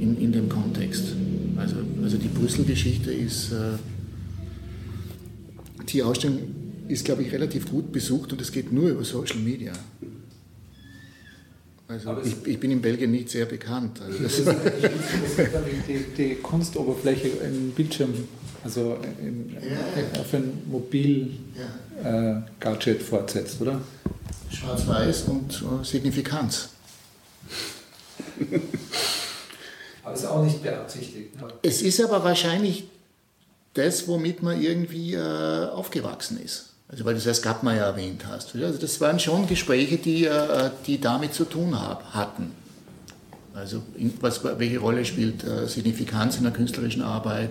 in, 0.00 0.16
in 0.20 0.32
dem 0.32 0.48
Kontext. 0.48 1.04
Also, 1.56 1.76
also 2.02 2.16
die 2.16 2.28
Brüssel-Geschichte 2.28 3.12
ist, 3.12 3.52
äh, 3.52 3.78
die 5.88 6.02
Ausstellung 6.02 6.57
ist, 6.88 7.04
glaube 7.04 7.22
ich, 7.22 7.32
relativ 7.32 7.70
gut 7.70 7.92
besucht 7.92 8.32
und 8.32 8.40
es 8.40 8.50
geht 8.50 8.72
nur 8.72 8.90
über 8.90 9.04
Social 9.04 9.38
Media. 9.38 9.72
Also 11.86 12.18
ich, 12.22 12.46
ich, 12.46 12.60
bin 12.60 12.70
in 12.70 12.82
Belgien 12.82 13.10
nicht 13.10 13.30
sehr 13.30 13.46
bekannt. 13.46 14.00
Also 14.02 14.22
das 14.22 14.36
die, 14.36 14.44
die, 15.86 16.04
die, 16.16 16.34
Kunstoberfläche 16.34 17.28
im 17.28 17.70
Bildschirm 17.70 18.12
also 18.62 18.98
in, 19.20 19.54
ja. 19.54 19.60
auf 20.20 20.34
ein 20.34 20.62
Mobil-Gadget 20.66 22.04
ja. 22.04 22.92
äh, 22.92 22.98
fortsetzt, 22.98 23.62
oder? 23.62 23.80
Schwarz-Weiß 24.50 25.22
und 25.28 25.62
uh, 25.62 25.82
Signifikanz. 25.84 26.70
aber 30.02 30.14
es 30.14 30.20
ist 30.20 30.26
auch 30.26 30.44
nicht 30.44 30.62
beabsichtigt. 30.62 31.40
Ne? 31.40 31.48
Es 31.62 31.80
ist 31.82 32.02
aber 32.02 32.24
wahrscheinlich 32.24 32.88
das, 33.74 34.08
womit 34.08 34.42
man 34.42 34.60
irgendwie 34.60 35.14
äh, 35.14 35.68
aufgewachsen 35.68 36.40
ist. 36.42 36.67
Also 36.88 37.04
weil 37.04 37.14
du 37.14 37.20
das 37.20 37.42
Gapma 37.42 37.74
ja 37.74 37.84
erwähnt 37.84 38.26
hast. 38.26 38.54
Also 38.56 38.78
das 38.78 39.00
waren 39.00 39.20
schon 39.20 39.46
Gespräche, 39.46 39.98
die, 39.98 40.24
äh, 40.24 40.70
die 40.86 41.00
damit 41.00 41.34
zu 41.34 41.44
tun 41.44 41.78
hab, 41.78 42.14
hatten. 42.14 42.52
Also 43.54 43.82
was, 44.20 44.42
welche 44.44 44.78
Rolle 44.78 45.04
spielt 45.04 45.44
äh, 45.44 45.66
Signifikanz 45.66 46.38
in 46.38 46.44
der 46.44 46.52
künstlerischen 46.52 47.02
Arbeit? 47.02 47.50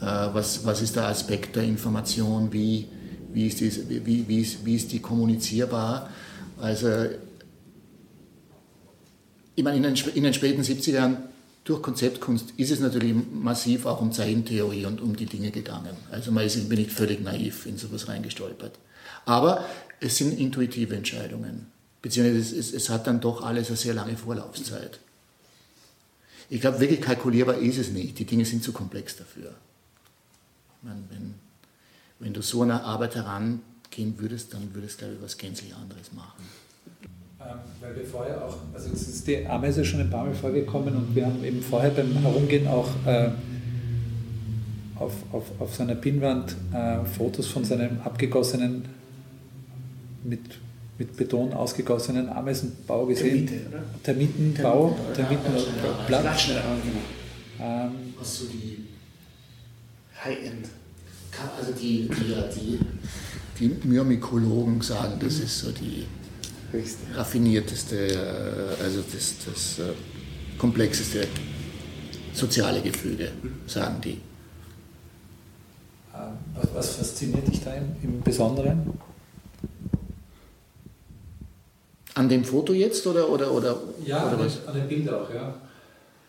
Äh, 0.00 0.04
was, 0.04 0.66
was 0.66 0.82
ist 0.82 0.96
der 0.96 1.06
Aspekt 1.06 1.56
der 1.56 1.62
Information? 1.62 2.52
Wie, 2.52 2.88
wie, 3.32 3.46
ist, 3.46 3.60
die, 3.60 4.04
wie, 4.04 4.28
wie, 4.28 4.40
ist, 4.40 4.64
wie 4.64 4.76
ist 4.76 4.92
die 4.92 5.00
kommunizierbar? 5.00 6.10
Also 6.60 6.88
ich 9.54 9.64
meine, 9.64 9.78
in 9.78 9.82
den, 9.82 9.94
in 10.14 10.22
den 10.24 10.34
späten 10.34 10.62
70er 10.62 10.92
Jahren 10.92 11.16
durch 11.64 11.82
Konzeptkunst 11.82 12.54
ist 12.56 12.70
es 12.70 12.80
natürlich 12.80 13.14
massiv 13.32 13.86
auch 13.86 14.00
um 14.00 14.12
Zeichentheorie 14.12 14.86
und 14.86 15.00
um 15.00 15.14
die 15.14 15.26
Dinge 15.26 15.50
gegangen. 15.50 15.96
Also 16.10 16.32
man 16.32 16.44
ist 16.44 16.56
irgendwie 16.56 16.76
nicht 16.76 16.92
völlig 16.92 17.20
naiv 17.20 17.66
in 17.66 17.76
sowas 17.76 18.08
reingestolpert. 18.08 18.78
Aber 19.26 19.64
es 20.00 20.16
sind 20.16 20.38
intuitive 20.38 20.96
Entscheidungen. 20.96 21.66
Beziehungsweise 22.02 22.58
es, 22.58 22.72
es, 22.72 22.88
hat 22.88 23.06
dann 23.06 23.20
doch 23.20 23.42
alles 23.42 23.68
eine 23.68 23.76
sehr 23.76 23.92
lange 23.92 24.16
Vorlaufzeit. 24.16 25.00
Ich 26.48 26.62
glaube, 26.62 26.80
wirklich 26.80 27.02
kalkulierbar 27.02 27.58
ist 27.58 27.76
es 27.76 27.90
nicht. 27.90 28.18
Die 28.18 28.24
Dinge 28.24 28.46
sind 28.46 28.64
zu 28.64 28.72
komplex 28.72 29.16
dafür. 29.16 29.54
Meine, 30.82 31.02
wenn, 31.10 31.34
wenn 32.18 32.32
du 32.32 32.40
so 32.40 32.62
einer 32.62 32.84
Arbeit 32.84 33.16
herangehen 33.16 34.14
würdest, 34.16 34.54
dann 34.54 34.74
würdest 34.74 34.94
du, 34.94 35.04
glaube 35.04 35.16
ich, 35.16 35.22
was 35.22 35.36
gänzlich 35.36 35.74
anderes 35.74 36.12
machen. 36.12 36.42
Ähm, 37.50 37.58
weil 37.80 37.96
wir 37.96 38.04
vorher 38.04 38.44
auch, 38.44 38.56
also 38.74 38.90
es 38.92 39.08
ist 39.08 39.26
die 39.26 39.46
Ameise 39.46 39.84
schon 39.84 40.00
ein 40.00 40.10
paar 40.10 40.24
Mal 40.24 40.34
vorgekommen 40.34 40.94
und 40.94 41.14
wir 41.14 41.26
haben 41.26 41.42
eben 41.44 41.62
vorher 41.62 41.90
beim 41.90 42.12
Herumgehen 42.12 42.68
auch 42.68 42.88
äh, 43.06 43.30
auf, 44.96 45.12
auf, 45.32 45.44
auf 45.58 45.74
seiner 45.74 45.94
Pinnwand 45.94 46.54
äh, 46.72 47.04
Fotos 47.04 47.46
von 47.46 47.64
seinem 47.64 48.00
abgegossenen, 48.02 48.84
mit, 50.22 50.40
mit 50.98 51.16
Beton 51.16 51.52
ausgegossenen 51.52 52.28
Ameisenbau 52.28 53.06
gesehen. 53.06 53.46
Termite, 53.46 53.68
oder? 53.68 53.82
Termitenbau, 54.02 54.96
Termitenplatz. 55.14 56.46
Genau. 56.46 56.60
Ähm, 57.60 57.90
Was 58.18 58.38
so 58.38 58.44
die 58.46 58.84
High-End, 60.22 60.68
also 61.58 61.72
die, 61.72 62.08
die, 62.08 62.78
die, 63.58 63.78
die 63.80 63.88
Myrmikologen 63.88 64.82
sagen, 64.82 65.14
das 65.18 65.38
ist 65.38 65.60
so 65.60 65.72
die 65.72 66.04
raffinierteste, 67.14 67.96
äh, 67.96 68.82
also 68.82 69.02
das, 69.12 69.34
das 69.44 69.78
äh, 69.78 69.92
komplexeste 70.58 71.26
soziale 72.32 72.80
Gefüge, 72.80 73.32
sagen 73.66 74.00
die. 74.02 74.20
Ähm, 76.14 76.36
was, 76.54 76.74
was 76.74 76.94
fasziniert 76.96 77.48
dich 77.48 77.62
da 77.62 77.74
im, 77.74 78.20
Besonderen? 78.22 78.92
An 82.14 82.28
dem 82.28 82.44
Foto 82.44 82.72
jetzt 82.72 83.06
oder 83.06 83.28
oder 83.28 83.52
oder? 83.52 83.76
Ja, 84.04 84.26
oder 84.26 84.32
an, 84.32 84.38
was? 84.40 84.66
an 84.66 84.74
dem 84.74 84.88
Bild 84.88 85.08
auch, 85.08 85.32
ja. 85.32 85.54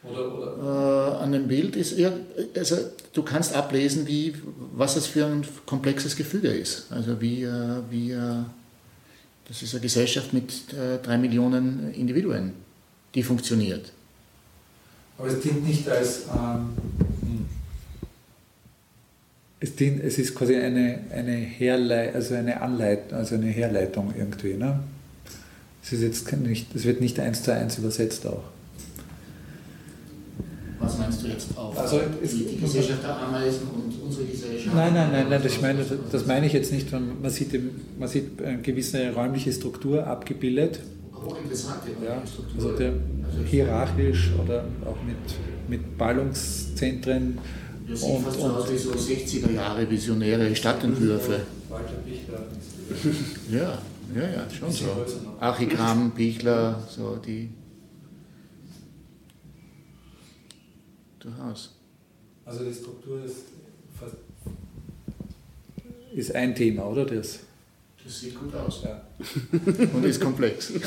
Oder, 0.03 0.33
oder? 0.33 1.17
Äh, 1.19 1.23
an 1.23 1.31
dem 1.31 1.47
Bild 1.47 1.75
ist 1.75 1.93
eher, 1.93 2.13
also 2.55 2.77
du 3.13 3.23
kannst 3.23 3.53
ablesen, 3.53 4.07
wie, 4.07 4.33
was 4.73 4.95
das 4.95 5.05
für 5.07 5.25
ein 5.25 5.45
komplexes 5.65 6.15
Gefüge 6.15 6.49
ist. 6.49 6.91
Also 6.91 7.21
wie, 7.21 7.43
äh, 7.43 7.81
wie 7.89 8.11
das 9.47 9.61
ist 9.61 9.73
eine 9.73 9.81
Gesellschaft 9.81 10.33
mit 10.33 10.73
äh, 10.73 10.97
drei 11.03 11.17
Millionen 11.17 11.93
Individuen, 11.93 12.53
die 13.13 13.23
funktioniert. 13.23 13.91
Aber 15.17 15.27
es 15.27 15.39
dient 15.39 15.67
nicht 15.67 15.87
als. 15.87 16.23
Ähm, 16.33 16.69
hm. 17.21 17.45
es, 19.59 19.75
dient, 19.75 20.03
es 20.03 20.17
ist 20.17 20.33
quasi 20.33 20.55
eine, 20.55 21.01
eine 21.11 21.35
Herlei 21.35 22.13
also 22.13 22.35
eine 22.35 22.61
Anleitung, 22.61 23.17
also 23.17 23.35
eine 23.35 23.47
Herleitung 23.47 24.13
irgendwie. 24.17 24.55
Ne? 24.55 24.79
Es, 25.83 25.93
ist 25.93 26.01
jetzt 26.01 26.31
nicht, 26.37 26.75
es 26.75 26.85
wird 26.85 27.01
nicht 27.01 27.19
eins 27.19 27.43
zu 27.43 27.53
eins 27.53 27.77
übersetzt 27.77 28.25
auch. 28.25 28.43
Was 30.79 30.97
meinst 30.97 31.23
du 31.23 31.27
jetzt 31.27 31.55
auf 31.55 31.77
also, 31.77 32.01
die, 32.23 32.45
die 32.45 32.59
Gesellschaft 32.59 33.03
der 33.03 33.15
Ameisen 33.15 33.67
und 33.67 33.90
unsere 34.11 34.27
Gesellschaft? 34.27 34.75
Nein, 34.75 34.93
nein, 34.93 35.11
nein, 35.11 35.25
nein 35.29 35.41
das, 35.41 35.61
meine, 35.61 35.85
das 36.11 36.25
meine 36.25 36.45
ich 36.45 36.53
jetzt 36.53 36.71
nicht. 36.71 36.91
Man 36.91 37.29
sieht, 37.29 37.59
man 37.99 38.09
sieht 38.09 38.41
eine 38.41 38.61
gewisse 38.61 39.13
räumliche 39.13 39.51
Struktur 39.51 40.05
abgebildet. 40.05 40.79
Aber 41.13 41.37
interessante 41.37 41.89
ja, 42.03 42.21
Struktur. 42.25 42.55
Also, 42.55 42.77
der, 42.77 42.93
also 43.25 43.43
hierarchisch 43.45 44.31
oder 44.43 44.65
auch 44.85 44.97
mit, 45.03 45.17
mit 45.67 45.97
Ballungszentren. 45.97 47.37
Das 47.87 48.01
sieht 48.01 48.09
und, 48.09 48.23
fast 48.23 48.39
so 48.39 48.45
aus 48.47 48.71
wie 48.71 48.77
so 48.77 48.91
60er 48.91 49.51
Jahre 49.53 49.89
visionäre 49.89 50.55
Stadtentwürfe. 50.55 51.41
ja, 53.51 53.79
ja, 54.15 54.21
ja, 54.21 54.49
schon 54.49 54.71
so. 54.71 54.85
Archikram, 55.39 56.11
Bichler, 56.11 56.83
so 56.89 57.15
die 57.15 57.49
durchaus. 61.19 61.75
Also 62.45 62.65
die 62.65 62.73
Struktur 62.73 63.23
ist, 63.23 63.45
ist 66.13 66.33
ein 66.35 66.55
Thema, 66.55 66.85
oder? 66.85 67.05
Das, 67.05 67.39
das 68.03 68.19
sieht 68.19 68.39
gut 68.39 68.53
aus. 68.55 68.83
Ja. 68.83 69.01
Und 69.93 70.03
ist 70.05 70.21
komplex. 70.21 70.71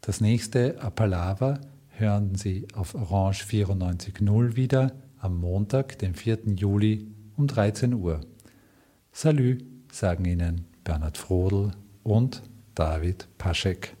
Das 0.00 0.20
nächste 0.20 0.80
Apalava 0.82 1.60
hören 1.90 2.34
Sie 2.34 2.66
auf 2.74 2.94
Orange 2.94 3.44
94.0 3.44 4.56
wieder 4.56 4.92
am 5.18 5.38
Montag, 5.40 5.98
den 5.98 6.14
4. 6.14 6.40
Juli 6.56 7.06
um 7.36 7.46
13 7.46 7.94
Uhr. 7.94 8.20
Salü, 9.12 9.58
sagen 9.90 10.26
Ihnen 10.26 10.75
Bernhard 10.86 11.18
Frodel 11.18 11.72
und 12.04 12.44
David 12.76 13.26
Paschek. 13.38 13.96